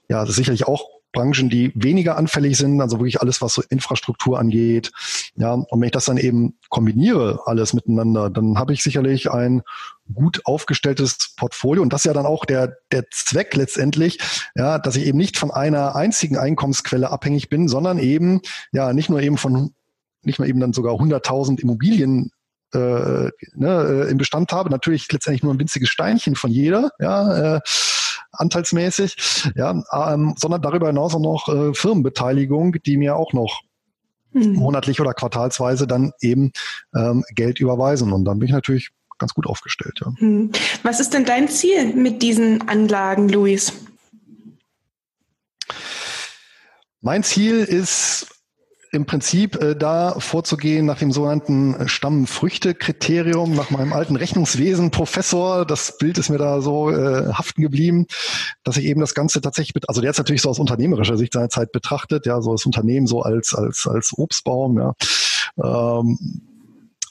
ja, 0.08 0.24
das 0.24 0.34
sicherlich 0.36 0.66
auch 0.66 1.01
Branchen, 1.12 1.48
die 1.48 1.72
weniger 1.74 2.16
anfällig 2.16 2.56
sind, 2.56 2.80
also 2.80 2.98
wirklich 2.98 3.20
alles, 3.20 3.42
was 3.42 3.54
so 3.54 3.62
Infrastruktur 3.68 4.38
angeht. 4.38 4.90
Ja, 5.36 5.52
und 5.52 5.80
wenn 5.80 5.86
ich 5.86 5.92
das 5.92 6.06
dann 6.06 6.16
eben 6.16 6.58
kombiniere, 6.68 7.40
alles 7.46 7.72
miteinander, 7.72 8.30
dann 8.30 8.58
habe 8.58 8.72
ich 8.72 8.82
sicherlich 8.82 9.30
ein 9.30 9.62
gut 10.12 10.42
aufgestelltes 10.44 11.34
Portfolio. 11.36 11.82
Und 11.82 11.92
das 11.92 12.02
ist 12.02 12.06
ja 12.06 12.12
dann 12.12 12.26
auch 12.26 12.44
der, 12.44 12.76
der 12.90 13.04
Zweck 13.10 13.54
letztendlich, 13.54 14.18
ja, 14.54 14.78
dass 14.78 14.96
ich 14.96 15.06
eben 15.06 15.18
nicht 15.18 15.38
von 15.38 15.50
einer 15.50 15.94
einzigen 15.94 16.36
Einkommensquelle 16.36 17.10
abhängig 17.10 17.48
bin, 17.48 17.68
sondern 17.68 17.98
eben, 17.98 18.40
ja, 18.72 18.92
nicht 18.92 19.10
nur 19.10 19.20
eben 19.20 19.36
von, 19.36 19.74
nicht 20.22 20.38
nur 20.38 20.48
eben 20.48 20.60
dann 20.60 20.72
sogar 20.72 20.94
100.000 20.94 21.60
Immobilien 21.60 22.30
äh, 22.74 23.30
ne, 23.54 24.06
äh, 24.06 24.10
im 24.10 24.18
Bestand 24.18 24.52
habe. 24.52 24.70
Natürlich 24.70 25.10
letztendlich 25.12 25.42
nur 25.42 25.52
ein 25.52 25.60
winziges 25.60 25.88
Steinchen 25.88 26.34
von 26.34 26.50
jeder, 26.50 26.90
ja, 26.98 27.56
äh, 27.56 27.60
anteilsmäßig, 28.32 29.52
ja, 29.54 29.70
ähm, 29.92 30.34
sondern 30.36 30.62
darüber 30.62 30.88
hinaus 30.88 31.14
auch 31.14 31.20
noch 31.20 31.48
äh, 31.48 31.74
Firmenbeteiligung, 31.74 32.76
die 32.84 32.96
mir 32.96 33.16
auch 33.16 33.32
noch 33.32 33.60
mhm. 34.32 34.54
monatlich 34.54 35.00
oder 35.00 35.14
quartalsweise 35.14 35.86
dann 35.86 36.12
eben 36.20 36.52
ähm, 36.94 37.24
Geld 37.34 37.60
überweisen. 37.60 38.12
Und 38.12 38.24
dann 38.24 38.38
bin 38.38 38.48
ich 38.48 38.54
natürlich 38.54 38.90
ganz 39.18 39.34
gut 39.34 39.46
aufgestellt. 39.46 40.00
Ja. 40.04 40.12
Mhm. 40.18 40.50
Was 40.82 41.00
ist 41.00 41.14
denn 41.14 41.24
dein 41.24 41.48
Ziel 41.48 41.94
mit 41.94 42.22
diesen 42.22 42.68
Anlagen, 42.68 43.28
Luis? 43.28 43.72
Mein 47.00 47.22
Ziel 47.22 47.58
ist 47.58 48.28
im 48.92 49.06
Prinzip 49.06 49.56
äh, 49.56 49.74
da 49.74 50.14
vorzugehen 50.18 50.84
nach 50.84 50.98
dem 50.98 51.12
sogenannten 51.12 51.88
Stammfrüchte-Kriterium, 51.88 53.54
nach 53.54 53.70
meinem 53.70 53.94
alten 53.94 54.16
Rechnungswesen-Professor. 54.16 55.64
Das 55.64 55.96
Bild 55.96 56.18
ist 56.18 56.28
mir 56.28 56.36
da 56.36 56.60
so 56.60 56.90
äh, 56.90 57.32
haften 57.32 57.62
geblieben, 57.62 58.06
dass 58.64 58.76
ich 58.76 58.84
eben 58.84 59.00
das 59.00 59.14
Ganze 59.14 59.40
tatsächlich 59.40 59.74
mit, 59.74 59.88
also 59.88 60.02
der 60.02 60.10
ist 60.10 60.18
natürlich 60.18 60.42
so 60.42 60.50
aus 60.50 60.58
unternehmerischer 60.58 61.16
Sicht 61.16 61.32
seiner 61.32 61.48
Zeit 61.48 61.72
betrachtet, 61.72 62.26
ja, 62.26 62.42
so 62.42 62.52
das 62.52 62.66
Unternehmen 62.66 63.06
so 63.06 63.22
als, 63.22 63.54
als, 63.54 63.86
als 63.86 64.12
Obstbaum, 64.16 64.78
ja. 64.78 64.92
Ähm, 65.56 66.51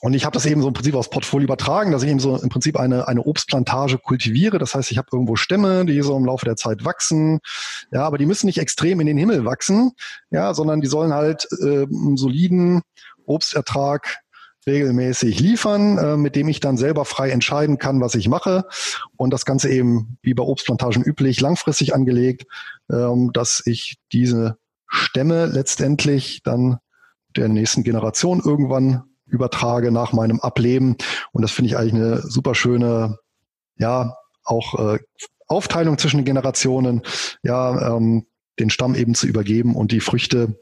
und 0.01 0.15
ich 0.15 0.25
habe 0.25 0.33
das 0.33 0.47
eben 0.47 0.63
so 0.63 0.67
im 0.67 0.73
Prinzip 0.73 0.95
aufs 0.95 1.11
Portfolio 1.11 1.43
übertragen, 1.43 1.91
dass 1.91 2.01
ich 2.01 2.09
eben 2.09 2.19
so 2.19 2.35
im 2.35 2.49
Prinzip 2.49 2.75
eine, 2.77 3.07
eine 3.07 3.21
Obstplantage 3.21 3.99
kultiviere. 3.99 4.57
Das 4.57 4.73
heißt, 4.73 4.91
ich 4.91 4.97
habe 4.97 5.09
irgendwo 5.11 5.35
Stämme, 5.35 5.85
die 5.85 6.01
so 6.01 6.17
im 6.17 6.25
Laufe 6.25 6.43
der 6.43 6.55
Zeit 6.55 6.83
wachsen. 6.83 7.39
Ja, 7.91 8.03
aber 8.03 8.17
die 8.17 8.25
müssen 8.25 8.47
nicht 8.47 8.57
extrem 8.57 8.99
in 8.99 9.05
den 9.05 9.17
Himmel 9.17 9.45
wachsen, 9.45 9.91
ja, 10.31 10.55
sondern 10.55 10.81
die 10.81 10.87
sollen 10.87 11.13
halt 11.13 11.47
äh, 11.61 11.83
einen 11.83 12.17
soliden 12.17 12.81
Obstertrag 13.27 14.21
regelmäßig 14.65 15.39
liefern, 15.39 15.99
äh, 15.99 16.17
mit 16.17 16.35
dem 16.35 16.47
ich 16.47 16.59
dann 16.59 16.77
selber 16.77 17.05
frei 17.05 17.29
entscheiden 17.29 17.77
kann, 17.77 18.01
was 18.01 18.15
ich 18.15 18.27
mache. 18.27 18.65
Und 19.17 19.31
das 19.31 19.45
Ganze 19.45 19.69
eben, 19.69 20.17
wie 20.23 20.33
bei 20.33 20.43
Obstplantagen 20.43 21.03
üblich, 21.03 21.39
langfristig 21.41 21.93
angelegt, 21.93 22.45
ähm, 22.91 23.31
dass 23.33 23.61
ich 23.65 23.97
diese 24.11 24.57
Stämme 24.87 25.45
letztendlich 25.45 26.41
dann 26.41 26.79
der 27.35 27.49
nächsten 27.49 27.83
Generation 27.83 28.41
irgendwann 28.43 29.03
übertrage 29.31 29.91
nach 29.91 30.13
meinem 30.13 30.39
Ableben. 30.39 30.97
Und 31.31 31.41
das 31.41 31.51
finde 31.51 31.69
ich 31.69 31.77
eigentlich 31.77 31.95
eine 31.95 32.21
super 32.21 32.55
schöne, 32.55 33.17
ja, 33.77 34.15
auch 34.43 34.93
äh, 34.93 34.99
Aufteilung 35.47 35.97
zwischen 35.97 36.17
den 36.17 36.25
Generationen, 36.25 37.01
ja, 37.43 37.95
ähm, 37.95 38.25
den 38.59 38.69
Stamm 38.69 38.95
eben 38.95 39.15
zu 39.15 39.27
übergeben 39.27 39.75
und 39.75 39.91
die 39.91 39.99
Früchte 39.99 40.59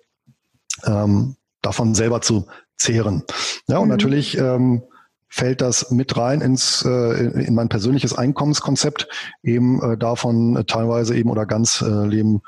ähm, 0.85 1.35
davon 1.61 1.95
selber 1.95 2.21
zu 2.21 2.47
zehren. 2.77 3.23
Ja, 3.67 3.77
und 3.77 3.85
mhm. 3.85 3.91
natürlich 3.91 4.37
ähm, 4.37 4.83
fällt 5.27 5.61
das 5.61 5.91
mit 5.91 6.17
rein 6.17 6.41
ins 6.41 6.83
äh, 6.85 7.43
in 7.45 7.53
mein 7.53 7.69
persönliches 7.69 8.17
Einkommenskonzept, 8.17 9.07
eben 9.43 9.81
äh, 9.81 9.97
davon 9.97 10.55
äh, 10.55 10.63
teilweise 10.65 11.15
eben 11.15 11.29
oder 11.29 11.45
ganz 11.45 11.81
äh, 11.81 12.07
leben 12.07 12.41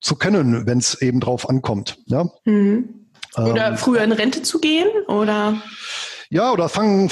zu 0.00 0.16
können, 0.16 0.66
wenn 0.66 0.78
es 0.78 1.00
eben 1.00 1.20
drauf 1.20 1.48
ankommt. 1.48 1.98
Ja. 2.06 2.28
Mhm. 2.44 2.99
Oder 3.36 3.68
ähm, 3.68 3.76
früher 3.76 4.02
in 4.02 4.12
Rente 4.12 4.42
zu 4.42 4.60
gehen 4.60 4.88
oder? 5.06 5.60
Ja, 6.30 6.52
oder 6.52 6.68
fangen, 6.68 7.10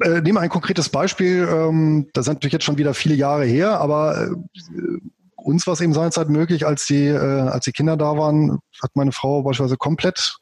äh, 0.00 0.20
nehmen 0.20 0.38
ein 0.38 0.48
konkretes 0.48 0.88
Beispiel, 0.88 1.48
ähm, 1.48 2.08
das 2.12 2.24
sind 2.24 2.34
natürlich 2.34 2.54
jetzt 2.54 2.64
schon 2.64 2.78
wieder 2.78 2.92
viele 2.92 3.14
Jahre 3.14 3.44
her, 3.44 3.80
aber 3.80 4.20
äh, 4.20 4.30
uns 5.36 5.66
war 5.66 5.74
es 5.74 5.80
eben 5.80 5.94
seinerzeit 5.94 6.28
möglich, 6.28 6.66
als 6.66 6.86
die, 6.86 7.06
äh, 7.06 7.18
als 7.18 7.64
die 7.64 7.72
Kinder 7.72 7.96
da 7.96 8.16
waren, 8.16 8.58
hat 8.82 8.90
meine 8.94 9.12
Frau 9.12 9.42
beispielsweise 9.42 9.76
komplett, 9.76 10.38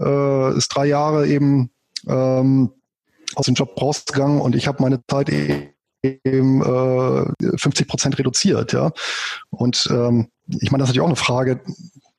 äh, 0.00 0.56
ist 0.56 0.68
drei 0.68 0.86
Jahre 0.86 1.28
eben 1.28 1.70
ähm, 2.08 2.72
aus 3.36 3.46
dem 3.46 3.54
Job 3.54 3.80
rausgegangen 3.80 4.40
und 4.40 4.56
ich 4.56 4.66
habe 4.66 4.82
meine 4.82 5.00
Zeit 5.06 5.30
eben 6.02 6.62
äh, 6.62 7.58
50 7.58 7.86
Prozent 7.86 8.18
reduziert, 8.18 8.72
ja. 8.72 8.90
Und 9.50 9.88
ähm, 9.90 10.28
ich 10.48 10.72
meine, 10.72 10.82
das 10.82 10.90
ist 10.90 10.96
natürlich 10.96 11.00
auch 11.00 11.06
eine 11.06 11.16
Frage, 11.16 11.60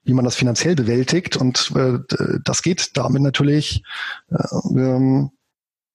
wie 0.03 0.13
man 0.13 0.25
das 0.25 0.35
finanziell 0.35 0.75
bewältigt. 0.75 1.37
Und 1.37 1.71
äh, 1.75 1.99
das 2.43 2.61
geht 2.61 2.97
damit 2.97 3.21
natürlich 3.21 3.83
äh, 4.29 4.77
ähm, 4.77 5.31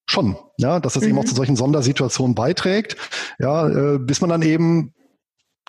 schon, 0.06 0.36
ja, 0.58 0.80
dass 0.80 0.94
das 0.94 1.02
mhm. 1.02 1.10
eben 1.10 1.18
auch 1.18 1.22
mhm. 1.24 1.28
zu 1.28 1.34
solchen 1.34 1.56
Sondersituationen 1.56 2.34
beiträgt, 2.34 2.96
ja, 3.38 3.68
äh, 3.68 3.98
bis 3.98 4.20
man 4.20 4.30
dann 4.30 4.42
eben 4.42 4.94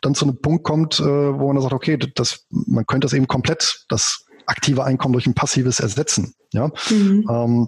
dann 0.01 0.13
zu 0.13 0.25
einem 0.25 0.39
Punkt 0.41 0.63
kommt, 0.63 0.99
äh, 0.99 1.03
wo 1.03 1.47
man 1.47 1.55
dann 1.55 1.63
sagt, 1.63 1.73
okay, 1.73 1.97
das, 1.97 2.45
man 2.49 2.85
könnte 2.85 3.05
das 3.05 3.13
eben 3.13 3.27
komplett, 3.27 3.85
das 3.89 4.25
aktive 4.45 4.83
Einkommen 4.83 5.13
durch 5.13 5.25
ein 5.25 5.33
passives 5.33 5.79
ersetzen, 5.79 6.35
ja. 6.53 6.71
Mhm. 6.89 7.25
Ähm, 7.29 7.67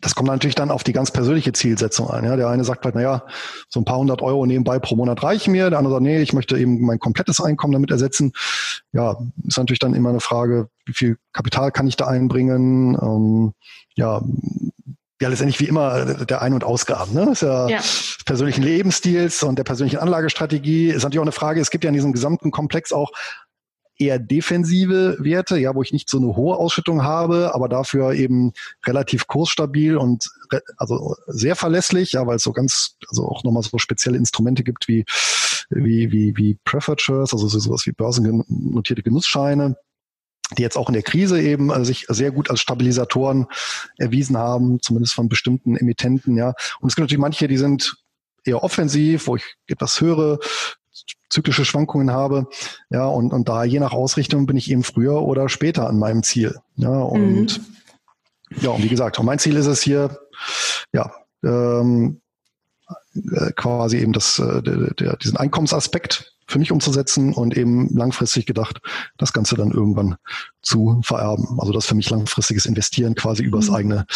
das 0.00 0.14
kommt 0.14 0.28
natürlich 0.28 0.54
dann 0.54 0.70
auf 0.70 0.84
die 0.84 0.92
ganz 0.92 1.10
persönliche 1.10 1.52
Zielsetzung 1.52 2.10
ein. 2.10 2.24
Ja, 2.24 2.36
der 2.36 2.48
eine 2.48 2.64
sagt 2.64 2.84
halt, 2.84 2.94
naja, 2.94 3.24
so 3.68 3.80
ein 3.80 3.84
paar 3.84 3.98
hundert 3.98 4.22
Euro 4.22 4.46
nebenbei 4.46 4.78
pro 4.78 4.96
Monat 4.96 5.22
reichen 5.22 5.52
mir. 5.52 5.70
Der 5.70 5.78
andere 5.78 5.94
sagt, 5.94 6.02
nee, 6.02 6.20
ich 6.20 6.32
möchte 6.32 6.56
eben 6.58 6.80
mein 6.80 6.98
komplettes 6.98 7.40
Einkommen 7.40 7.72
damit 7.72 7.90
ersetzen. 7.90 8.32
Ja, 8.92 9.16
ist 9.46 9.58
natürlich 9.58 9.78
dann 9.78 9.94
immer 9.94 10.10
eine 10.10 10.20
Frage, 10.20 10.68
wie 10.86 10.94
viel 10.94 11.16
Kapital 11.32 11.70
kann 11.72 11.86
ich 11.86 11.96
da 11.96 12.06
einbringen? 12.06 12.96
Ähm, 13.00 13.52
ja, 13.94 14.22
ja, 15.20 15.28
letztendlich 15.28 15.60
wie 15.60 15.66
immer 15.66 16.14
der 16.24 16.40
Ein- 16.40 16.54
und 16.54 16.64
Ausgaben. 16.64 17.12
Ne? 17.12 17.26
Das 17.26 17.42
ist 17.42 17.42
ja, 17.42 17.68
ja. 17.68 17.76
des 17.76 18.24
persönlichen 18.24 18.62
Lebensstils 18.62 19.42
und 19.42 19.56
der 19.56 19.64
persönlichen 19.64 19.98
Anlagestrategie. 19.98 20.88
Ist 20.88 21.02
natürlich 21.02 21.18
auch 21.18 21.24
eine 21.24 21.32
Frage, 21.32 21.60
es 21.60 21.70
gibt 21.70 21.84
ja 21.84 21.88
in 21.88 21.94
diesem 21.94 22.12
gesamten 22.12 22.50
Komplex 22.50 22.90
auch 22.90 23.10
eher 24.00 24.18
defensive 24.18 25.16
Werte, 25.20 25.58
ja, 25.58 25.74
wo 25.74 25.82
ich 25.82 25.92
nicht 25.92 26.08
so 26.08 26.18
eine 26.18 26.34
hohe 26.34 26.56
Ausschüttung 26.56 27.02
habe, 27.02 27.54
aber 27.54 27.68
dafür 27.68 28.14
eben 28.14 28.52
relativ 28.86 29.26
kursstabil 29.26 29.96
und 29.96 30.30
also 30.78 31.16
sehr 31.26 31.54
verlässlich, 31.54 32.12
ja, 32.12 32.26
weil 32.26 32.36
es 32.36 32.42
so 32.42 32.52
ganz, 32.52 32.96
also 33.08 33.28
auch 33.28 33.44
nochmal 33.44 33.62
so 33.62 33.78
spezielle 33.78 34.16
Instrumente 34.16 34.64
gibt 34.64 34.88
wie 34.88 35.04
wie 35.68 36.10
wie 36.10 36.36
wie 36.36 36.58
Preferred 36.64 37.00
Shares, 37.00 37.32
also 37.32 37.46
sowas 37.46 37.86
wie 37.86 37.92
börsennotierte 37.92 39.02
Genussscheine, 39.02 39.76
die 40.56 40.62
jetzt 40.62 40.76
auch 40.76 40.88
in 40.88 40.94
der 40.94 41.02
Krise 41.02 41.40
eben 41.40 41.70
also 41.70 41.84
sich 41.84 42.06
sehr 42.08 42.32
gut 42.32 42.50
als 42.50 42.60
Stabilisatoren 42.60 43.46
erwiesen 43.98 44.36
haben, 44.38 44.80
zumindest 44.80 45.14
von 45.14 45.28
bestimmten 45.28 45.76
Emittenten, 45.76 46.36
ja. 46.36 46.54
Und 46.80 46.88
es 46.88 46.96
gibt 46.96 47.04
natürlich 47.04 47.20
manche, 47.20 47.48
die 47.48 47.58
sind 47.58 47.96
eher 48.44 48.64
offensiv, 48.64 49.26
wo 49.26 49.36
ich 49.36 49.44
etwas 49.66 50.00
höhere 50.00 50.38
zyklische 51.28 51.64
Schwankungen 51.64 52.12
habe. 52.12 52.48
Ja, 52.90 53.06
und, 53.06 53.32
und 53.32 53.48
da 53.48 53.64
je 53.64 53.80
nach 53.80 53.92
Ausrichtung 53.92 54.46
bin 54.46 54.56
ich 54.56 54.70
eben 54.70 54.82
früher 54.82 55.22
oder 55.22 55.48
später 55.48 55.88
an 55.88 55.98
meinem 55.98 56.22
Ziel. 56.22 56.56
Ja, 56.76 56.90
und 56.90 57.58
mhm. 57.58 57.66
ja, 58.60 58.70
und 58.70 58.82
wie 58.82 58.88
gesagt, 58.88 59.18
und 59.18 59.26
mein 59.26 59.38
Ziel 59.38 59.56
ist 59.56 59.66
es 59.66 59.82
hier, 59.82 60.18
ja, 60.92 61.12
ähm, 61.44 62.20
äh, 63.14 63.52
quasi 63.52 63.98
eben 63.98 64.12
das, 64.12 64.38
äh, 64.38 64.62
der, 64.62 64.94
der, 64.94 65.16
diesen 65.16 65.36
Einkommensaspekt 65.36 66.34
für 66.46 66.58
mich 66.58 66.72
umzusetzen 66.72 67.32
und 67.32 67.56
eben 67.56 67.88
langfristig 67.96 68.46
gedacht, 68.46 68.80
das 69.18 69.32
Ganze 69.32 69.54
dann 69.54 69.70
irgendwann 69.70 70.16
zu 70.62 71.00
vererben. 71.04 71.58
Also 71.60 71.72
das 71.72 71.86
für 71.86 71.94
mich 71.94 72.10
langfristiges 72.10 72.66
Investieren 72.66 73.14
quasi 73.14 73.42
übers 73.42 73.68
mhm. 73.68 73.74
eigene, 73.74 74.06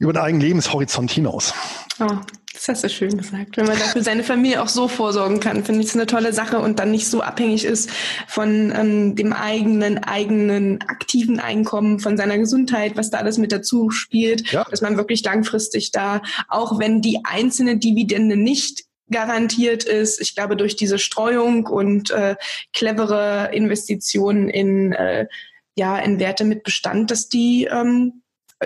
über 0.00 0.14
den 0.14 0.22
eigenen 0.22 0.40
Lebenshorizont 0.40 1.12
hinaus. 1.12 1.54
Oh, 2.00 2.08
das 2.54 2.68
hast 2.68 2.84
du 2.84 2.88
schön 2.88 3.16
gesagt. 3.16 3.56
Wenn 3.56 3.66
man 3.66 3.78
dafür 3.78 4.02
seine 4.02 4.24
Familie 4.24 4.62
auch 4.62 4.68
so 4.68 4.88
vorsorgen 4.88 5.38
kann, 5.40 5.62
finde 5.62 5.82
ich 5.82 5.88
es 5.88 5.94
eine 5.94 6.06
tolle 6.06 6.32
Sache 6.32 6.58
und 6.58 6.78
dann 6.78 6.90
nicht 6.90 7.06
so 7.06 7.20
abhängig 7.20 7.64
ist 7.64 7.90
von 8.26 8.72
ähm, 8.74 9.14
dem 9.14 9.32
eigenen, 9.32 10.02
eigenen 10.02 10.80
aktiven 10.80 11.38
Einkommen, 11.38 12.00
von 12.00 12.16
seiner 12.16 12.38
Gesundheit, 12.38 12.96
was 12.96 13.10
da 13.10 13.18
alles 13.18 13.38
mit 13.38 13.52
dazu 13.52 13.90
spielt, 13.90 14.50
ja. 14.50 14.64
dass 14.64 14.80
man 14.80 14.96
wirklich 14.96 15.22
langfristig 15.22 15.92
da, 15.92 16.22
auch 16.48 16.78
wenn 16.78 17.02
die 17.02 17.20
einzelne 17.24 17.76
Dividende 17.76 18.36
nicht 18.36 18.84
garantiert 19.10 19.84
ist. 19.84 20.20
Ich 20.20 20.34
glaube, 20.34 20.56
durch 20.56 20.76
diese 20.76 20.98
Streuung 20.98 21.66
und 21.66 22.10
äh, 22.10 22.36
clevere 22.72 23.50
Investitionen 23.52 24.48
in, 24.48 24.92
äh, 24.92 25.26
ja, 25.74 25.98
in 25.98 26.18
Werte 26.18 26.44
mit 26.44 26.62
Bestand, 26.62 27.10
dass 27.10 27.28
die 27.28 27.68
ähm, 27.70 28.22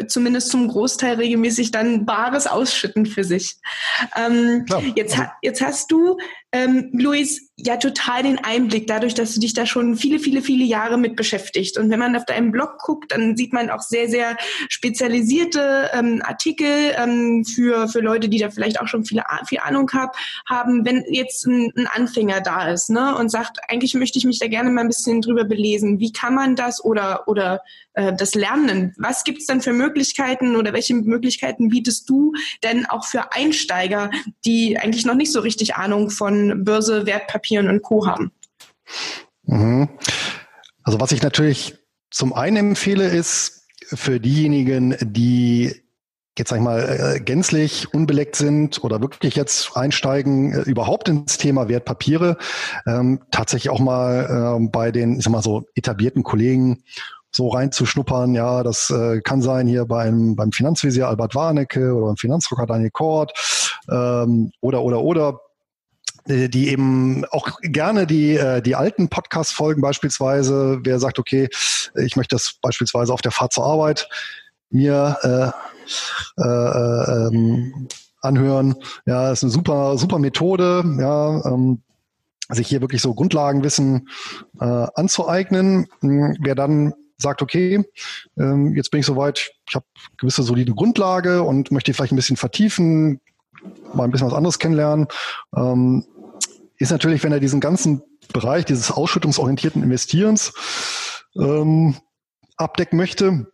zumindest 0.07 0.51
zum 0.51 0.68
Großteil 0.68 1.16
regelmäßig 1.16 1.70
dann 1.70 2.05
Bares 2.05 2.47
ausschütten 2.47 3.07
für 3.07 3.24
sich. 3.24 3.57
Ähm, 4.16 4.66
jetzt, 4.95 5.16
ha 5.16 5.32
jetzt 5.42 5.62
hast 5.62 5.90
du, 5.90 6.18
ähm, 6.55 6.90
Luis, 6.92 7.50
ja 7.57 7.76
total 7.76 8.22
den 8.22 8.38
Einblick 8.38 8.86
dadurch, 8.86 9.14
dass 9.14 9.34
du 9.34 9.40
dich 9.40 9.55
da 9.55 9.66
schon 9.66 9.96
viele, 9.96 10.20
viele, 10.20 10.40
viele 10.40 10.64
Jahre 10.64 10.98
mit 10.98 11.16
beschäftigt. 11.16 11.76
Und 11.78 11.90
wenn 11.90 11.98
man 11.98 12.14
auf 12.14 12.24
deinem 12.24 12.52
Blog 12.52 12.78
guckt, 12.78 13.11
dann 13.11 13.36
sieht 13.36 13.52
man 13.52 13.70
auch 13.70 13.80
sehr, 13.80 14.09
sehr 14.09 14.36
spezialisierte 14.68 15.90
ähm, 15.92 16.22
Artikel 16.24 16.94
ähm, 16.96 17.44
für, 17.44 17.88
für 17.88 18.00
Leute, 18.00 18.28
die 18.28 18.38
da 18.38 18.50
vielleicht 18.50 18.80
auch 18.80 18.86
schon 18.86 19.05
viele, 19.05 19.24
viel 19.48 19.59
Ahnung 19.59 19.90
hab, 19.92 20.16
haben. 20.48 20.84
Wenn 20.84 21.05
jetzt 21.09 21.44
ein, 21.46 21.72
ein 21.76 21.88
Anfänger 21.88 22.40
da 22.40 22.70
ist 22.70 22.88
ne, 22.88 23.16
und 23.16 23.30
sagt, 23.30 23.59
eigentlich 23.68 23.94
möchte 23.94 24.18
ich 24.18 24.24
mich 24.24 24.38
da 24.38 24.46
gerne 24.46 24.70
mal 24.70 24.82
ein 24.82 24.88
bisschen 24.88 25.22
drüber 25.22 25.44
belesen, 25.44 25.98
wie 25.98 26.12
kann 26.12 26.34
man 26.34 26.55
das 26.55 26.84
oder, 26.84 27.26
oder 27.26 27.62
äh, 27.94 28.12
das 28.12 28.34
Lernen? 28.34 28.94
Was 28.96 29.24
gibt 29.24 29.40
es 29.40 29.46
dann 29.46 29.61
für 29.61 29.72
Möglichkeiten 29.72 30.55
oder 30.55 30.72
welche 30.72 30.94
Möglichkeiten 30.94 31.68
bietest 31.68 32.09
du 32.09 32.32
denn 32.62 32.86
auch 32.86 33.07
für 33.07 33.32
Einsteiger, 33.32 34.11
die 34.44 34.78
eigentlich 34.78 35.05
noch 35.05 35.14
nicht 35.14 35.32
so 35.32 35.40
richtig 35.40 35.76
Ahnung 35.76 36.11
von 36.11 36.43
Börse, 36.64 37.07
Wertpapier 37.07 37.61
Papieren 37.61 37.68
und 37.68 37.82
Co. 37.82 38.07
haben. 38.07 38.32
Mhm. 39.45 39.88
Also 40.82 41.01
was 41.01 41.12
ich 41.12 41.22
natürlich 41.22 41.76
zum 42.11 42.32
einen 42.32 42.57
empfehle, 42.70 43.09
ist 43.09 43.66
für 43.86 44.20
diejenigen, 44.20 44.97
die 45.01 45.84
jetzt 46.36 46.51
sag 46.51 46.57
ich 46.57 46.62
mal 46.62 46.80
äh, 47.16 47.20
gänzlich 47.20 47.95
unbeleckt 47.95 48.34
sind 48.34 48.82
oder 48.82 49.01
wirklich 49.01 49.36
jetzt 49.36 49.76
einsteigen 49.76 50.53
äh, 50.53 50.61
überhaupt 50.62 51.09
ins 51.09 51.38
Thema 51.38 51.68
Wertpapiere, 51.68 52.38
ähm, 52.86 53.20
tatsächlich 53.30 53.70
auch 53.70 53.78
mal 53.78 54.59
äh, 54.61 54.68
bei 54.68 54.90
den, 54.90 55.18
ich 55.18 55.24
sag 55.24 55.30
mal 55.30 55.42
so 55.42 55.64
etablierten 55.76 56.24
Kollegen 56.24 56.82
so 57.30 57.49
reinzuschnuppern. 57.49 58.34
Ja, 58.34 58.62
das 58.62 58.90
äh, 58.90 59.20
kann 59.20 59.42
sein 59.42 59.66
hier 59.66 59.86
beim 59.86 60.34
beim 60.34 60.51
Finanzvisier 60.51 61.09
Albert 61.09 61.34
Warnecke 61.34 61.95
oder 61.95 62.07
beim 62.07 62.16
Finanzrocker 62.16 62.66
Daniel 62.66 62.90
Kort 62.90 63.32
ähm, 63.88 64.51
oder 64.61 64.82
oder 64.82 65.03
oder 65.03 65.40
die 66.27 66.68
eben 66.68 67.25
auch 67.27 67.59
gerne 67.62 68.07
die, 68.07 68.37
äh, 68.37 68.62
die 68.62 68.77
alten 68.77 69.09
Podcast-Folgen 69.09 69.83
beispielsweise, 69.83 70.81
wer 70.83 70.99
sagt, 70.99 71.18
okay, 71.18 71.49
ich 71.97 72.16
möchte 72.16 72.35
das 72.35 72.55
beispielsweise 72.62 73.12
auf 73.12 73.20
der 73.22 73.33
Fahrt 73.33 73.53
zur 73.53 73.66
Arbeit 73.66 74.09
mir 74.70 75.18
äh, 75.22 76.43
äh, 76.43 77.27
ähm, 77.27 77.89
anhören. 78.20 78.75
Ja, 79.07 79.33
ist 79.33 79.43
eine 79.43 79.53
super, 79.53 79.99
super 79.99 80.18
Methode, 80.18 80.83
ja, 80.99 81.45
ähm, 81.47 81.83
sich 82.51 82.68
hier 82.68 82.81
wirklich 82.81 83.03
so 83.03 83.14
Grundlagenwissen 83.14 84.09
äh, 84.61 84.87
anzueignen. 84.95 85.87
Hm, 86.01 86.37
wer 86.41 86.55
dann 86.55 86.95
sagt, 87.16 87.43
okay, 87.43 87.85
ähm, 88.39 88.75
jetzt 88.75 88.91
bin 88.91 89.01
ich 89.01 89.07
soweit, 89.07 89.53
ich 89.68 89.75
habe 89.75 89.87
gewisse 90.16 90.43
solide 90.43 90.75
Grundlage 90.75 91.43
und 91.43 91.70
möchte 91.70 91.95
vielleicht 91.95 92.12
ein 92.12 92.16
bisschen 92.16 92.37
vertiefen, 92.37 93.20
mal 93.95 94.05
ein 94.05 94.11
bisschen 94.11 94.27
was 94.27 94.35
anderes 94.35 94.59
kennenlernen, 94.59 95.07
ähm, 95.57 96.05
ist 96.85 96.91
natürlich, 96.91 97.24
wenn 97.24 97.32
er 97.32 97.41
diesen 97.41 97.61
ganzen 97.61 98.03
Bereich 98.32 98.64
dieses 98.64 98.91
ausschüttungsorientierten 98.91 99.82
Investierens 99.82 100.53
ähm, 101.37 101.97
abdecken 102.57 102.97
möchte, 102.97 103.47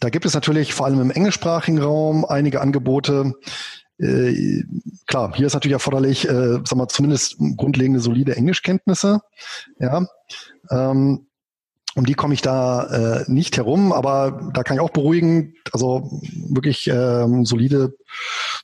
da 0.00 0.10
gibt 0.10 0.24
es 0.24 0.34
natürlich 0.34 0.74
vor 0.74 0.86
allem 0.86 1.00
im 1.00 1.10
englischsprachigen 1.10 1.80
Raum 1.80 2.24
einige 2.24 2.60
Angebote. 2.60 3.34
Äh, 3.98 4.64
klar, 5.06 5.32
hier 5.36 5.46
ist 5.46 5.54
natürlich 5.54 5.74
erforderlich, 5.74 6.28
äh, 6.28 6.32
sagen 6.32 6.78
wir 6.78 6.88
zumindest 6.88 7.36
grundlegende 7.56 8.00
solide 8.00 8.36
Englischkenntnisse. 8.36 9.20
Ja, 9.78 10.06
ähm, 10.70 11.26
um 11.94 12.04
die 12.04 12.14
komme 12.14 12.34
ich 12.34 12.42
da 12.42 12.84
äh, 13.20 13.24
nicht 13.28 13.56
herum, 13.56 13.92
aber 13.92 14.50
da 14.52 14.62
kann 14.62 14.76
ich 14.76 14.80
auch 14.80 14.90
beruhigen. 14.90 15.54
Also 15.72 16.20
wirklich 16.48 16.88
ähm, 16.88 17.44
solide, 17.44 17.94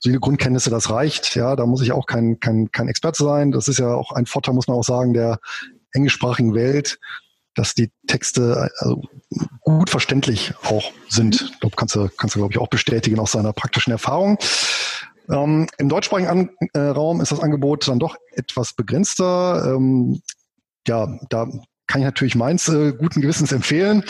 solide 0.01 0.19
Grundkenntnisse, 0.19 0.69
das 0.69 0.89
reicht. 0.89 1.35
Ja, 1.35 1.55
da 1.55 1.65
muss 1.65 1.81
ich 1.81 1.93
auch 1.93 2.05
kein, 2.05 2.39
kein, 2.39 2.71
kein 2.71 2.89
Experte 2.89 3.23
sein. 3.23 3.51
Das 3.51 3.67
ist 3.67 3.79
ja 3.79 3.93
auch 3.93 4.11
ein 4.11 4.25
Vorteil, 4.25 4.53
muss 4.53 4.67
man 4.67 4.77
auch 4.77 4.83
sagen, 4.83 5.13
der 5.13 5.39
englischsprachigen 5.93 6.53
Welt, 6.53 6.99
dass 7.55 7.73
die 7.73 7.91
Texte 8.07 8.69
also 8.77 9.01
gut 9.61 9.89
verständlich 9.89 10.53
auch 10.63 10.91
sind. 11.07 11.49
Ich 11.53 11.59
glaube, 11.59 11.75
kannst 11.75 11.95
du, 11.95 12.09
kannst 12.17 12.35
du, 12.35 12.39
glaube 12.39 12.53
ich, 12.53 12.59
auch 12.59 12.67
bestätigen 12.69 13.19
aus 13.19 13.31
seiner 13.31 13.53
praktischen 13.53 13.91
Erfahrung. 13.91 14.37
Ähm, 15.29 15.67
Im 15.77 15.89
deutschsprachigen 15.89 16.29
An 16.29 16.49
äh, 16.73 16.79
Raum 16.79 17.21
ist 17.21 17.31
das 17.31 17.39
Angebot 17.39 17.87
dann 17.87 17.99
doch 17.99 18.15
etwas 18.33 18.73
begrenzter. 18.73 19.73
Ähm, 19.75 20.21
ja, 20.87 21.07
da 21.29 21.47
kann 21.91 22.01
ich 22.01 22.05
natürlich 22.05 22.35
meins 22.35 22.69
äh, 22.69 22.93
guten 22.93 23.19
Gewissens 23.19 23.51
empfehlen. 23.51 24.03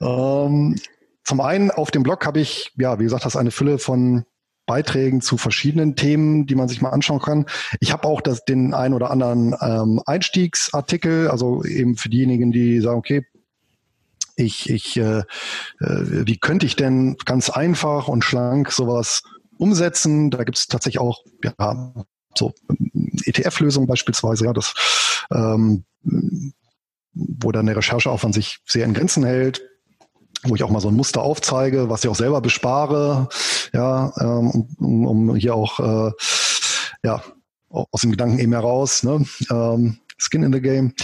Ähm, 0.00 0.76
zum 1.22 1.40
einen 1.40 1.70
auf 1.70 1.92
dem 1.92 2.02
Blog 2.02 2.26
habe 2.26 2.40
ich, 2.40 2.72
ja, 2.76 2.98
wie 2.98 3.04
gesagt, 3.04 3.24
das 3.24 3.36
eine 3.36 3.52
Fülle 3.52 3.78
von 3.78 4.24
Beiträgen 4.66 5.20
zu 5.20 5.36
verschiedenen 5.36 5.94
Themen, 5.94 6.46
die 6.46 6.56
man 6.56 6.68
sich 6.68 6.82
mal 6.82 6.90
anschauen 6.90 7.20
kann. 7.20 7.46
Ich 7.78 7.92
habe 7.92 8.08
auch 8.08 8.20
das, 8.20 8.44
den 8.44 8.74
ein 8.74 8.94
oder 8.94 9.12
anderen 9.12 9.54
ähm, 9.60 10.02
Einstiegsartikel, 10.06 11.28
also 11.28 11.64
eben 11.64 11.96
für 11.96 12.08
diejenigen, 12.08 12.50
die 12.50 12.80
sagen, 12.80 12.98
okay, 12.98 13.24
ich, 14.34 14.68
ich, 14.68 14.96
äh, 14.96 15.20
äh, 15.20 15.24
wie 15.78 16.38
könnte 16.38 16.66
ich 16.66 16.74
denn 16.74 17.16
ganz 17.24 17.48
einfach 17.48 18.08
und 18.08 18.24
schlank 18.24 18.72
sowas 18.72 19.22
umsetzen? 19.56 20.30
Da 20.30 20.42
gibt 20.42 20.58
es 20.58 20.66
tatsächlich 20.66 21.00
auch 21.00 21.22
ja, 21.44 21.92
so 22.36 22.52
ETF-Lösungen 23.24 23.86
beispielsweise, 23.86 24.46
ja, 24.46 24.52
das 24.52 24.74
ähm, 25.32 25.84
wo 27.12 27.52
dann 27.52 27.66
der 27.66 27.76
Rechercheaufwand 27.76 28.34
sich 28.34 28.58
sehr 28.66 28.84
in 28.84 28.94
Grenzen 28.94 29.24
hält, 29.24 29.62
wo 30.44 30.54
ich 30.54 30.62
auch 30.62 30.70
mal 30.70 30.80
so 30.80 30.88
ein 30.88 30.96
Muster 30.96 31.22
aufzeige, 31.22 31.90
was 31.90 32.04
ich 32.04 32.10
auch 32.10 32.16
selber 32.16 32.40
bespare, 32.40 33.28
ja, 33.72 34.12
ähm, 34.20 34.68
um, 34.78 35.06
um 35.06 35.36
hier 35.36 35.54
auch 35.54 35.80
äh, 35.80 36.12
ja 37.02 37.22
aus 37.68 38.00
dem 38.00 38.10
Gedanken 38.10 38.38
eben 38.38 38.52
heraus, 38.52 39.02
ne, 39.02 39.24
ähm, 39.50 39.98
Skin 40.18 40.42
in 40.42 40.52
the 40.52 40.60
Game. 40.60 40.94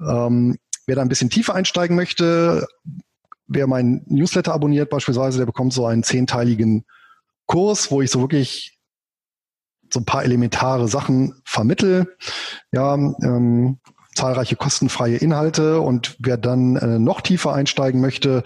Ähm, 0.00 0.56
wer 0.86 0.96
da 0.96 1.02
ein 1.02 1.08
bisschen 1.08 1.30
tiefer 1.30 1.54
einsteigen 1.54 1.96
möchte, 1.96 2.66
wer 3.46 3.66
mein 3.66 4.02
Newsletter 4.06 4.52
abonniert 4.52 4.90
beispielsweise, 4.90 5.38
der 5.38 5.46
bekommt 5.46 5.72
so 5.72 5.86
einen 5.86 6.02
zehnteiligen 6.02 6.84
Kurs, 7.46 7.90
wo 7.90 8.00
ich 8.00 8.10
so 8.10 8.20
wirklich 8.20 8.78
so 9.92 10.00
ein 10.00 10.04
paar 10.04 10.24
elementare 10.24 10.88
Sachen 10.88 11.34
vermittel. 11.44 12.16
Ja, 12.72 12.94
ähm, 12.94 13.80
zahlreiche 14.20 14.56
kostenfreie 14.56 15.16
Inhalte 15.16 15.80
und 15.80 16.16
wer 16.18 16.36
dann 16.36 16.76
äh, 16.76 16.98
noch 16.98 17.22
tiefer 17.22 17.54
einsteigen 17.54 18.00
möchte, 18.00 18.42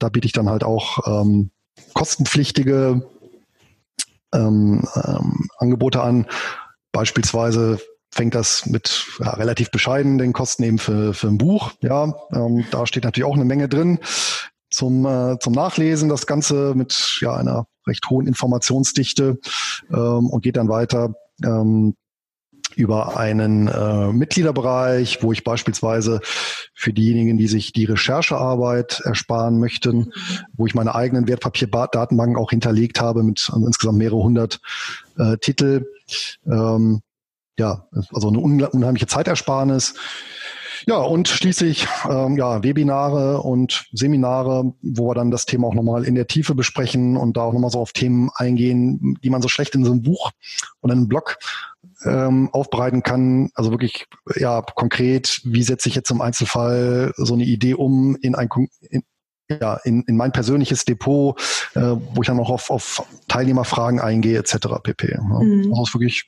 da 0.00 0.08
biete 0.08 0.26
ich 0.26 0.32
dann 0.32 0.48
halt 0.48 0.64
auch 0.64 1.06
ähm, 1.06 1.50
kostenpflichtige 1.94 3.08
ähm, 4.34 4.88
ähm, 4.96 5.48
Angebote 5.58 6.02
an. 6.02 6.26
Beispielsweise 6.90 7.78
fängt 8.10 8.34
das 8.34 8.66
mit 8.66 9.06
ja, 9.20 9.30
relativ 9.30 9.70
bescheiden 9.70 10.18
den 10.18 10.32
Kosten 10.32 10.64
eben 10.64 10.78
für, 10.78 11.14
für 11.14 11.28
ein 11.28 11.38
Buch. 11.38 11.72
Ja, 11.80 12.14
ähm, 12.32 12.64
da 12.72 12.86
steht 12.86 13.04
natürlich 13.04 13.28
auch 13.28 13.36
eine 13.36 13.44
Menge 13.44 13.68
drin 13.68 14.00
zum, 14.70 15.06
äh, 15.06 15.38
zum 15.38 15.52
Nachlesen. 15.52 16.08
Das 16.08 16.26
Ganze 16.26 16.74
mit 16.74 17.18
ja, 17.20 17.34
einer 17.34 17.66
recht 17.86 18.08
hohen 18.10 18.26
Informationsdichte 18.26 19.38
ähm, 19.90 20.26
und 20.30 20.42
geht 20.42 20.56
dann 20.56 20.68
weiter 20.68 21.14
ähm, 21.44 21.94
über 22.76 23.16
einen 23.16 23.68
äh, 23.68 24.12
Mitgliederbereich, 24.12 25.22
wo 25.22 25.32
ich 25.32 25.44
beispielsweise 25.44 26.20
für 26.74 26.92
diejenigen, 26.92 27.38
die 27.38 27.48
sich 27.48 27.72
die 27.72 27.84
Recherchearbeit 27.84 29.00
ersparen 29.04 29.58
möchten, 29.58 30.12
wo 30.54 30.66
ich 30.66 30.74
meine 30.74 30.94
eigenen 30.94 31.28
Wertpapierdatenbanken 31.28 32.36
auch 32.36 32.50
hinterlegt 32.50 33.00
habe 33.00 33.22
mit 33.22 33.50
insgesamt 33.54 33.98
mehrere 33.98 34.22
hundert 34.22 34.60
äh, 35.18 35.36
Titel, 35.38 35.86
ähm, 36.46 37.00
ja, 37.58 37.86
also 38.12 38.28
eine 38.28 38.38
unheimliche 38.40 39.06
Zeitersparnis. 39.06 39.94
Ja, 40.86 40.96
und 40.96 41.28
schließlich 41.28 41.86
ähm, 42.10 42.36
ja, 42.36 42.62
Webinare 42.62 43.40
und 43.40 43.86
Seminare, 43.92 44.74
wo 44.82 45.08
wir 45.08 45.14
dann 45.14 45.30
das 45.30 45.46
Thema 45.46 45.68
auch 45.68 45.74
nochmal 45.74 46.04
in 46.04 46.14
der 46.14 46.26
Tiefe 46.26 46.54
besprechen 46.54 47.16
und 47.16 47.36
da 47.38 47.42
auch 47.42 47.52
nochmal 47.54 47.70
so 47.70 47.80
auf 47.80 47.92
Themen 47.92 48.28
eingehen, 48.34 49.18
die 49.22 49.30
man 49.30 49.40
so 49.40 49.48
schlecht 49.48 49.74
in 49.74 49.84
so 49.84 49.92
einem 49.92 50.02
Buch 50.02 50.30
oder 50.82 50.92
einem 50.92 51.08
Blog 51.08 51.38
ähm, 52.04 52.50
aufbereiten 52.52 53.02
kann. 53.02 53.50
Also 53.54 53.70
wirklich 53.70 54.06
ja 54.36 54.62
konkret, 54.62 55.40
wie 55.44 55.62
setze 55.62 55.88
ich 55.88 55.94
jetzt 55.94 56.10
im 56.10 56.20
Einzelfall 56.20 57.12
so 57.16 57.34
eine 57.34 57.44
Idee 57.44 57.74
um 57.74 58.16
in 58.16 58.34
ein 58.34 58.48
in, 58.80 59.02
ja, 59.48 59.74
in, 59.84 60.02
in 60.02 60.16
mein 60.16 60.32
persönliches 60.32 60.84
Depot, 60.84 61.38
äh, 61.74 61.80
wo 61.80 62.22
ich 62.22 62.28
dann 62.28 62.40
auch 62.40 62.50
auf, 62.50 62.70
auf 62.70 63.02
Teilnehmerfragen 63.28 64.00
eingehe, 64.00 64.38
etc. 64.38 64.56
pp. 64.82 65.12
Ja. 65.12 65.22
Mhm. 65.22 65.70
Also 65.70 65.82
ist 65.82 65.94
wirklich 65.94 66.26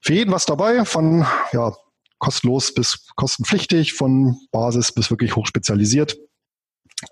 für 0.00 0.14
jeden 0.14 0.32
was 0.32 0.46
dabei, 0.46 0.84
von 0.84 1.26
ja, 1.52 1.74
kostenlos 2.18 2.72
bis 2.72 3.06
kostenpflichtig, 3.16 3.94
von 3.94 4.36
Basis 4.50 4.92
bis 4.92 5.10
wirklich 5.10 5.36
hochspezialisiert, 5.36 6.16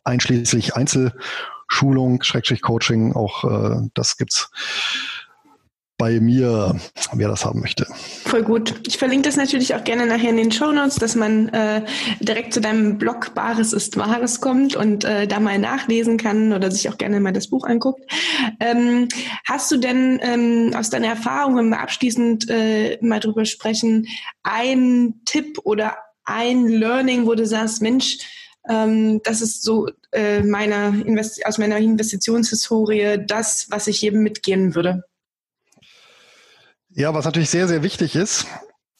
einschließlich 0.05 0.75
Einzelschulung, 0.75 2.23
Schrägstrich 2.23 2.63
Coaching, 2.63 3.15
auch 3.15 3.45
äh, 3.45 3.89
das 3.95 4.17
gibt's 4.17 4.51
bei 5.99 6.21
mir, 6.21 6.77
wer 7.13 7.29
das 7.29 7.45
haben 7.45 7.61
möchte. 7.61 7.87
Voll 8.25 8.45
gut. 8.45 8.75
Ich 8.87 8.99
verlinke 8.99 9.29
das 9.29 9.37
natürlich 9.37 9.75
auch 9.75 9.83
gerne 9.83 10.07
nachher 10.07 10.31
in 10.31 10.37
den 10.37 10.53
Show 10.53 10.71
Notes, 10.71 10.95
dass 10.95 11.17
man 11.17 11.49
äh, 11.49 11.85
direkt 12.21 12.55
zu 12.55 12.61
deinem 12.61 12.99
Blog 12.99 13.35
Bares 13.35 13.73
ist 13.73 13.97
Wahres 13.97 14.41
kommt 14.41 14.77
und 14.77 15.05
äh, 15.05 15.27
da 15.27 15.41
mal 15.41 15.59
nachlesen 15.59 16.17
kann 16.17 16.53
oder 16.53 16.71
sich 16.71 16.89
auch 16.89 16.99
gerne 16.99 17.19
mal 17.19 17.33
das 17.33 17.49
Buch 17.49 17.65
anguckt. 17.65 18.01
Ähm, 18.61 19.09
hast 19.45 19.73
du 19.73 19.77
denn 19.77 20.21
ähm, 20.23 20.73
aus 20.77 20.89
deiner 20.89 21.09
Erfahrung, 21.09 21.57
wenn 21.57 21.69
wir 21.69 21.81
abschließend 21.81 22.49
äh, 22.49 22.99
mal 23.01 23.19
drüber 23.19 23.45
sprechen, 23.45 24.07
einen 24.45 25.25
Tipp 25.25 25.59
oder 25.65 25.97
ein 26.25 26.69
Learning, 26.69 27.27
wo 27.27 27.35
du 27.35 27.45
sagst, 27.45 27.83
Mensch, 27.83 28.19
ähm, 28.69 29.21
das 29.25 29.41
ist 29.41 29.65
so 29.65 29.89
äh, 30.13 30.43
meiner 30.43 30.95
Invest 31.05 31.45
aus 31.45 31.59
meiner 31.59 31.79
Investitionshistorie 31.79 33.25
das, 33.27 33.67
was 33.71 33.89
ich 33.89 34.01
jedem 34.01 34.23
mitgeben 34.23 34.77
würde? 34.77 35.03
Ja, 36.99 37.15
was 37.15 37.25
natürlich 37.25 37.49
sehr, 37.49 37.69
sehr 37.69 37.85
wichtig 37.85 38.17
ist, 38.17 38.49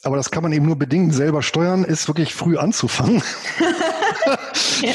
aber 0.05 0.15
das 0.15 0.31
kann 0.31 0.45
man 0.45 0.53
eben 0.53 0.65
nur 0.65 0.77
bedingt 0.77 1.13
selber 1.13 1.43
steuern, 1.43 1.83
ist 1.83 2.07
wirklich 2.07 2.33
früh 2.33 2.57
anzufangen. 2.57 3.25
ja. 4.83 4.93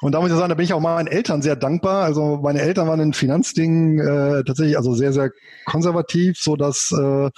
Und 0.00 0.10
da 0.10 0.20
muss 0.20 0.32
ich 0.32 0.36
sagen, 0.36 0.48
da 0.48 0.56
bin 0.56 0.64
ich 0.64 0.72
auch 0.72 0.80
meinen 0.80 1.06
Eltern 1.06 1.42
sehr 1.42 1.54
dankbar. 1.54 2.02
Also 2.02 2.40
meine 2.42 2.60
Eltern 2.60 2.88
waren 2.88 2.98
in 2.98 3.12
Finanzdingen 3.12 4.00
äh, 4.00 4.42
tatsächlich 4.42 4.76
also 4.76 4.94
sehr, 4.94 5.12
sehr 5.12 5.30
konservativ, 5.64 6.38
so 6.40 6.56
dass 6.56 6.90
äh, 6.90 7.30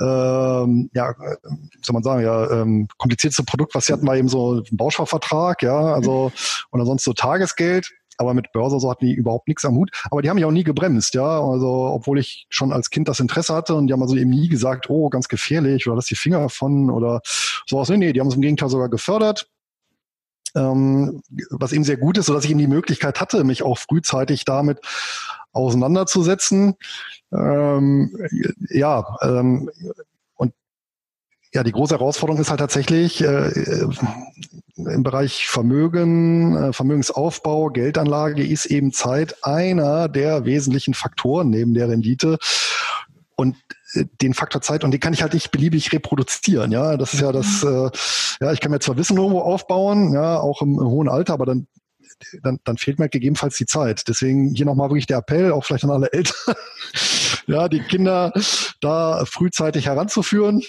ähm, 0.00 0.90
ja, 0.92 1.14
wie 1.16 1.84
soll 1.84 1.92
man 1.92 2.02
sagen, 2.02 2.24
ja, 2.24 2.50
ähm, 2.50 2.88
komplizierteste 2.98 3.44
Produkt, 3.44 3.76
was 3.76 3.86
sie 3.86 3.92
hatten, 3.92 4.08
war 4.08 4.16
eben 4.16 4.28
so 4.28 4.54
ein 4.54 4.76
Bausparvertrag, 4.76 5.62
ja, 5.62 5.94
also 5.94 6.32
und 6.70 6.80
ansonsten 6.80 7.10
so 7.10 7.14
Tagesgeld 7.14 7.88
aber 8.22 8.34
mit 8.34 8.52
Börse 8.52 8.80
so 8.80 8.90
hatten 8.90 9.04
die 9.04 9.12
überhaupt 9.12 9.48
nichts 9.48 9.64
am 9.64 9.74
Hut. 9.74 9.90
Aber 10.10 10.22
die 10.22 10.30
haben 10.30 10.36
mich 10.36 10.44
auch 10.44 10.52
nie 10.52 10.64
gebremst, 10.64 11.14
ja. 11.14 11.40
Also, 11.40 11.68
obwohl 11.68 12.18
ich 12.18 12.46
schon 12.48 12.72
als 12.72 12.90
Kind 12.90 13.08
das 13.08 13.20
Interesse 13.20 13.54
hatte 13.54 13.74
und 13.74 13.88
die 13.88 13.92
haben 13.92 14.02
also 14.02 14.16
eben 14.16 14.30
nie 14.30 14.48
gesagt, 14.48 14.88
oh, 14.88 15.10
ganz 15.10 15.28
gefährlich 15.28 15.86
oder 15.86 15.96
lass 15.96 16.06
die 16.06 16.14
Finger 16.14 16.48
von 16.48 16.90
oder 16.90 17.20
sowas. 17.66 17.88
Nee, 17.90 17.98
nee, 17.98 18.12
die 18.12 18.20
haben 18.20 18.28
es 18.28 18.34
im 18.34 18.40
Gegenteil 18.40 18.68
sogar 18.68 18.88
gefördert. 18.88 19.48
Ähm, 20.54 21.22
was 21.50 21.72
eben 21.72 21.84
sehr 21.84 21.96
gut 21.96 22.18
ist, 22.18 22.26
sodass 22.26 22.44
ich 22.44 22.50
eben 22.50 22.58
die 22.58 22.66
Möglichkeit 22.66 23.20
hatte, 23.20 23.42
mich 23.44 23.62
auch 23.62 23.78
frühzeitig 23.78 24.44
damit 24.44 24.80
auseinanderzusetzen. 25.52 26.74
Ähm, 27.32 28.16
ja, 28.68 29.16
ähm, 29.22 29.70
ja, 31.54 31.62
die 31.62 31.72
große 31.72 31.94
Herausforderung 31.94 32.40
ist 32.40 32.50
halt 32.50 32.60
tatsächlich, 32.60 33.22
äh, 33.22 33.50
im 34.76 35.02
Bereich 35.02 35.46
Vermögen, 35.48 36.56
äh, 36.56 36.72
Vermögensaufbau, 36.72 37.68
Geldanlage 37.68 38.44
ist 38.44 38.66
eben 38.66 38.92
Zeit 38.92 39.44
einer 39.44 40.08
der 40.08 40.44
wesentlichen 40.44 40.94
Faktoren 40.94 41.50
neben 41.50 41.74
der 41.74 41.88
Rendite. 41.88 42.38
Und 43.36 43.56
äh, 43.94 44.04
den 44.22 44.34
Faktor 44.34 44.62
Zeit 44.62 44.82
und 44.84 44.92
den 44.92 45.00
kann 45.00 45.12
ich 45.12 45.22
halt 45.22 45.34
nicht 45.34 45.50
beliebig 45.50 45.92
reproduzieren. 45.92 46.72
Ja, 46.72 46.96
das 46.96 47.12
ist 47.14 47.20
ja 47.20 47.32
das. 47.32 47.62
Mhm. 47.62 47.68
Äh, 47.68 47.90
ja, 48.44 48.52
ich 48.52 48.60
kann 48.60 48.70
mir 48.70 48.80
zwar 48.80 48.96
Wissen 48.96 49.16
irgendwo 49.16 49.40
aufbauen, 49.40 50.14
ja, 50.14 50.38
auch 50.38 50.62
im, 50.62 50.78
im 50.78 50.86
hohen 50.86 51.08
Alter, 51.08 51.34
aber 51.34 51.46
dann 51.46 51.66
dann, 52.42 52.60
dann 52.64 52.76
fehlt 52.76 53.00
mir 53.00 53.08
gegebenenfalls 53.08 53.56
die 53.56 53.66
Zeit. 53.66 54.06
Deswegen 54.06 54.54
hier 54.54 54.66
nochmal 54.66 54.90
wirklich 54.90 55.06
der 55.06 55.18
Appell, 55.18 55.50
auch 55.50 55.64
vielleicht 55.64 55.84
an 55.84 55.90
alle 55.90 56.12
Eltern, 56.12 56.54
ja, 57.46 57.68
die 57.68 57.80
Kinder 57.80 58.32
da 58.80 59.24
frühzeitig 59.24 59.86
heranzuführen. 59.86 60.62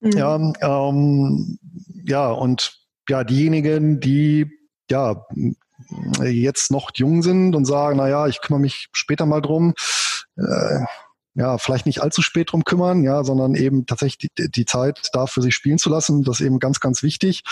Mhm. 0.00 0.12
Ja, 0.12 0.36
ähm, 0.60 1.58
ja, 2.04 2.30
und 2.30 2.78
ja, 3.08 3.24
diejenigen, 3.24 4.00
die 4.00 4.50
ja 4.90 5.26
jetzt 6.22 6.70
noch 6.70 6.90
jung 6.94 7.22
sind 7.22 7.54
und 7.56 7.64
sagen, 7.64 7.96
na 7.96 8.08
ja, 8.08 8.26
ich 8.26 8.40
kümmere 8.40 8.60
mich 8.60 8.88
später 8.92 9.26
mal 9.26 9.40
drum, 9.40 9.74
äh, 10.36 10.84
ja, 11.34 11.58
vielleicht 11.58 11.86
nicht 11.86 12.02
allzu 12.02 12.22
spät 12.22 12.52
drum 12.52 12.64
kümmern, 12.64 13.02
ja, 13.02 13.24
sondern 13.24 13.54
eben 13.54 13.86
tatsächlich 13.86 14.30
die, 14.36 14.50
die 14.50 14.64
Zeit 14.64 15.10
da 15.12 15.26
für 15.26 15.42
sich 15.42 15.54
spielen 15.54 15.78
zu 15.78 15.88
lassen, 15.88 16.22
das 16.22 16.40
ist 16.40 16.46
eben 16.46 16.58
ganz, 16.58 16.80
ganz 16.80 17.02
wichtig. 17.02 17.42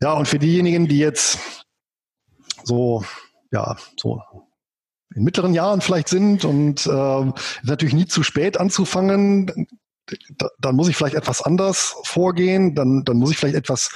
Ja, 0.00 0.12
und 0.12 0.28
für 0.28 0.38
diejenigen, 0.38 0.88
die 0.88 0.98
jetzt 0.98 1.38
so, 2.64 3.04
ja, 3.50 3.76
so 3.98 4.20
in 5.14 5.22
mittleren 5.22 5.54
Jahren 5.54 5.80
vielleicht 5.80 6.08
sind 6.08 6.44
und 6.44 6.86
äh, 6.86 7.32
natürlich 7.62 7.94
nie 7.94 8.06
zu 8.06 8.22
spät 8.22 8.58
anzufangen, 8.58 9.68
dann 10.60 10.76
muss 10.76 10.88
ich 10.88 10.96
vielleicht 10.96 11.16
etwas 11.16 11.42
anders 11.42 11.96
vorgehen, 12.04 12.74
dann, 12.74 13.02
dann 13.04 13.16
muss 13.16 13.30
ich 13.30 13.38
vielleicht 13.38 13.56
etwas 13.56 13.90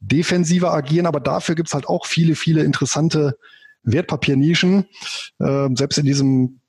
defensiver 0.00 0.72
agieren, 0.72 1.06
aber 1.06 1.20
dafür 1.20 1.54
gibt's 1.54 1.74
halt 1.74 1.86
auch 1.86 2.06
viele, 2.06 2.34
viele 2.34 2.64
interessante 2.64 3.38
Wertpapiernischen, 3.84 4.86
äh, 5.38 5.68
selbst 5.74 5.98
in 5.98 6.06
diesem 6.06 6.60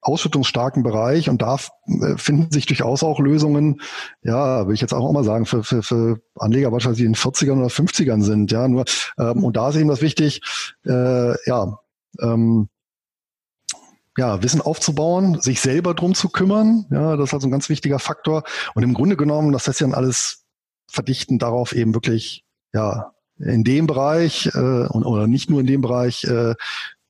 ausschüttungsstarken 0.00 0.82
Bereich 0.82 1.28
und 1.28 1.42
da 1.42 1.56
äh, 1.86 2.16
finden 2.16 2.52
sich 2.52 2.66
durchaus 2.66 3.02
auch 3.02 3.18
Lösungen, 3.18 3.80
ja, 4.22 4.66
will 4.66 4.74
ich 4.74 4.80
jetzt 4.80 4.94
auch 4.94 5.12
mal 5.12 5.24
sagen, 5.24 5.46
für, 5.46 5.64
für, 5.64 5.82
für 5.82 6.20
Anleger 6.36 6.70
wahrscheinlich 6.70 7.00
in 7.00 7.12
den 7.12 7.14
40ern 7.16 7.58
oder 7.58 7.68
50ern 7.68 8.22
sind, 8.22 8.52
ja, 8.52 8.68
nur 8.68 8.84
ähm, 9.18 9.42
und 9.44 9.56
da 9.56 9.70
ist 9.70 9.76
eben 9.76 9.88
das 9.88 10.02
wichtig, 10.02 10.42
äh, 10.86 11.34
ja, 11.48 11.78
ähm, 12.20 12.68
ja, 14.16 14.42
Wissen 14.42 14.60
aufzubauen, 14.60 15.40
sich 15.40 15.60
selber 15.60 15.94
drum 15.94 16.14
zu 16.14 16.28
kümmern, 16.28 16.86
ja, 16.90 17.16
das 17.16 17.30
ist 17.30 17.34
also 17.34 17.48
ein 17.48 17.50
ganz 17.50 17.68
wichtiger 17.68 17.98
Faktor 17.98 18.44
und 18.74 18.82
im 18.82 18.94
Grunde 18.94 19.16
genommen, 19.16 19.52
das 19.52 19.66
lässt 19.66 19.78
sich 19.78 19.86
dann 19.86 19.94
alles 19.94 20.44
verdichten 20.88 21.38
darauf 21.38 21.74
eben 21.74 21.94
wirklich 21.94 22.44
ja, 22.72 23.12
in 23.38 23.64
dem 23.64 23.86
Bereich 23.86 24.50
äh, 24.54 24.86
und, 24.88 25.04
oder 25.04 25.26
nicht 25.26 25.50
nur 25.50 25.60
in 25.60 25.66
dem 25.66 25.80
Bereich 25.80 26.24
äh, 26.24 26.54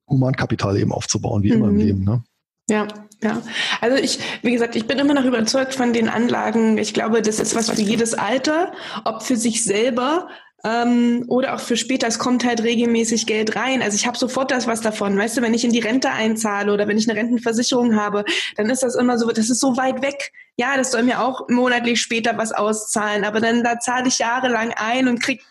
Humankapital 0.09 0.77
eben 0.77 0.93
aufzubauen, 0.93 1.43
wie 1.43 1.51
mhm. 1.51 1.57
immer 1.57 1.69
im 1.69 1.75
mhm. 1.75 1.81
Leben. 1.81 2.05
Ne? 2.05 2.25
Ja, 2.69 2.89
ja. 3.23 3.43
Also 3.81 3.97
ich, 3.97 4.19
wie 4.43 4.53
gesagt, 4.53 4.77
ich 4.77 4.87
bin 4.87 4.99
immer 4.99 5.15
noch 5.15 5.25
überzeugt 5.25 5.75
von 5.75 5.93
den 5.93 6.09
Anlagen. 6.09 6.79
Ich 6.79 6.95
glaube, 6.95 7.23
das 7.23 7.39
ist 7.39 7.55
was 7.55 7.71
für 7.71 7.81
jedes 7.81 8.15
Alter, 8.15 8.73
ob 9.05 9.23
für 9.23 9.37
sich 9.37 9.65
selber 9.65 10.29
ähm, 10.67 11.25
oder 11.29 11.55
auch 11.55 11.61
für 11.61 11.77
später. 11.77 12.09
Es 12.09 12.19
kommt 12.19 12.45
halt 12.45 12.63
regelmäßig 12.63 13.27
Geld 13.27 13.55
rein. 13.55 13.83
Also 13.83 13.95
ich 13.95 14.07
habe 14.07 14.19
sofort 14.19 14.51
das 14.51 14.67
was 14.67 14.81
davon. 14.81 15.17
Weißt 15.17 15.37
du, 15.37 15.43
wenn 15.43 15.55
ich 15.55 15.65
in 15.65 15.73
die 15.73 15.79
Rente 15.79 16.11
einzahle 16.11 16.73
oder 16.73 16.89
wenn 16.89 16.99
ich 16.99 17.09
eine 17.09 17.19
Rentenversicherung 17.19 17.95
habe, 17.97 18.25
dann 18.57 18.69
ist 18.69 18.83
das 18.83 18.97
immer 18.97 19.17
so, 19.17 19.31
das 19.31 19.49
ist 19.49 19.61
so 19.61 19.77
weit 19.77 20.03
weg. 20.03 20.33
Ja, 20.57 20.77
das 20.77 20.91
soll 20.91 21.05
mir 21.05 21.23
auch 21.23 21.49
monatlich 21.49 22.01
später 22.01 22.37
was 22.37 22.51
auszahlen, 22.51 23.25
aber 23.25 23.41
dann 23.41 23.63
da 23.63 23.79
zahle 23.79 24.09
ich 24.09 24.19
jahrelang 24.19 24.73
ein 24.77 25.07
und 25.07 25.23
krieg 25.23 25.43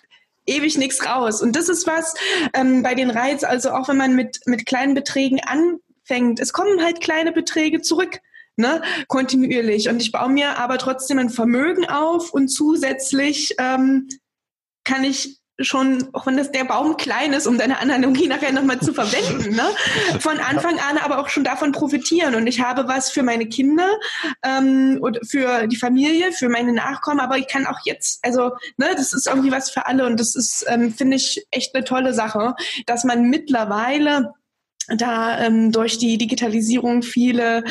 ewig 0.47 0.77
nichts 0.77 1.05
raus. 1.05 1.41
Und 1.41 1.55
das 1.55 1.69
ist 1.69 1.87
was 1.87 2.13
ähm, 2.53 2.83
bei 2.83 2.93
den 2.93 3.09
Reiz, 3.09 3.43
also 3.43 3.71
auch 3.71 3.87
wenn 3.87 3.97
man 3.97 4.15
mit, 4.15 4.39
mit 4.45 4.65
kleinen 4.65 4.95
Beträgen 4.95 5.39
anfängt, 5.39 6.41
es 6.41 6.51
kommen 6.51 6.83
halt 6.83 6.99
kleine 6.99 7.31
Beträge 7.31 7.81
zurück. 7.81 8.19
Ne, 8.57 8.81
kontinuierlich. 9.09 9.89
Und 9.89 10.01
ich 10.01 10.13
baue 10.13 10.29
mir 10.29 10.57
aber 10.57 10.77
trotzdem 10.77 11.19
ein 11.19 11.29
Vermögen 11.29 11.89
auf 11.89 12.31
und 12.31 12.47
zusätzlich 12.47 13.53
ähm, 13.59 14.07
kann 14.85 15.03
ich 15.03 15.41
schon, 15.59 16.09
auch 16.13 16.25
wenn 16.25 16.37
das 16.37 16.51
der 16.51 16.65
Baum 16.65 16.97
klein 16.97 17.33
ist, 17.33 17.47
um 17.47 17.57
deine 17.57 17.79
Analogie 17.79 18.27
nachher 18.27 18.51
nochmal 18.51 18.79
zu 18.79 18.93
verwenden, 18.93 19.55
ne? 19.55 19.65
von 20.19 20.39
Anfang 20.39 20.79
an 20.79 20.97
aber 20.97 21.19
auch 21.19 21.29
schon 21.29 21.43
davon 21.43 21.71
profitieren. 21.71 22.35
Und 22.35 22.47
ich 22.47 22.59
habe 22.59 22.87
was 22.87 23.09
für 23.09 23.23
meine 23.23 23.47
Kinder 23.47 23.89
ähm, 24.43 24.97
und 25.01 25.19
für 25.29 25.67
die 25.67 25.77
Familie, 25.77 26.31
für 26.31 26.49
meine 26.49 26.73
Nachkommen, 26.73 27.19
aber 27.19 27.37
ich 27.37 27.47
kann 27.47 27.65
auch 27.65 27.79
jetzt, 27.85 28.19
also 28.23 28.51
ne, 28.77 28.89
das 28.95 29.13
ist 29.13 29.27
irgendwie 29.27 29.51
was 29.51 29.69
für 29.69 29.85
alle 29.85 30.05
und 30.05 30.19
das 30.19 30.35
ist, 30.35 30.65
ähm, 30.67 30.93
finde 30.93 31.17
ich, 31.17 31.45
echt 31.51 31.75
eine 31.75 31.85
tolle 31.85 32.13
Sache, 32.13 32.55
dass 32.85 33.03
man 33.03 33.29
mittlerweile 33.29 34.33
da 34.87 35.39
ähm, 35.39 35.71
durch 35.71 35.97
die 35.97 36.17
Digitalisierung 36.17 37.01
viele 37.01 37.63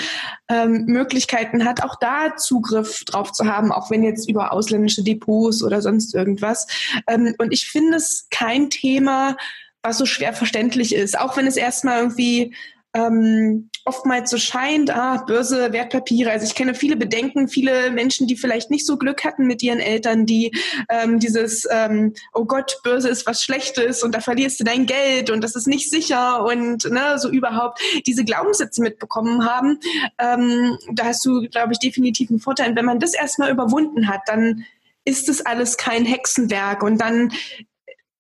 ähm, 0.48 0.84
Möglichkeiten 0.86 1.64
hat, 1.64 1.82
auch 1.82 1.96
da 2.00 2.36
Zugriff 2.36 3.04
drauf 3.04 3.32
zu 3.32 3.46
haben, 3.46 3.72
auch 3.72 3.90
wenn 3.90 4.02
jetzt 4.02 4.28
über 4.28 4.52
ausländische 4.52 5.02
Depots 5.02 5.62
oder 5.62 5.80
sonst 5.80 6.14
irgendwas. 6.14 6.66
Ähm, 7.06 7.34
und 7.38 7.52
ich 7.52 7.68
finde 7.68 7.96
es 7.96 8.26
kein 8.30 8.70
Thema, 8.70 9.36
was 9.82 9.98
so 9.98 10.06
schwer 10.06 10.32
verständlich 10.32 10.94
ist, 10.94 11.18
auch 11.18 11.36
wenn 11.36 11.46
es 11.46 11.56
erstmal 11.56 12.00
irgendwie 12.00 12.54
ähm, 12.95 13.70
oftmals 13.84 14.30
so 14.30 14.38
scheint, 14.38 14.90
ah, 14.90 15.24
Börse, 15.26 15.72
Wertpapiere. 15.72 16.30
Also 16.30 16.47
ich 16.47 16.55
kenne 16.55 16.74
viele 16.74 16.97
Bedenken, 16.97 17.49
viele 17.49 17.90
Menschen, 17.90 18.26
die 18.26 18.36
vielleicht 18.36 18.70
nicht 18.70 18.86
so 18.86 18.97
Glück 18.97 19.24
hatten 19.24 19.47
mit 19.47 19.62
ihren 19.62 19.80
Eltern, 19.80 20.26
die 20.26 20.57
ähm, 20.88 21.18
dieses, 21.18 21.66
ähm, 21.70 22.14
oh 22.32 22.45
Gott, 22.45 22.78
Börse 22.84 23.09
ist 23.09 23.26
was 23.26 23.42
Schlechtes 23.42 24.03
und 24.03 24.14
da 24.14 24.20
verlierst 24.20 24.61
du 24.61 24.64
dein 24.64 24.86
Geld 24.86 25.30
und 25.30 25.42
das 25.42 25.57
ist 25.57 25.66
nicht 25.66 25.90
sicher 25.90 26.45
und 26.45 26.88
ne, 26.90 27.18
so 27.18 27.28
überhaupt 27.28 27.80
diese 28.07 28.24
Glaubenssätze 28.24 28.80
mitbekommen 28.80 29.45
haben. 29.45 29.80
Ähm, 30.18 30.78
da 30.92 31.07
hast 31.07 31.24
du, 31.26 31.49
glaube 31.49 31.72
ich, 31.72 31.80
definitiv 31.80 32.30
einen 32.30 32.40
Vorteil. 32.40 32.70
Und 32.70 32.76
wenn 32.76 32.84
man 32.84 33.01
das 33.01 33.14
erstmal 33.14 33.51
überwunden 33.51 34.09
hat, 34.09 34.22
dann 34.26 34.64
ist 35.05 35.28
es 35.28 35.45
alles 35.45 35.76
kein 35.76 36.07
Hexenwerk 36.07 36.82
und 36.82 36.99
dann, 36.99 37.32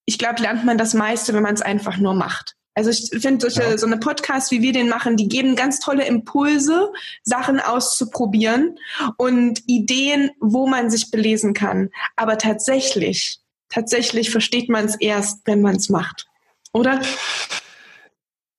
ich 0.04 0.18
glaube, 0.18 0.42
lernt 0.42 0.64
man 0.64 0.76
das 0.76 0.94
meiste, 0.94 1.32
wenn 1.32 1.42
man 1.42 1.54
es 1.54 1.62
einfach 1.62 1.96
nur 1.96 2.12
macht. 2.12 2.56
Also 2.74 2.90
ich 2.90 3.10
finde 3.22 3.48
solche 3.48 3.70
ja. 3.70 3.78
so 3.78 3.86
eine 3.86 3.98
Podcast, 3.98 4.50
wie 4.50 4.60
wir 4.60 4.72
den 4.72 4.88
machen, 4.88 5.16
die 5.16 5.28
geben 5.28 5.54
ganz 5.54 5.78
tolle 5.78 6.06
Impulse, 6.06 6.92
Sachen 7.22 7.60
auszuprobieren 7.60 8.78
und 9.16 9.62
Ideen, 9.66 10.30
wo 10.40 10.66
man 10.66 10.90
sich 10.90 11.10
belesen 11.10 11.54
kann. 11.54 11.90
Aber 12.16 12.36
tatsächlich, 12.36 13.38
tatsächlich 13.68 14.30
versteht 14.30 14.68
man 14.68 14.86
es 14.86 14.96
erst, 14.96 15.42
wenn 15.44 15.62
man 15.62 15.76
es 15.76 15.88
macht, 15.88 16.26
oder? 16.72 17.00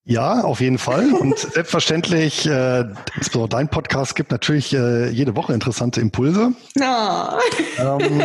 Ja, 0.05 0.43
auf 0.43 0.61
jeden 0.61 0.78
Fall. 0.78 1.11
Und 1.13 1.38
selbstverständlich, 1.53 2.45
äh, 2.45 2.86
insbesondere 3.16 3.49
dein 3.49 3.70
Podcast 3.70 4.16
gibt 4.16 4.32
natürlich 4.32 4.74
äh, 4.74 5.09
jede 5.09 5.36
Woche 5.36 5.53
interessante 5.53 5.99
Impulse. 5.99 6.53
Oh. 6.80 7.39
Ähm, 7.80 8.24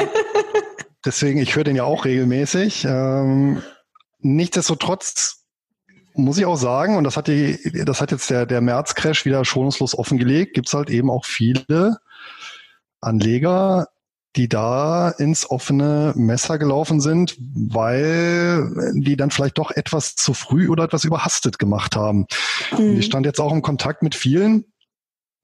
deswegen, 1.05 1.41
ich 1.41 1.57
höre 1.57 1.65
den 1.65 1.77
ja 1.77 1.85
auch 1.85 2.05
regelmäßig. 2.05 2.85
Ähm, 2.85 3.63
nichtsdestotrotz 4.21 5.40
muss 6.15 6.39
ich 6.39 6.47
auch 6.47 6.57
sagen, 6.57 6.97
und 6.97 7.05
das 7.05 7.17
hat 7.17 7.29
die, 7.29 7.59
das 7.85 8.01
hat 8.01 8.11
jetzt 8.11 8.31
der, 8.31 8.47
der 8.47 8.61
März-Crash 8.61 9.25
wieder 9.25 9.45
schonungslos 9.45 9.97
offengelegt, 9.97 10.55
gibt 10.55 10.69
es 10.69 10.75
halt 10.75 10.91
eben 10.91 11.11
auch 11.11 11.25
viele 11.25 11.99
Anleger, 13.01 13.89
die 14.37 14.49
da 14.49 15.11
ins 15.11 15.51
offene 15.51 16.13
Messer 16.17 16.59
gelaufen 16.59 17.01
sind, 17.01 17.37
weil 17.39 18.93
die 18.95 19.17
dann 19.17 19.31
vielleicht 19.31 19.59
doch 19.59 19.73
etwas 19.73 20.15
zu 20.15 20.35
früh 20.35 20.69
oder 20.69 20.85
etwas 20.85 21.05
überhastet 21.05 21.59
gemacht 21.59 21.97
haben. 21.97 22.27
Mhm. 22.77 22.99
Ich 22.99 23.07
stand 23.07 23.27
jetzt 23.27 23.41
auch 23.41 23.53
im 23.53 23.63
Kontakt 23.63 24.03
mit 24.03 24.15
vielen, 24.15 24.70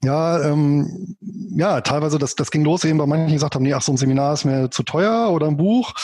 ja, 0.05 0.43
ähm, 0.43 1.17
ja, 1.57 1.81
teilweise, 1.81 2.19
das, 2.19 2.35
das 2.35 2.51
ging 2.51 2.65
los 2.65 2.85
eben 2.85 2.99
bei 2.99 3.07
manchen, 3.07 3.29
die 3.29 3.35
gesagt 3.35 3.55
haben, 3.55 3.63
nee, 3.63 3.75
ach, 3.75 3.83
so 3.83 3.93
ein 3.93 3.97
Seminar 3.97 4.35
ist 4.35 4.45
mir 4.45 4.71
zu 4.71 4.83
teuer 4.83 5.31
oder 5.31 5.47
ein 5.47 5.57
Buch 5.57 5.95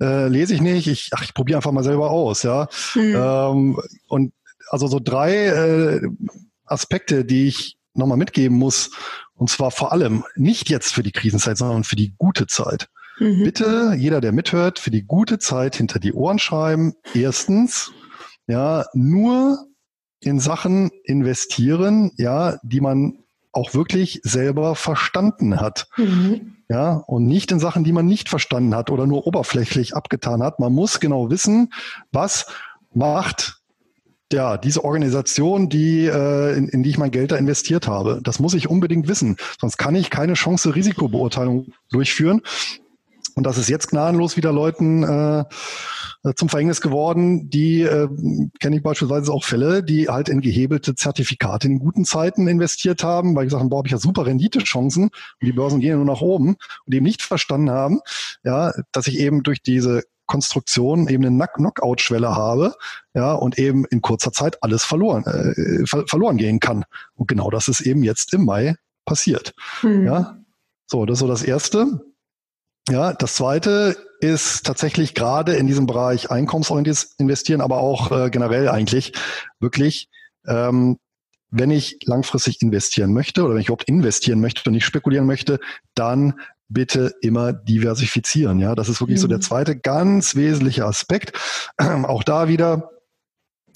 äh, 0.00 0.28
lese 0.28 0.54
ich 0.54 0.60
nicht, 0.60 0.86
ich, 0.86 1.10
ach, 1.12 1.22
ich 1.22 1.34
probiere 1.34 1.58
einfach 1.58 1.72
mal 1.72 1.84
selber 1.84 2.10
aus, 2.10 2.42
ja. 2.42 2.68
Mhm. 2.94 3.14
Ähm, 3.16 3.80
und 4.08 4.32
also 4.70 4.86
so 4.86 5.00
drei 5.00 5.46
äh, 5.46 6.08
Aspekte, 6.64 7.24
die 7.24 7.48
ich 7.48 7.78
nochmal 7.94 8.18
mitgeben 8.18 8.58
muss, 8.58 8.90
und 9.34 9.50
zwar 9.50 9.70
vor 9.70 9.92
allem 9.92 10.24
nicht 10.36 10.68
jetzt 10.68 10.92
für 10.92 11.02
die 11.02 11.12
Krisenzeit, 11.12 11.58
sondern 11.58 11.84
für 11.84 11.96
die 11.96 12.14
gute 12.18 12.46
Zeit. 12.46 12.88
Mhm. 13.18 13.44
Bitte, 13.44 13.94
jeder, 13.96 14.20
der 14.20 14.32
mithört, 14.32 14.78
für 14.78 14.90
die 14.90 15.04
gute 15.04 15.38
Zeit 15.38 15.76
hinter 15.76 15.98
die 15.98 16.12
Ohren 16.12 16.38
schreiben. 16.38 16.94
Erstens, 17.14 17.90
ja, 18.46 18.84
nur 18.94 19.66
in 20.20 20.40
Sachen 20.40 20.90
investieren, 21.04 22.12
ja, 22.16 22.58
die 22.62 22.80
man 22.80 23.18
auch 23.52 23.74
wirklich 23.74 24.20
selber 24.22 24.74
verstanden 24.74 25.60
hat. 25.60 25.88
Mhm. 25.96 26.56
Ja, 26.68 27.02
und 27.06 27.26
nicht 27.26 27.50
in 27.50 27.60
Sachen, 27.60 27.82
die 27.82 27.92
man 27.92 28.06
nicht 28.06 28.28
verstanden 28.28 28.74
hat 28.74 28.90
oder 28.90 29.06
nur 29.06 29.26
oberflächlich 29.26 29.96
abgetan 29.96 30.42
hat. 30.42 30.60
Man 30.60 30.72
muss 30.72 31.00
genau 31.00 31.30
wissen, 31.30 31.72
was 32.12 32.46
macht 32.92 33.58
ja, 34.32 34.58
diese 34.58 34.84
Organisation, 34.84 35.68
die, 35.68 36.04
äh, 36.04 36.56
in, 36.56 36.68
in 36.68 36.82
die 36.82 36.90
ich 36.90 36.98
mein 36.98 37.10
Geld 37.10 37.32
da 37.32 37.36
investiert 37.36 37.88
habe. 37.88 38.20
Das 38.22 38.40
muss 38.40 38.54
ich 38.54 38.68
unbedingt 38.68 39.08
wissen. 39.08 39.36
Sonst 39.58 39.78
kann 39.78 39.94
ich 39.94 40.10
keine 40.10 40.34
Chance-Risikobeurteilung 40.34 41.68
durchführen. 41.90 42.42
Und 43.38 43.44
das 43.44 43.56
ist 43.56 43.68
jetzt 43.68 43.90
gnadenlos 43.90 44.36
wieder 44.36 44.52
Leuten 44.52 45.04
äh, 45.04 45.44
äh, 46.24 46.34
zum 46.34 46.48
Verhängnis 46.48 46.80
geworden. 46.80 47.48
Die 47.48 47.82
äh, 47.82 48.08
kenne 48.58 48.76
ich 48.76 48.82
beispielsweise 48.82 49.32
auch 49.32 49.44
Fälle, 49.44 49.84
die 49.84 50.08
halt 50.08 50.28
in 50.28 50.40
gehebelte 50.40 50.96
Zertifikate 50.96 51.68
in 51.68 51.78
guten 51.78 52.04
Zeiten 52.04 52.48
investiert 52.48 53.04
haben, 53.04 53.36
weil 53.36 53.44
ich 53.44 53.50
gesagt 53.52 53.70
boah, 53.70 53.78
habe 53.78 53.86
ich 53.86 53.92
ja 53.92 53.98
super 53.98 54.26
Renditechancen 54.26 55.04
und 55.04 55.12
die 55.40 55.52
Börsen 55.52 55.78
gehen 55.78 55.98
nur 55.98 56.04
nach 56.04 56.20
oben 56.20 56.56
und 56.84 56.92
eben 56.92 57.04
nicht 57.04 57.22
verstanden 57.22 57.70
haben, 57.70 58.00
ja, 58.42 58.72
dass 58.90 59.06
ich 59.06 59.20
eben 59.20 59.44
durch 59.44 59.62
diese 59.62 60.02
Konstruktion 60.26 61.06
eben 61.06 61.24
eine 61.24 61.46
Knockout-Schwelle 61.46 62.34
habe, 62.34 62.74
ja, 63.14 63.34
und 63.34 63.56
eben 63.56 63.84
in 63.84 64.02
kurzer 64.02 64.32
Zeit 64.32 64.60
alles 64.64 64.82
verloren, 64.82 65.24
äh, 65.26 65.86
ver 65.86 66.08
verloren 66.08 66.38
gehen 66.38 66.58
kann. 66.58 66.84
Und 67.14 67.28
genau 67.28 67.50
das 67.50 67.68
ist 67.68 67.82
eben 67.82 68.02
jetzt 68.02 68.34
im 68.34 68.44
Mai 68.44 68.74
passiert. 69.04 69.54
Hm. 69.82 70.06
Ja, 70.06 70.38
so, 70.86 71.06
das 71.06 71.18
ist 71.18 71.20
so 71.20 71.28
das 71.28 71.44
Erste. 71.44 72.00
Ja, 72.88 73.12
das 73.12 73.34
zweite 73.34 73.96
ist 74.20 74.64
tatsächlich 74.64 75.14
gerade 75.14 75.54
in 75.54 75.66
diesem 75.66 75.86
Bereich 75.86 76.30
einkommensorientiertes 76.30 77.14
Investieren, 77.18 77.60
aber 77.60 77.78
auch 77.78 78.10
äh, 78.10 78.30
generell 78.30 78.68
eigentlich 78.68 79.12
wirklich, 79.60 80.08
ähm, 80.46 80.98
wenn 81.50 81.70
ich 81.70 81.98
langfristig 82.04 82.60
investieren 82.62 83.12
möchte 83.12 83.44
oder 83.44 83.54
wenn 83.54 83.60
ich 83.60 83.68
überhaupt 83.68 83.88
investieren 83.88 84.40
möchte 84.40 84.62
und 84.66 84.72
nicht 84.72 84.84
spekulieren 84.84 85.26
möchte, 85.26 85.60
dann 85.94 86.34
bitte 86.68 87.14
immer 87.20 87.52
diversifizieren. 87.52 88.58
Ja, 88.58 88.74
das 88.74 88.88
ist 88.88 89.00
wirklich 89.00 89.18
mhm. 89.18 89.22
so 89.22 89.28
der 89.28 89.38
mhm. 89.38 89.42
zweite 89.42 89.78
ganz 89.78 90.34
wesentliche 90.34 90.84
Aspekt. 90.84 91.32
Ähm, 91.80 92.04
auch 92.04 92.22
da 92.22 92.48
wieder 92.48 92.90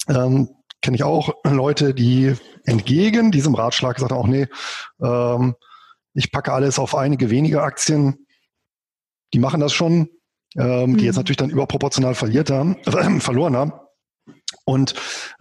ähm, 0.09 0.49
kenne 0.81 0.97
ich 0.97 1.03
auch 1.03 1.33
Leute, 1.45 1.93
die 1.93 2.35
entgegen 2.65 3.31
diesem 3.31 3.55
Ratschlag 3.55 3.99
sagen 3.99 4.13
auch, 4.13 4.27
nee, 4.27 4.47
ähm, 5.01 5.55
ich 6.13 6.31
packe 6.31 6.51
alles 6.51 6.79
auf 6.79 6.95
einige 6.95 7.29
wenige 7.29 7.63
Aktien 7.63 8.25
die 9.33 9.39
machen 9.39 9.59
das 9.59 9.73
schon, 9.73 10.09
ähm, 10.57 10.91
mhm. 10.91 10.97
die 10.97 11.05
jetzt 11.05 11.15
mhm. 11.15 11.19
natürlich 11.19 11.37
dann 11.37 11.49
überproportional 11.49 12.15
verliert 12.15 12.51
haben, 12.51 12.77
äh, 12.85 13.19
verloren 13.19 13.55
haben. 13.55 13.73
Und 14.65 14.93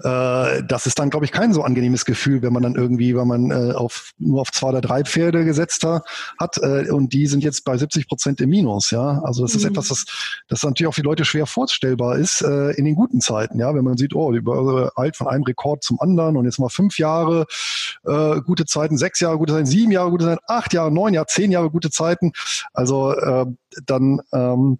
äh, 0.02 0.62
das 0.64 0.86
ist 0.86 0.98
dann, 0.98 1.10
glaube 1.10 1.24
ich, 1.24 1.32
kein 1.32 1.52
so 1.52 1.62
angenehmes 1.62 2.04
Gefühl, 2.04 2.42
wenn 2.42 2.52
man 2.52 2.64
dann 2.64 2.74
irgendwie, 2.74 3.14
wenn 3.16 3.28
man 3.28 3.50
äh, 3.50 3.72
auf, 3.72 4.12
nur 4.18 4.40
auf 4.40 4.50
zwei 4.50 4.70
oder 4.70 4.80
drei 4.80 5.04
Pferde 5.04 5.44
gesetzt 5.44 5.84
hat 5.84 6.58
äh, 6.58 6.90
und 6.90 7.12
die 7.12 7.26
sind 7.28 7.44
jetzt 7.44 7.64
bei 7.64 7.76
70 7.76 8.08
Prozent 8.08 8.40
im 8.40 8.50
Minus. 8.50 8.90
Ja, 8.90 9.22
also 9.22 9.42
das 9.42 9.52
mhm. 9.52 9.58
ist 9.58 9.64
etwas, 9.66 9.88
das, 9.88 10.04
das 10.48 10.62
natürlich 10.64 10.88
auch 10.88 10.94
für 10.94 11.02
die 11.02 11.08
Leute 11.08 11.24
schwer 11.24 11.46
vorstellbar 11.46 12.16
ist 12.16 12.42
äh, 12.42 12.72
in 12.72 12.84
den 12.84 12.96
guten 12.96 13.20
Zeiten. 13.20 13.60
Ja, 13.60 13.74
wenn 13.74 13.84
man 13.84 13.96
sieht, 13.96 14.14
oh, 14.14 14.32
die 14.32 14.40
Börse 14.40 14.90
eilt 14.96 15.16
von 15.16 15.28
einem 15.28 15.44
Rekord 15.44 15.84
zum 15.84 16.00
anderen 16.00 16.36
und 16.36 16.44
jetzt 16.44 16.58
mal 16.58 16.68
fünf 16.68 16.98
Jahre 16.98 17.46
äh, 18.04 18.40
gute 18.40 18.66
Zeiten, 18.66 18.98
sechs 18.98 19.20
Jahre 19.20 19.38
gute 19.38 19.52
Zeiten, 19.52 19.66
sieben 19.66 19.92
Jahre 19.92 20.10
gute 20.10 20.24
Zeiten, 20.24 20.44
acht 20.48 20.72
Jahre, 20.72 20.90
neun 20.90 21.14
Jahre, 21.14 21.26
zehn 21.26 21.52
Jahre 21.52 21.70
gute 21.70 21.90
Zeiten. 21.90 22.32
Also 22.72 23.12
äh, 23.12 23.46
dann 23.86 24.20
ähm, 24.32 24.78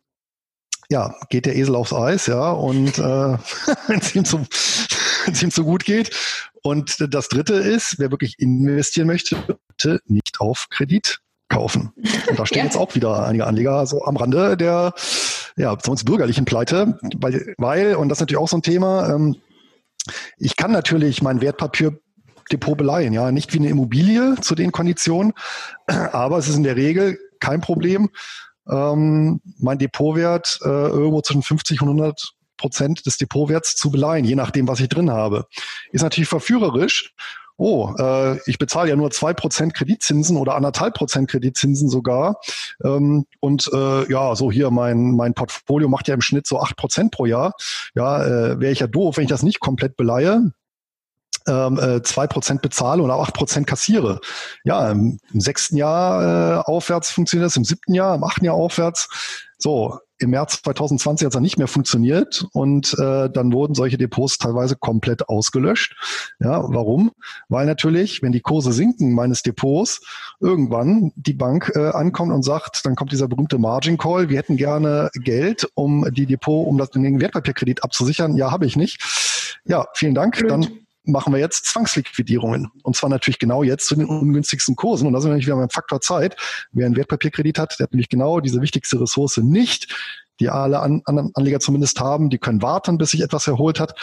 ja, 0.93 1.17
geht 1.31 1.47
der 1.47 1.57
Esel 1.57 1.75
aufs 1.75 1.93
Eis, 1.93 2.27
ja, 2.27 2.51
und 2.51 2.99
äh, 2.99 3.03
wenn 3.87 3.99
es 3.99 4.15
ihm, 4.15 4.25
so, 4.25 4.41
ihm 5.27 5.51
so 5.51 5.65
gut 5.65 5.85
geht. 5.85 6.15
Und 6.63 7.13
das 7.13 7.29
Dritte 7.29 7.55
ist, 7.55 7.99
wer 7.99 8.11
wirklich 8.11 8.39
investieren 8.39 9.09
möchte, 9.09 9.37
bitte 9.69 10.01
nicht 10.07 10.41
auf 10.41 10.69
Kredit 10.71 11.19
kaufen. 11.49 11.93
Und 12.29 12.39
da 12.39 12.47
stehen 12.47 12.59
ja. 12.59 12.65
jetzt 12.65 12.77
auch 12.77 12.95
wieder 12.95 13.27
einige 13.27 13.47
Anleger 13.47 13.85
so 13.87 14.05
am 14.05 14.17
Rande 14.17 14.57
der, 14.57 14.93
ja, 15.57 15.77
sonst 15.83 16.05
bürgerlichen 16.05 16.45
Pleite, 16.45 16.99
weil, 17.17 17.55
weil, 17.59 17.97
und 17.97 18.09
das 18.09 18.19
ist 18.19 18.21
natürlich 18.21 18.41
auch 18.41 18.49
so 18.49 18.59
ein 18.59 18.63
Thema, 18.63 19.09
ähm, 19.09 19.37
ich 20.37 20.57
kann 20.57 20.73
natürlich 20.73 21.23
mein 21.23 21.41
Wertpapier 21.41 21.99
Depot 22.51 22.77
beleihen, 22.77 23.15
ja, 23.15 23.33
nicht 23.33 23.55
wie 23.55 23.59
eine 23.59 23.71
Immobilie 23.71 24.37
zu 24.41 24.55
den 24.55 24.73
Konditionen, 24.73 25.33
aber 25.87 26.37
es 26.37 26.49
ist 26.49 26.57
in 26.57 26.65
der 26.65 26.77
Regel 26.77 27.19
kein 27.41 27.63
Problem, 27.63 28.11
ähm, 28.71 29.41
mein 29.59 29.79
Depotwert 29.79 30.61
äh, 30.65 30.69
irgendwo 30.69 31.21
zwischen 31.23 31.43
50 31.43 31.83
und 31.83 31.89
100 31.89 32.35
Prozent 32.57 33.07
des 33.07 33.17
Depotwerts 33.17 33.75
zu 33.75 33.91
beleihen, 33.91 34.25
je 34.25 34.37
nachdem, 34.37 34.69
was 34.69 34.81
ich 34.81 34.89
drin 34.89 35.11
habe. 35.11 35.47
Ist 35.91 36.03
natürlich 36.03 36.29
verführerisch. 36.29 37.13
Oh, 37.57 37.95
äh, 37.99 38.39
ich 38.47 38.59
bezahle 38.59 38.89
ja 38.89 38.97
nur 38.97 39.11
zwei 39.11 39.35
Prozent 39.35 39.75
Kreditzinsen 39.75 40.37
oder 40.37 40.55
anderthalb 40.55 40.95
Prozent 40.95 41.31
Kreditzinsen 41.31 41.89
sogar. 41.89 42.41
Ähm, 42.83 43.27
und 43.41 43.69
äh, 43.73 44.11
ja, 44.11 44.35
so 44.35 44.51
hier 44.51 44.71
mein, 44.71 45.13
mein 45.13 45.35
Portfolio 45.35 45.89
macht 45.89 46.09
ja 46.09 46.15
im 46.15 46.23
Schnitt 46.23 46.47
so 46.47 46.59
acht 46.61 46.77
Prozent 46.77 47.13
pro 47.13 47.27
Jahr. 47.27 47.53
Ja, 47.95 48.25
äh, 48.25 48.61
wäre 48.61 48.73
ich 48.73 48.81
ja 48.81 48.87
doof, 48.87 49.17
wenn 49.17 49.25
ich 49.25 49.31
das 49.31 49.43
nicht 49.43 49.61
komplett 49.61 49.97
beleihe 49.97 50.53
zwei 51.45 52.27
Prozent 52.27 52.63
bezahle 52.63 53.03
und 53.03 53.11
auch 53.11 53.23
acht 53.23 53.35
Prozent 53.35 53.67
kassiere. 53.67 54.21
Ja, 54.65 54.91
im, 54.91 55.19
im 55.33 55.41
sechsten 55.41 55.77
Jahr 55.77 56.61
äh, 56.61 56.63
aufwärts 56.63 57.11
funktioniert 57.11 57.47
das, 57.47 57.57
im 57.57 57.65
siebten 57.65 57.95
Jahr, 57.95 58.15
im 58.15 58.25
achten 58.25 58.45
Jahr 58.45 58.55
aufwärts. 58.55 59.09
So, 59.59 59.99
im 60.23 60.31
März 60.31 60.63
2020 60.63 61.25
hat 61.25 61.31
es 61.31 61.35
dann 61.35 61.43
nicht 61.43 61.59
mehr 61.59 61.67
funktioniert 61.67 62.47
und 62.53 62.95
äh, 62.99 63.29
dann 63.31 63.53
wurden 63.53 63.75
solche 63.75 63.99
Depots 63.99 64.39
teilweise 64.39 64.77
komplett 64.77 65.29
ausgelöscht. 65.29 65.95
Ja, 66.41 66.63
warum? 66.69 67.13
Weil 67.49 67.67
natürlich, 67.67 68.23
wenn 68.23 68.33
die 68.33 68.41
Kurse 68.41 68.73
sinken 68.73 69.15
meines 69.15 69.43
Depots, 69.43 70.01
irgendwann 70.41 71.13
die 71.17 71.35
Bank 71.35 71.73
äh, 71.75 71.89
ankommt 71.91 72.33
und 72.33 72.43
sagt, 72.43 72.85
dann 72.85 72.95
kommt 72.95 73.13
dieser 73.13 73.29
berühmte 73.29 73.59
Margin 73.59 73.99
Call, 73.99 74.29
wir 74.29 74.39
hätten 74.39 74.57
gerne 74.57 75.11
Geld, 75.15 75.69
um 75.75 76.07
die 76.13 76.27
Depot, 76.27 76.67
um 76.67 76.79
das 76.79 76.91
den 76.91 77.21
Wertpapierkredit 77.21 77.83
abzusichern. 77.85 78.37
Ja, 78.37 78.51
habe 78.51 78.67
ich 78.67 78.77
nicht. 78.77 79.03
Ja, 79.65 79.87
vielen 79.95 80.15
Dank. 80.15 80.45
Dann 80.49 80.82
machen 81.05 81.33
wir 81.33 81.41
jetzt 81.41 81.67
Zwangsliquidierungen. 81.67 82.71
Und 82.83 82.97
zwar 82.97 83.11
natürlich 83.11 83.39
genau 83.39 83.63
jetzt 83.63 83.87
zu 83.87 83.97
den 83.97 84.07
ungünstigsten 84.07 84.77
Kursen. 84.77 85.07
Und 85.07 85.13
da 85.13 85.21
sind 85.21 85.31
wir 85.31 85.35
nämlich 85.35 85.47
wieder 85.47 85.57
beim 85.57 85.71
Faktor 85.71 86.01
Zeit. 86.01 86.37
Wer 86.73 86.87
einen 86.87 86.97
Wertpapierkredit 86.97 87.59
hat, 87.59 87.79
der 87.79 87.85
hat 87.85 87.93
nämlich 87.93 88.09
genau 88.09 88.41
diese 88.41 88.61
wichtigste 88.61 89.01
Ressource 89.01 89.39
nicht, 89.39 89.95
die 90.41 90.49
alle 90.49 90.81
anderen 90.81 91.31
Anleger 91.35 91.61
zumindest 91.61 92.01
haben. 92.01 92.31
Die 92.31 92.39
können 92.39 92.63
warten, 92.63 92.99
bis 92.99 93.11
sich 93.11 93.23
etwas 93.23 93.47
erholt 93.47 93.81
hat. 93.81 93.99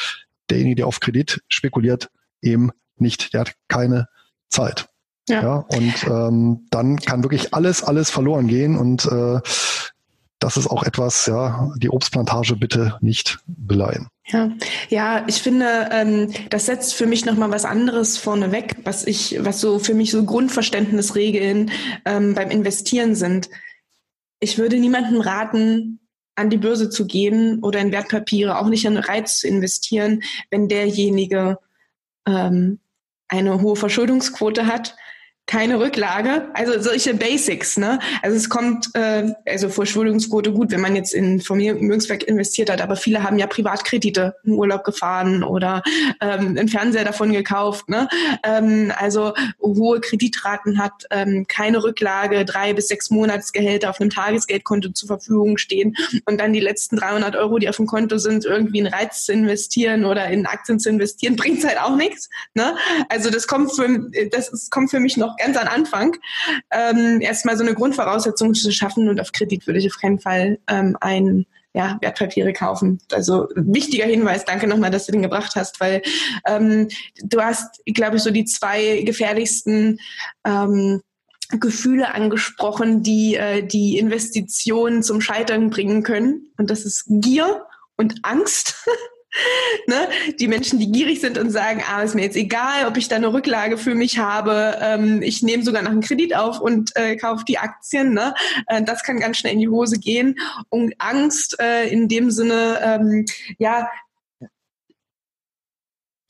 Derjenige, 0.49 0.75
der 0.75 0.87
auf 0.87 0.99
Kredit 0.99 1.41
spekuliert, 1.47 2.09
eben 2.41 2.71
nicht. 2.97 3.33
Der 3.33 3.41
hat 3.41 3.53
keine 3.67 4.07
Zeit. 4.49 4.89
Ja. 5.29 5.41
ja 5.41 5.55
und 5.55 6.03
ähm, 6.07 6.65
dann 6.71 6.97
kann 6.97 7.23
wirklich 7.23 7.53
alles, 7.53 7.83
alles 7.83 8.09
verloren 8.09 8.47
gehen. 8.47 8.77
Und 8.77 9.05
äh, 9.05 9.39
das 10.39 10.57
ist 10.57 10.67
auch 10.67 10.83
etwas, 10.83 11.25
ja, 11.25 11.71
die 11.77 11.89
Obstplantage 11.89 12.55
bitte 12.55 12.97
nicht 13.01 13.39
beleihen. 13.45 14.07
Ja, 14.27 14.51
ja, 14.89 15.25
ich 15.27 15.41
finde, 15.41 15.89
ähm, 15.91 16.31
das 16.49 16.65
setzt 16.65 16.93
für 16.93 17.05
mich 17.05 17.25
nochmal 17.25 17.51
was 17.51 17.65
anderes 17.65 18.17
vorneweg, 18.17 18.77
was 18.83 19.05
ich, 19.05 19.37
was 19.39 19.59
so 19.59 19.79
für 19.79 19.93
mich 19.93 20.11
so 20.11 20.23
Grundverständnisregeln 20.23 21.71
ähm, 22.05 22.35
beim 22.35 22.51
Investieren 22.51 23.15
sind. 23.15 23.49
Ich 24.39 24.57
würde 24.57 24.77
niemandem 24.77 25.19
raten, 25.19 25.99
an 26.35 26.49
die 26.49 26.57
Börse 26.57 26.89
zu 26.89 27.05
gehen 27.05 27.61
oder 27.61 27.79
in 27.79 27.91
Wertpapiere, 27.91 28.57
auch 28.59 28.67
nicht 28.67 28.85
in 28.85 28.97
Reiz 28.97 29.39
zu 29.39 29.47
investieren, 29.47 30.23
wenn 30.49 30.69
derjenige 30.69 31.57
ähm, 32.25 32.79
eine 33.27 33.61
hohe 33.61 33.75
Verschuldungsquote 33.75 34.65
hat 34.65 34.95
keine 35.49 35.79
Rücklage, 35.79 36.47
also 36.53 36.79
solche 36.79 37.15
Basics, 37.15 37.75
ne? 37.77 37.97
Also 38.21 38.37
es 38.37 38.49
kommt, 38.49 38.91
äh, 38.93 39.33
also 39.47 39.69
Verschuldungsquote 39.69 40.53
gut, 40.53 40.69
wenn 40.69 40.79
man 40.79 40.95
jetzt 40.95 41.11
in 41.11 41.41
Vermögenswerk 41.41 42.21
investiert 42.21 42.69
hat, 42.69 42.81
aber 42.81 42.95
viele 42.95 43.23
haben 43.23 43.39
ja 43.39 43.47
Privatkredite 43.47 44.35
in 44.43 44.53
Urlaub 44.53 44.83
gefahren 44.83 45.43
oder 45.43 45.81
ähm, 46.21 46.49
einen 46.49 46.67
Fernseher 46.67 47.03
davon 47.03 47.31
gekauft, 47.31 47.89
ne? 47.89 48.07
Ähm, 48.43 48.93
also 48.95 49.33
hohe 49.59 49.99
Kreditraten 50.01 50.77
hat, 50.77 51.05
ähm, 51.09 51.47
keine 51.47 51.83
Rücklage, 51.83 52.45
drei 52.45 52.73
bis 52.73 52.87
sechs 52.87 53.09
Monatsgehälter 53.09 53.89
auf 53.89 53.99
einem 53.99 54.11
Tagesgeldkonto 54.11 54.89
zur 54.89 55.07
Verfügung 55.07 55.57
stehen 55.57 55.95
und 56.25 56.39
dann 56.39 56.53
die 56.53 56.59
letzten 56.59 56.97
300 56.97 57.35
Euro, 57.35 57.57
die 57.57 57.69
auf 57.69 57.77
dem 57.77 57.87
Konto 57.87 58.19
sind, 58.19 58.45
irgendwie 58.45 58.79
in 58.79 58.87
Reiz 58.87 59.25
zu 59.25 59.33
investieren 59.33 60.05
oder 60.05 60.27
in 60.27 60.45
Aktien 60.45 60.79
zu 60.79 60.89
investieren, 60.89 61.35
bringt 61.35 61.65
halt 61.65 61.81
auch 61.81 61.95
nichts, 61.95 62.29
ne? 62.53 62.75
Also 63.09 63.31
das 63.31 63.47
kommt 63.47 63.73
für, 63.73 63.87
das 64.31 64.49
ist, 64.49 64.69
kommt 64.69 64.91
für 64.91 64.99
mich 64.99 65.17
noch 65.17 65.38
ganz 65.39 65.57
am 65.57 65.67
Anfang, 65.67 66.15
ähm, 66.71 67.21
erstmal 67.21 67.57
so 67.57 67.63
eine 67.63 67.73
Grundvoraussetzung 67.73 68.53
zu 68.53 68.71
schaffen 68.71 69.09
und 69.09 69.19
auf 69.19 69.31
Kredit 69.31 69.65
würde 69.65 69.79
ich 69.79 69.87
auf 69.87 69.99
keinen 69.99 70.19
Fall 70.19 70.59
ähm, 70.67 70.95
ein 71.01 71.45
ja, 71.73 71.97
Wertpapiere 72.01 72.53
kaufen. 72.53 72.99
Also 73.11 73.47
wichtiger 73.55 74.05
Hinweis, 74.05 74.45
danke 74.45 74.67
nochmal, 74.67 74.91
dass 74.91 75.05
du 75.05 75.11
den 75.11 75.21
gebracht 75.21 75.55
hast, 75.55 75.79
weil 75.79 76.01
ähm, 76.47 76.87
du 77.23 77.41
hast, 77.41 77.81
glaube 77.85 78.17
ich, 78.17 78.23
so 78.23 78.31
die 78.31 78.45
zwei 78.45 79.01
gefährlichsten 79.03 79.99
ähm, 80.45 81.01
Gefühle 81.51 82.13
angesprochen, 82.13 83.01
die 83.01 83.35
äh, 83.35 83.63
die 83.63 83.97
Investitionen 83.97 85.03
zum 85.03 85.21
Scheitern 85.21 85.69
bringen 85.69 86.03
können. 86.03 86.51
Und 86.57 86.69
das 86.69 86.85
ist 86.85 87.05
Gier 87.07 87.65
und 87.95 88.19
Angst. 88.23 88.87
ne? 89.87 90.07
Die 90.39 90.47
Menschen, 90.47 90.79
die 90.79 90.91
gierig 90.91 91.21
sind 91.21 91.37
und 91.37 91.51
sagen, 91.51 91.83
ah, 91.87 92.01
ist 92.01 92.15
mir 92.15 92.23
jetzt 92.23 92.37
egal, 92.37 92.87
ob 92.87 92.97
ich 92.97 93.07
da 93.07 93.15
eine 93.15 93.31
Rücklage 93.31 93.77
für 93.77 93.95
mich 93.95 94.17
habe, 94.17 94.77
ähm, 94.81 95.21
ich 95.21 95.41
nehme 95.43 95.63
sogar 95.63 95.81
noch 95.81 95.91
einen 95.91 96.01
Kredit 96.01 96.35
auf 96.35 96.59
und 96.59 96.95
äh, 96.95 97.15
kaufe 97.15 97.45
die 97.45 97.57
Aktien. 97.57 98.13
Ne? 98.13 98.33
Äh, 98.67 98.83
das 98.83 99.03
kann 99.03 99.19
ganz 99.19 99.37
schnell 99.37 99.53
in 99.53 99.59
die 99.59 99.69
Hose 99.69 99.99
gehen. 99.99 100.35
Und 100.69 100.93
Angst 100.97 101.59
äh, 101.59 101.87
in 101.89 102.07
dem 102.07 102.31
Sinne, 102.31 102.79
ähm, 102.83 103.25
ja, 103.57 103.89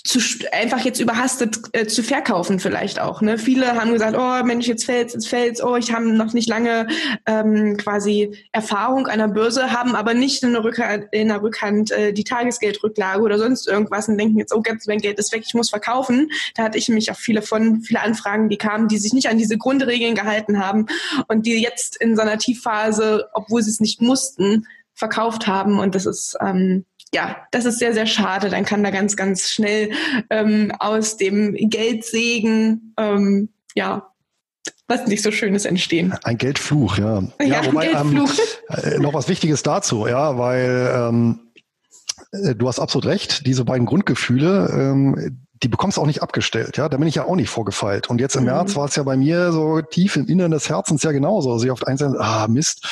zu, 0.09 0.19
einfach 0.51 0.79
jetzt 0.79 0.99
überhastet 0.99 1.59
äh, 1.73 1.85
zu 1.85 2.01
verkaufen 2.01 2.59
vielleicht 2.59 2.99
auch. 2.99 3.21
Ne? 3.21 3.37
Viele 3.37 3.75
haben 3.75 3.93
gesagt, 3.93 4.17
oh 4.17 4.43
Mensch, 4.43 4.65
jetzt 4.65 4.85
fällt's, 4.85 5.13
jetzt 5.13 5.27
fällt's, 5.27 5.63
oh, 5.63 5.75
ich 5.75 5.93
habe 5.93 6.05
noch 6.05 6.33
nicht 6.33 6.49
lange 6.49 6.87
ähm, 7.27 7.77
quasi 7.77 8.35
Erfahrung 8.51 9.05
an 9.05 9.19
der 9.19 9.27
Börse, 9.27 9.71
haben 9.71 9.95
aber 9.95 10.15
nicht 10.15 10.41
in 10.41 10.53
der 10.53 10.63
Rückhand, 10.63 11.05
in 11.11 11.27
der 11.27 11.43
Rückhand 11.43 11.91
äh, 11.91 12.11
die 12.11 12.23
Tagesgeldrücklage 12.23 13.21
oder 13.21 13.37
sonst 13.37 13.67
irgendwas 13.67 14.07
und 14.07 14.17
denken 14.17 14.39
jetzt, 14.39 14.51
oh, 14.51 14.63
mein 14.87 14.97
Geld 14.97 15.19
ist 15.19 15.31
weg, 15.31 15.43
ich 15.45 15.53
muss 15.53 15.69
verkaufen. 15.69 16.31
Da 16.55 16.63
hatte 16.63 16.79
ich 16.79 16.89
mich 16.89 17.11
auch 17.11 17.17
viele 17.17 17.43
von, 17.43 17.81
viele 17.81 18.01
Anfragen, 18.01 18.49
die 18.49 18.57
kamen, 18.57 18.87
die 18.87 18.97
sich 18.97 19.13
nicht 19.13 19.29
an 19.29 19.37
diese 19.37 19.59
Grundregeln 19.59 20.15
gehalten 20.15 20.57
haben 20.57 20.87
und 21.27 21.45
die 21.45 21.61
jetzt 21.61 21.97
in 21.97 22.15
so 22.15 22.23
einer 22.23 22.39
Tiefphase, 22.39 23.29
obwohl 23.33 23.61
sie 23.61 23.69
es 23.69 23.79
nicht 23.79 24.01
mussten, 24.01 24.65
verkauft 24.95 25.45
haben. 25.45 25.77
Und 25.77 25.93
das 25.93 26.07
ist 26.07 26.35
ähm, 26.41 26.85
ja, 27.13 27.37
das 27.51 27.65
ist 27.65 27.79
sehr, 27.79 27.93
sehr 27.93 28.05
schade. 28.05 28.49
Dann 28.49 28.65
kann 28.65 28.83
da 28.83 28.91
ganz, 28.91 29.15
ganz 29.15 29.49
schnell 29.49 29.91
ähm, 30.29 30.71
aus 30.79 31.17
dem 31.17 31.55
Geldsegen, 31.55 32.93
ähm, 32.97 33.49
ja, 33.75 34.09
was 34.87 35.07
nicht 35.07 35.23
so 35.23 35.31
Schönes 35.31 35.65
entstehen. 35.65 36.13
Ein 36.23 36.37
Geldfluch, 36.37 36.97
ja. 36.97 37.23
Ja, 37.39 37.45
ja 37.45 37.65
wobei, 37.65 37.87
Geldfluch. 37.87 38.33
Ähm, 38.69 38.93
äh, 38.93 38.99
noch 38.99 39.13
was 39.13 39.29
Wichtiges 39.29 39.63
dazu, 39.63 40.07
ja, 40.07 40.37
weil 40.37 40.91
ähm, 40.95 41.39
äh, 42.31 42.55
du 42.55 42.67
hast 42.67 42.79
absolut 42.79 43.05
recht, 43.05 43.45
diese 43.45 43.65
beiden 43.65 43.85
Grundgefühle, 43.85 44.69
ähm, 44.73 45.39
die 45.61 45.67
bekommst 45.67 45.97
du 45.97 46.01
auch 46.01 46.07
nicht 46.07 46.23
abgestellt, 46.23 46.77
ja. 46.77 46.89
Da 46.89 46.97
bin 46.97 47.07
ich 47.07 47.15
ja 47.15 47.25
auch 47.25 47.35
nicht 47.35 47.49
vorgefeilt. 47.49 48.09
Und 48.09 48.21
jetzt 48.21 48.35
im 48.35 48.43
mhm. 48.43 48.49
März 48.49 48.75
war 48.75 48.85
es 48.85 48.95
ja 48.95 49.03
bei 49.03 49.17
mir 49.17 49.51
so 49.51 49.81
tief 49.81 50.15
im 50.15 50.27
Inneren 50.27 50.51
des 50.51 50.69
Herzens 50.69 51.03
ja 51.03 51.11
genauso. 51.11 51.51
Also 51.51 51.65
ich 51.65 51.71
oft 51.71 51.87
eins, 51.87 52.01
ah, 52.01 52.47
Mist 52.47 52.87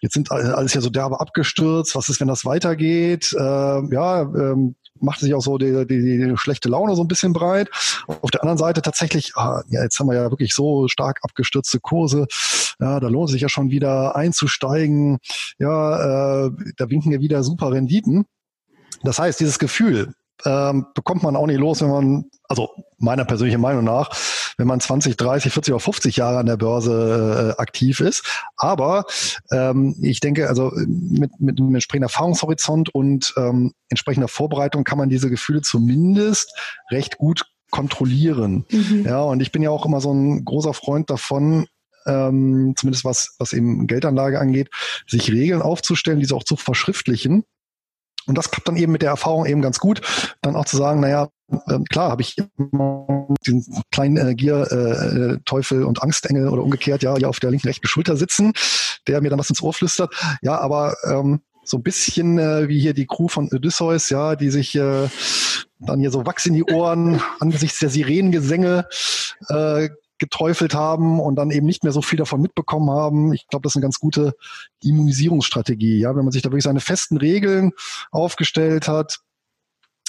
jetzt 0.00 0.14
sind 0.14 0.30
alles 0.30 0.74
ja 0.74 0.80
so 0.80 0.90
derbe 0.90 1.20
abgestürzt, 1.20 1.94
was 1.94 2.08
ist, 2.08 2.20
wenn 2.20 2.28
das 2.28 2.44
weitergeht? 2.44 3.32
Äh, 3.32 3.40
ja, 3.40 4.22
ähm, 4.22 4.76
macht 5.00 5.20
sich 5.20 5.34
auch 5.34 5.40
so 5.40 5.58
die, 5.58 5.86
die, 5.86 6.00
die 6.00 6.36
schlechte 6.36 6.68
Laune 6.68 6.96
so 6.96 7.02
ein 7.02 7.08
bisschen 7.08 7.32
breit. 7.32 7.68
Auf 8.06 8.30
der 8.30 8.42
anderen 8.42 8.58
Seite 8.58 8.82
tatsächlich, 8.82 9.32
ah, 9.36 9.62
ja, 9.68 9.82
jetzt 9.82 9.98
haben 9.98 10.08
wir 10.08 10.14
ja 10.14 10.30
wirklich 10.30 10.54
so 10.54 10.88
stark 10.88 11.20
abgestürzte 11.22 11.80
Kurse. 11.80 12.26
Ja, 12.80 13.00
da 13.00 13.08
lohnt 13.08 13.30
sich 13.30 13.42
ja 13.42 13.48
schon 13.48 13.70
wieder 13.70 14.16
einzusteigen. 14.16 15.18
Ja, 15.58 16.46
äh, 16.46 16.50
da 16.76 16.90
winken 16.90 17.12
ja 17.12 17.20
wieder 17.20 17.42
super 17.42 17.72
Renditen. 17.72 18.26
Das 19.02 19.18
heißt, 19.18 19.40
dieses 19.40 19.58
Gefühl 19.58 20.14
ähm, 20.44 20.86
bekommt 20.94 21.22
man 21.22 21.36
auch 21.36 21.46
nicht 21.46 21.58
los, 21.58 21.80
wenn 21.82 21.90
man, 21.90 22.24
also 22.48 22.70
meiner 22.98 23.24
persönlichen 23.24 23.60
Meinung 23.60 23.84
nach, 23.84 24.10
wenn 24.56 24.66
man 24.66 24.80
20, 24.80 25.16
30, 25.16 25.52
40 25.52 25.74
oder 25.74 25.80
50 25.80 26.16
Jahre 26.16 26.38
an 26.38 26.46
der 26.46 26.56
Börse 26.56 27.54
äh, 27.56 27.60
aktiv 27.60 28.00
ist. 28.00 28.24
Aber 28.56 29.04
ähm, 29.50 29.96
ich 30.00 30.20
denke, 30.20 30.48
also 30.48 30.72
mit, 30.86 31.38
mit 31.38 31.58
einem 31.58 31.74
entsprechenden 31.74 32.08
Erfahrungshorizont 32.08 32.94
und 32.94 33.34
ähm, 33.36 33.72
entsprechender 33.88 34.28
Vorbereitung 34.28 34.84
kann 34.84 34.98
man 34.98 35.08
diese 35.08 35.30
Gefühle 35.30 35.62
zumindest 35.62 36.54
recht 36.90 37.18
gut 37.18 37.44
kontrollieren. 37.70 38.64
Mhm. 38.70 39.04
Ja, 39.04 39.20
und 39.20 39.40
ich 39.40 39.52
bin 39.52 39.62
ja 39.62 39.70
auch 39.70 39.84
immer 39.84 40.00
so 40.00 40.12
ein 40.12 40.44
großer 40.44 40.72
Freund 40.72 41.10
davon, 41.10 41.66
ähm, 42.06 42.74
zumindest 42.76 43.04
was, 43.04 43.34
was 43.38 43.52
eben 43.52 43.86
Geldanlage 43.86 44.38
angeht, 44.38 44.70
sich 45.06 45.30
Regeln 45.30 45.62
aufzustellen, 45.62 46.20
diese 46.20 46.34
auch 46.34 46.44
zu 46.44 46.56
verschriftlichen. 46.56 47.44
Und 48.26 48.36
das 48.36 48.50
klappt 48.50 48.68
dann 48.68 48.76
eben 48.76 48.92
mit 48.92 49.02
der 49.02 49.10
Erfahrung 49.10 49.46
eben 49.46 49.62
ganz 49.62 49.78
gut, 49.78 50.00
dann 50.42 50.56
auch 50.56 50.64
zu 50.64 50.76
sagen, 50.76 51.00
naja, 51.00 51.28
äh, 51.68 51.78
klar 51.90 52.10
habe 52.10 52.22
ich 52.22 52.36
diesen 53.46 53.82
kleinen 53.92 54.16
äh, 54.16 54.34
Gier, 54.34 54.70
äh, 54.72 55.38
Teufel 55.44 55.84
und 55.84 56.02
Angstengel 56.02 56.48
oder 56.48 56.62
umgekehrt, 56.62 57.02
ja, 57.02 57.16
ja 57.16 57.28
auf 57.28 57.40
der 57.40 57.50
linken, 57.50 57.68
rechten 57.68 57.86
Schulter 57.86 58.16
sitzen, 58.16 58.52
der 59.06 59.20
mir 59.20 59.30
dann 59.30 59.38
was 59.38 59.50
ins 59.50 59.62
Ohr 59.62 59.72
flüstert. 59.72 60.12
Ja, 60.42 60.58
aber 60.58 60.96
ähm, 61.04 61.40
so 61.64 61.78
ein 61.78 61.82
bisschen 61.82 62.38
äh, 62.38 62.68
wie 62.68 62.80
hier 62.80 62.94
die 62.94 63.06
Crew 63.06 63.28
von 63.28 63.48
Odysseus, 63.52 64.10
ja, 64.10 64.36
die 64.36 64.50
sich 64.50 64.74
äh, 64.74 65.08
dann 65.78 66.00
hier 66.00 66.10
so 66.10 66.24
Wachs 66.26 66.46
in 66.46 66.54
die 66.54 66.64
Ohren 66.64 67.20
angesichts 67.40 67.78
der 67.80 67.90
Sirenengesänge 67.90 68.86
äh, 69.48 69.88
geteufelt 70.18 70.74
haben 70.74 71.20
und 71.20 71.36
dann 71.36 71.50
eben 71.50 71.66
nicht 71.66 71.84
mehr 71.84 71.92
so 71.92 72.02
viel 72.02 72.18
davon 72.18 72.40
mitbekommen 72.40 72.90
haben. 72.90 73.32
Ich 73.32 73.46
glaube, 73.48 73.64
das 73.64 73.72
ist 73.72 73.76
eine 73.76 73.82
ganz 73.82 73.98
gute 73.98 74.34
Immunisierungsstrategie. 74.82 76.00
Ja, 76.00 76.16
wenn 76.16 76.24
man 76.24 76.32
sich 76.32 76.42
da 76.42 76.50
wirklich 76.50 76.64
seine 76.64 76.80
festen 76.80 77.16
Regeln 77.16 77.72
aufgestellt 78.10 78.88
hat, 78.88 79.20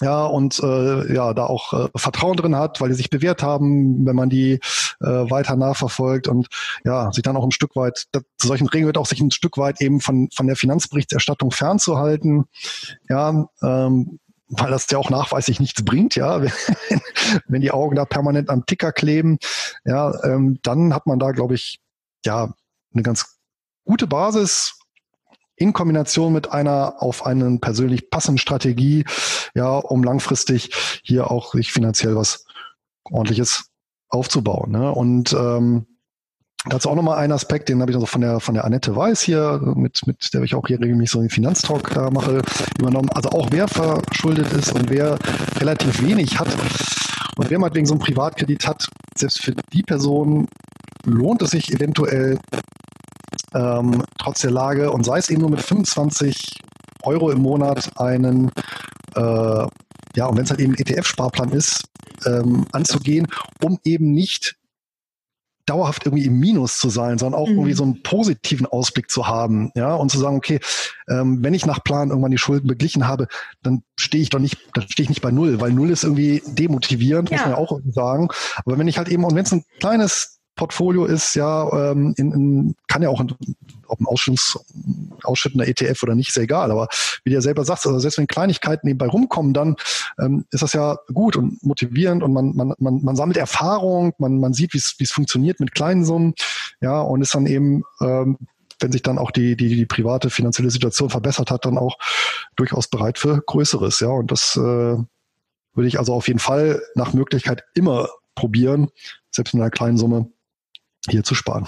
ja, 0.02 0.26
und 0.26 0.60
äh, 0.60 1.14
ja, 1.14 1.34
da 1.34 1.48
auch 1.48 1.74
äh, 1.74 1.90
Vertrauen 1.96 2.38
drin 2.38 2.56
hat, 2.56 2.80
weil 2.80 2.90
die 2.90 2.96
sich 2.96 3.10
bewährt 3.10 3.42
haben, 3.42 4.06
wenn 4.06 4.16
man 4.16 4.30
die 4.30 4.60
äh, 5.02 5.08
weiter 5.08 5.56
nachverfolgt 5.56 6.28
und 6.28 6.48
ja, 6.84 7.12
sich 7.12 7.24
dann 7.24 7.36
auch 7.36 7.44
ein 7.44 7.52
Stück 7.52 7.76
weit, 7.76 8.06
da, 8.12 8.20
zu 8.38 8.48
solchen 8.48 8.68
Regeln 8.68 8.86
wird 8.86 9.00
auch 9.00 9.08
sich 9.08 9.20
ein 9.20 9.32
Stück 9.32 9.58
weit 9.58 9.82
eben 9.82 10.00
von, 10.00 10.30
von 10.36 10.46
der 10.46 10.56
Finanzberichterstattung 10.56 11.50
fernzuhalten. 11.50 12.46
Ja, 13.10 13.48
ähm, 13.64 14.20
weil 14.50 14.72
das 14.72 14.90
ja 14.90 14.98
auch 14.98 15.10
nachweislich 15.10 15.60
nichts 15.60 15.84
bringt, 15.84 16.16
ja, 16.16 16.42
wenn, 16.42 16.52
wenn 17.48 17.62
die 17.62 17.72
Augen 17.72 17.96
da 17.96 18.06
permanent 18.06 18.50
am 18.50 18.66
Ticker 18.66 18.92
kleben, 18.92 19.40
ja, 19.86 20.14
ähm, 20.24 20.60
dann 20.64 20.94
hat 20.94 21.06
man 21.06 21.20
da, 21.20 21.32
glaube 21.32 21.56
ich, 21.56 21.80
ja, 22.26 22.54
eine 22.94 23.04
ganz 23.04 23.38
gute 23.86 24.08
Basis 24.08 24.80
in 25.56 25.74
Kombination 25.74 26.34
mit 26.34 26.52
einer 26.52 26.96
auf 27.00 27.26
einen 27.26 27.60
persönlich 27.60 28.10
passenden 28.10 28.38
Strategie, 28.38 29.06
ja, 29.56 29.76
um 29.78 30.04
langfristig 30.04 31.02
hier 31.04 31.32
auch 31.32 31.54
sich 31.54 31.72
finanziell 31.72 32.16
was 32.16 32.46
ordentliches 33.04 33.70
aufzubauen. 34.10 34.72
Ne? 34.72 34.92
Und 34.92 35.34
ähm, 35.34 35.88
Dazu 36.70 36.90
auch 36.90 36.96
nochmal 36.96 37.18
ein 37.18 37.32
Aspekt, 37.32 37.70
den 37.70 37.82
habe 37.82 37.92
ich 37.92 37.96
also 37.96 38.06
von 38.06 38.22
der 38.22 38.40
von 38.40 38.54
der 38.54 38.66
Annette 38.66 38.96
Weiß 38.96 39.22
hier, 39.22 39.62
mit, 39.76 40.06
mit 40.06 40.34
der 40.34 40.42
ich 40.44 40.56
auch 40.56 40.68
hier 40.68 40.80
regelmäßig 40.80 41.12
so 41.12 41.20
einen 41.20 41.30
Finanztalk 41.30 41.94
da 41.94 42.10
mache, 42.10 42.42
übernommen. 42.80 43.10
Also 43.14 43.30
auch 43.30 43.48
wer 43.52 43.68
verschuldet 43.68 44.52
ist 44.54 44.74
und 44.74 44.90
wer 44.90 45.18
relativ 45.60 46.02
wenig 46.02 46.40
hat 46.40 46.50
und 47.38 47.50
wer 47.50 47.60
mal 47.60 47.74
wegen 47.74 47.86
so 47.86 47.94
einem 47.94 48.02
Privatkredit 48.02 48.68
hat, 48.68 48.88
selbst 49.16 49.42
für 49.42 49.54
die 49.72 49.84
Person 49.84 50.48
lohnt 51.06 51.42
es 51.42 51.52
sich 51.52 51.74
eventuell 51.74 52.38
ähm, 53.54 54.04
trotz 54.20 54.42
der 54.42 54.52
Lage 54.52 54.92
und 54.92 55.06
sei 55.06 55.20
es 55.20 55.30
eben 55.30 55.42
nur 55.42 55.52
mit 55.52 55.62
25 55.62 56.60
Euro 57.04 57.32
im 57.32 57.42
Monat 57.42 57.92
einen 57.98 58.52
äh, 59.16 59.68
ja, 60.18 60.26
und 60.26 60.36
wenn 60.36 60.44
es 60.44 60.50
halt 60.50 60.60
eben 60.60 60.74
ein 60.74 60.80
ETF-Sparplan 60.80 61.52
ist, 61.52 61.84
ähm, 62.26 62.66
anzugehen, 62.72 63.28
um 63.64 63.80
eben 63.84 64.14
nicht 64.14 64.56
dauerhaft 65.68 66.06
irgendwie 66.06 66.26
im 66.26 66.40
Minus 66.40 66.80
zu 66.80 66.90
sein, 66.90 67.20
sondern 67.20 67.40
auch 67.40 67.48
mhm. 67.48 67.56
irgendwie 67.56 67.74
so 67.74 67.84
einen 67.84 68.02
positiven 68.02 68.66
Ausblick 68.66 69.12
zu 69.12 69.28
haben, 69.28 69.72
ja, 69.76 69.94
und 69.94 70.10
zu 70.10 70.18
sagen, 70.18 70.38
okay, 70.38 70.60
ähm, 71.08 71.44
wenn 71.44 71.54
ich 71.54 71.66
nach 71.66 71.84
Plan 71.84 72.10
irgendwann 72.10 72.32
die 72.32 72.38
Schulden 72.38 72.68
beglichen 72.68 73.08
habe, 73.08 73.28
dann 73.62 73.84
stehe 74.00 74.24
ich 74.24 74.30
doch 74.30 74.40
nicht, 74.40 74.58
dann 74.74 74.88
stehe 74.88 75.04
ich 75.04 75.10
nicht 75.10 75.22
bei 75.22 75.32
null, 75.32 75.62
weil 75.62 75.72
null 75.72 75.92
ist 75.92 76.04
irgendwie 76.04 76.42
demotivierend, 76.48 77.30
ja. 77.30 77.38
muss 77.38 77.46
man 77.46 77.54
ja 77.54 77.58
auch 77.58 77.80
sagen. 77.90 78.30
Aber 78.66 78.78
wenn 78.80 78.88
ich 78.88 78.98
halt 78.98 79.10
eben, 79.10 79.24
und 79.24 79.36
wenn 79.36 79.46
es 79.46 79.52
ein 79.52 79.66
kleines 79.80 80.40
Portfolio 80.56 81.06
ist, 81.06 81.36
ja, 81.36 81.92
ähm, 81.92 82.14
in, 82.18 82.32
in, 82.32 82.76
kann 82.88 83.02
ja 83.02 83.10
auch 83.10 83.20
ein, 83.20 83.34
ob 83.88 84.00
ein 84.00 84.06
Ausschüttungs, 84.06 84.60
ausschüttender 85.24 85.68
ETF 85.68 86.04
oder 86.04 86.16
nicht, 86.16 86.30
ist 86.30 86.36
ja 86.36 86.44
egal. 86.44 86.72
Aber 86.72 86.88
wie 87.24 87.30
du 87.30 87.36
ja 87.36 87.42
selber 87.42 87.66
sagst, 87.66 87.86
also 87.86 88.00
selbst 88.00 88.18
wenn 88.18 88.28
Kleinigkeiten 88.28 88.88
nebenbei 88.88 89.08
rumkommen, 89.08 89.54
dann 89.54 89.76
ähm, 90.20 90.46
ist 90.52 90.64
das 90.64 90.74
ja 90.74 90.98
gut 91.14 91.36
und 91.36 91.64
motivierend 91.64 92.24
und 92.24 92.34
man, 92.34 92.56
man, 92.56 92.74
man, 92.80 93.04
man 93.04 93.16
sammelt 93.16 93.38
Erfahrung, 93.38 94.14
man, 94.18 94.40
man 94.40 94.54
sieht, 94.54 94.74
wie 94.74 95.04
es 95.04 95.12
funktioniert 95.12 95.60
mit 95.60 95.74
kleinen 95.74 96.06
Summen, 96.06 96.34
ja, 96.82 97.02
und 97.02 97.22
ist 97.22 97.34
dann 97.34 97.46
eben 97.46 97.84
ähm, 98.02 98.38
wenn 98.80 98.92
sich 98.92 99.02
dann 99.02 99.18
auch 99.18 99.32
die, 99.32 99.56
die, 99.56 99.70
die 99.70 99.86
private 99.86 100.30
finanzielle 100.30 100.70
Situation 100.70 101.10
verbessert 101.10 101.52
hat, 101.52 101.66
dann 101.66 101.78
auch 101.78 101.98
durchaus 102.56 102.88
bereit 102.88 103.18
für 103.18 103.42
Größeres. 103.42 104.00
Ja, 104.00 104.10
und 104.10 104.32
das 104.32 104.56
äh, 104.56 104.60
würde 104.60 105.88
ich 105.88 106.00
also 106.00 106.14
auf 106.14 106.28
jeden 106.28 106.40
Fall 106.40 106.82
nach 106.96 107.14
Möglichkeit 107.14 107.64
immer 107.74 108.10
probieren, 108.36 108.90
selbst 109.32 109.54
mit 109.54 109.62
einer 109.62 109.72
kleinen 109.72 109.98
Summe 109.98 110.32
hier 111.10 111.24
zu 111.24 111.36
sparen. 111.36 111.68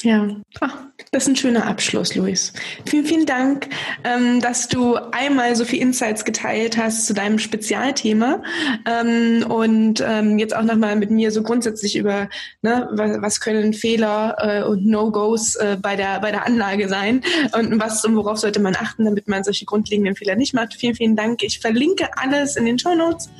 Ja, 0.00 0.28
Ach, 0.60 0.76
das 1.12 1.22
ist 1.22 1.28
ein 1.28 1.36
schöner 1.36 1.66
Abschluss, 1.66 2.14
Luis. 2.16 2.52
Vielen, 2.84 3.06
vielen 3.06 3.26
Dank, 3.26 3.68
ähm, 4.04 4.40
dass 4.40 4.68
du 4.68 4.96
einmal 4.96 5.56
so 5.56 5.64
viel 5.64 5.80
Insights 5.80 6.24
geteilt 6.24 6.76
hast 6.76 7.06
zu 7.06 7.14
deinem 7.14 7.38
Spezialthema 7.38 8.42
ähm, 8.84 9.46
und 9.48 10.04
ähm, 10.06 10.38
jetzt 10.38 10.54
auch 10.54 10.62
nochmal 10.62 10.96
mit 10.96 11.10
mir 11.10 11.30
so 11.30 11.42
grundsätzlich 11.42 11.96
über, 11.96 12.28
ne, 12.62 12.88
was, 12.92 13.38
können 13.40 13.72
Fehler 13.72 14.36
äh, 14.38 14.68
und 14.68 14.84
No-Gos 14.86 15.54
äh, 15.54 15.76
bei 15.80 15.94
der 15.94 16.18
bei 16.20 16.32
der 16.32 16.44
Anlage 16.44 16.88
sein 16.88 17.22
und 17.56 17.80
was 17.80 18.04
und 18.04 18.16
worauf 18.16 18.38
sollte 18.38 18.58
man 18.58 18.74
achten, 18.74 19.04
damit 19.04 19.28
man 19.28 19.44
solche 19.44 19.64
grundlegenden 19.64 20.16
Fehler 20.16 20.34
nicht 20.34 20.52
macht. 20.52 20.74
Vielen, 20.74 20.96
vielen 20.96 21.14
Dank. 21.14 21.44
Ich 21.44 21.60
verlinke 21.60 22.08
alles 22.16 22.56
in 22.56 22.66
den 22.66 22.78
Show 22.78 22.94
Notes 22.94 23.30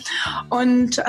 und 0.51 1.03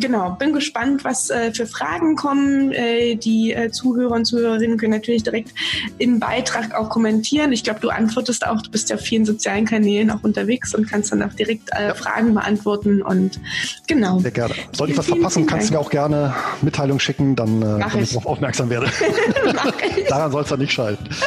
genau 0.00 0.36
bin 0.38 0.52
gespannt, 0.52 1.04
was 1.04 1.30
äh, 1.30 1.52
für 1.52 1.66
Fragen 1.66 2.16
kommen. 2.16 2.70
Die 2.70 3.56
Zuhörer 3.70 4.12
und 4.12 4.24
Zuhörerinnen 4.24 4.76
können 4.76 4.92
natürlich 4.92 5.22
direkt 5.22 5.52
im 5.98 6.20
Beitrag 6.20 6.74
auch 6.74 6.88
kommentieren. 6.88 7.52
Ich 7.52 7.64
glaube, 7.64 7.80
du 7.80 7.90
antwortest 7.90 8.46
auch, 8.46 8.62
du 8.62 8.70
bist 8.70 8.90
ja 8.90 8.96
auf 8.96 9.02
vielen 9.02 9.24
sozialen 9.24 9.64
Kanälen 9.64 10.10
auch 10.10 10.22
unterwegs 10.22 10.74
und 10.74 10.88
kannst 10.88 11.12
dann 11.12 11.22
auch 11.22 11.32
direkt 11.32 11.70
äh, 11.72 11.88
ja. 11.88 11.94
Fragen 11.94 12.34
beantworten 12.34 13.02
und 13.02 13.40
genau. 13.86 14.18
Sehr 14.18 14.30
gerne. 14.30 14.54
Sollte 14.72 14.92
ich 14.92 14.98
was 14.98 15.06
verpassen, 15.06 15.46
kannst 15.46 15.70
du 15.70 15.74
mir 15.74 15.80
auch 15.80 15.90
gerne 15.90 16.34
Mitteilung 16.62 16.98
schicken, 16.98 17.36
dann 17.36 17.62
äh, 17.62 17.84
wenn 17.92 18.02
ich 18.02 18.10
darauf 18.10 18.26
aufmerksam 18.26 18.70
werde. 18.70 18.86
Daran 20.08 20.32
soll 20.32 20.42
es 20.42 20.48
dann 20.48 20.60
nicht 20.60 20.72
scheitern. 20.72 21.08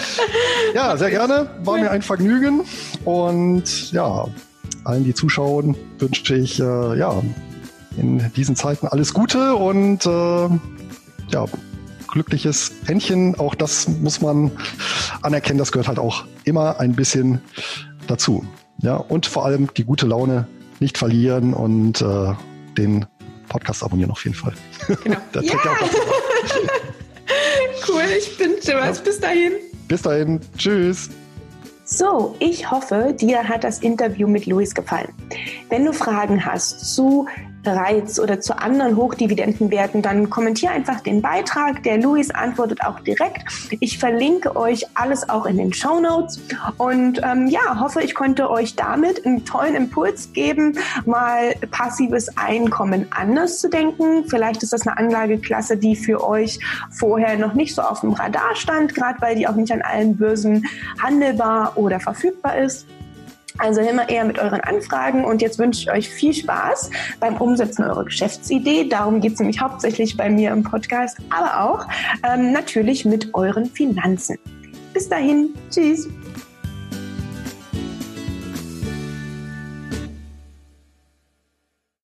Ja, 0.75 0.95
sehr 0.97 1.09
gerne. 1.09 1.49
War 1.63 1.79
mir 1.79 1.89
ein 1.89 2.03
Vergnügen 2.03 2.61
und 3.05 3.91
ja, 3.91 4.27
allen, 4.83 5.03
die 5.03 5.15
zuschauen, 5.15 5.75
wünsche 5.97 6.35
ich 6.35 6.59
äh, 6.59 6.97
ja 6.97 7.23
in 7.97 8.31
diesen 8.33 8.55
Zeiten 8.55 8.87
alles 8.87 9.13
Gute 9.13 9.55
und 9.55 10.05
äh, 10.05 10.49
ja, 11.31 11.45
glückliches 12.11 12.71
Händchen. 12.85 13.39
Auch 13.39 13.55
das 13.55 13.87
muss 13.87 14.21
man 14.21 14.51
anerkennen. 15.21 15.59
Das 15.59 15.71
gehört 15.71 15.87
halt 15.87 15.99
auch 15.99 16.25
immer 16.43 16.79
ein 16.79 16.93
bisschen 16.93 17.41
dazu. 18.07 18.45
Ja, 18.81 18.95
und 18.95 19.25
vor 19.25 19.45
allem 19.45 19.69
die 19.75 19.83
gute 19.83 20.05
Laune 20.05 20.47
nicht 20.79 20.97
verlieren 20.97 21.53
und 21.53 22.01
äh, 22.01 22.33
den 22.77 23.05
Podcast 23.49 23.83
abonnieren 23.83 24.11
auf 24.11 24.23
jeden 24.23 24.35
Fall. 24.35 24.53
Genau. 25.03 25.17
ja. 25.33 25.41
cool, 27.89 28.01
ich 28.17 28.39
wünsche 28.39 28.75
was. 28.75 28.97
Ja. 28.97 29.03
Bis 29.03 29.19
dahin. 29.19 29.51
Bis 29.87 30.01
dahin. 30.01 30.39
Tschüss. 30.57 31.09
So, 31.83 32.35
ich 32.39 32.69
hoffe, 32.69 33.15
dir 33.19 33.49
hat 33.49 33.63
das 33.63 33.79
Interview 33.79 34.27
mit 34.27 34.45
Luis 34.45 34.75
gefallen. 34.75 35.11
Wenn 35.69 35.85
du 35.85 35.91
Fragen 35.91 36.45
hast 36.45 36.95
zu 36.95 37.27
Reiz 37.65 38.19
oder 38.19 38.39
zu 38.39 38.57
anderen 38.57 38.95
Hochdividendenwerten, 38.95 40.01
dann 40.01 40.29
kommentiere 40.29 40.71
einfach 40.71 41.01
den 41.01 41.21
Beitrag. 41.21 41.83
Der 41.83 41.97
Luis 41.97 42.31
antwortet 42.31 42.83
auch 42.83 42.99
direkt. 43.01 43.43
Ich 43.79 43.99
verlinke 43.99 44.55
euch 44.55 44.85
alles 44.93 45.29
auch 45.29 45.45
in 45.45 45.57
den 45.57 45.73
Show 45.73 45.99
Notes 45.99 46.39
und 46.77 47.21
ähm, 47.23 47.47
ja, 47.47 47.79
hoffe, 47.79 48.01
ich 48.01 48.15
konnte 48.15 48.49
euch 48.49 48.75
damit 48.75 49.25
einen 49.25 49.45
tollen 49.45 49.75
Impuls 49.75 50.31
geben, 50.33 50.77
mal 51.05 51.53
passives 51.71 52.37
Einkommen 52.37 53.07
anders 53.11 53.59
zu 53.59 53.69
denken. 53.69 54.25
Vielleicht 54.27 54.63
ist 54.63 54.73
das 54.73 54.87
eine 54.87 54.97
Anlageklasse, 54.97 55.77
die 55.77 55.95
für 55.95 56.25
euch 56.25 56.59
vorher 56.91 57.37
noch 57.37 57.53
nicht 57.53 57.75
so 57.75 57.81
auf 57.81 58.01
dem 58.01 58.13
Radar 58.13 58.55
stand, 58.55 58.95
gerade 58.95 59.21
weil 59.21 59.35
die 59.35 59.47
auch 59.47 59.55
nicht 59.55 59.71
an 59.71 59.81
allen 59.81 60.17
Börsen 60.17 60.65
handelbar 61.01 61.73
oder 61.75 61.99
verfügbar 61.99 62.57
ist. 62.57 62.85
Also 63.59 63.81
immer 63.81 64.09
eher 64.09 64.23
mit 64.23 64.39
euren 64.39 64.61
Anfragen 64.61 65.25
und 65.25 65.41
jetzt 65.41 65.59
wünsche 65.59 65.81
ich 65.81 65.91
euch 65.91 66.09
viel 66.09 66.33
Spaß 66.33 66.89
beim 67.19 67.37
Umsetzen 67.37 67.83
eurer 67.83 68.05
Geschäftsidee. 68.05 68.87
Darum 68.87 69.19
geht 69.19 69.33
es 69.33 69.39
nämlich 69.39 69.59
hauptsächlich 69.59 70.15
bei 70.15 70.29
mir 70.29 70.51
im 70.51 70.63
Podcast, 70.63 71.17
aber 71.29 71.69
auch 71.69 71.85
ähm, 72.23 72.51
natürlich 72.51 73.05
mit 73.05 73.33
euren 73.33 73.65
Finanzen. 73.65 74.37
Bis 74.93 75.09
dahin, 75.09 75.53
tschüss. 75.69 76.07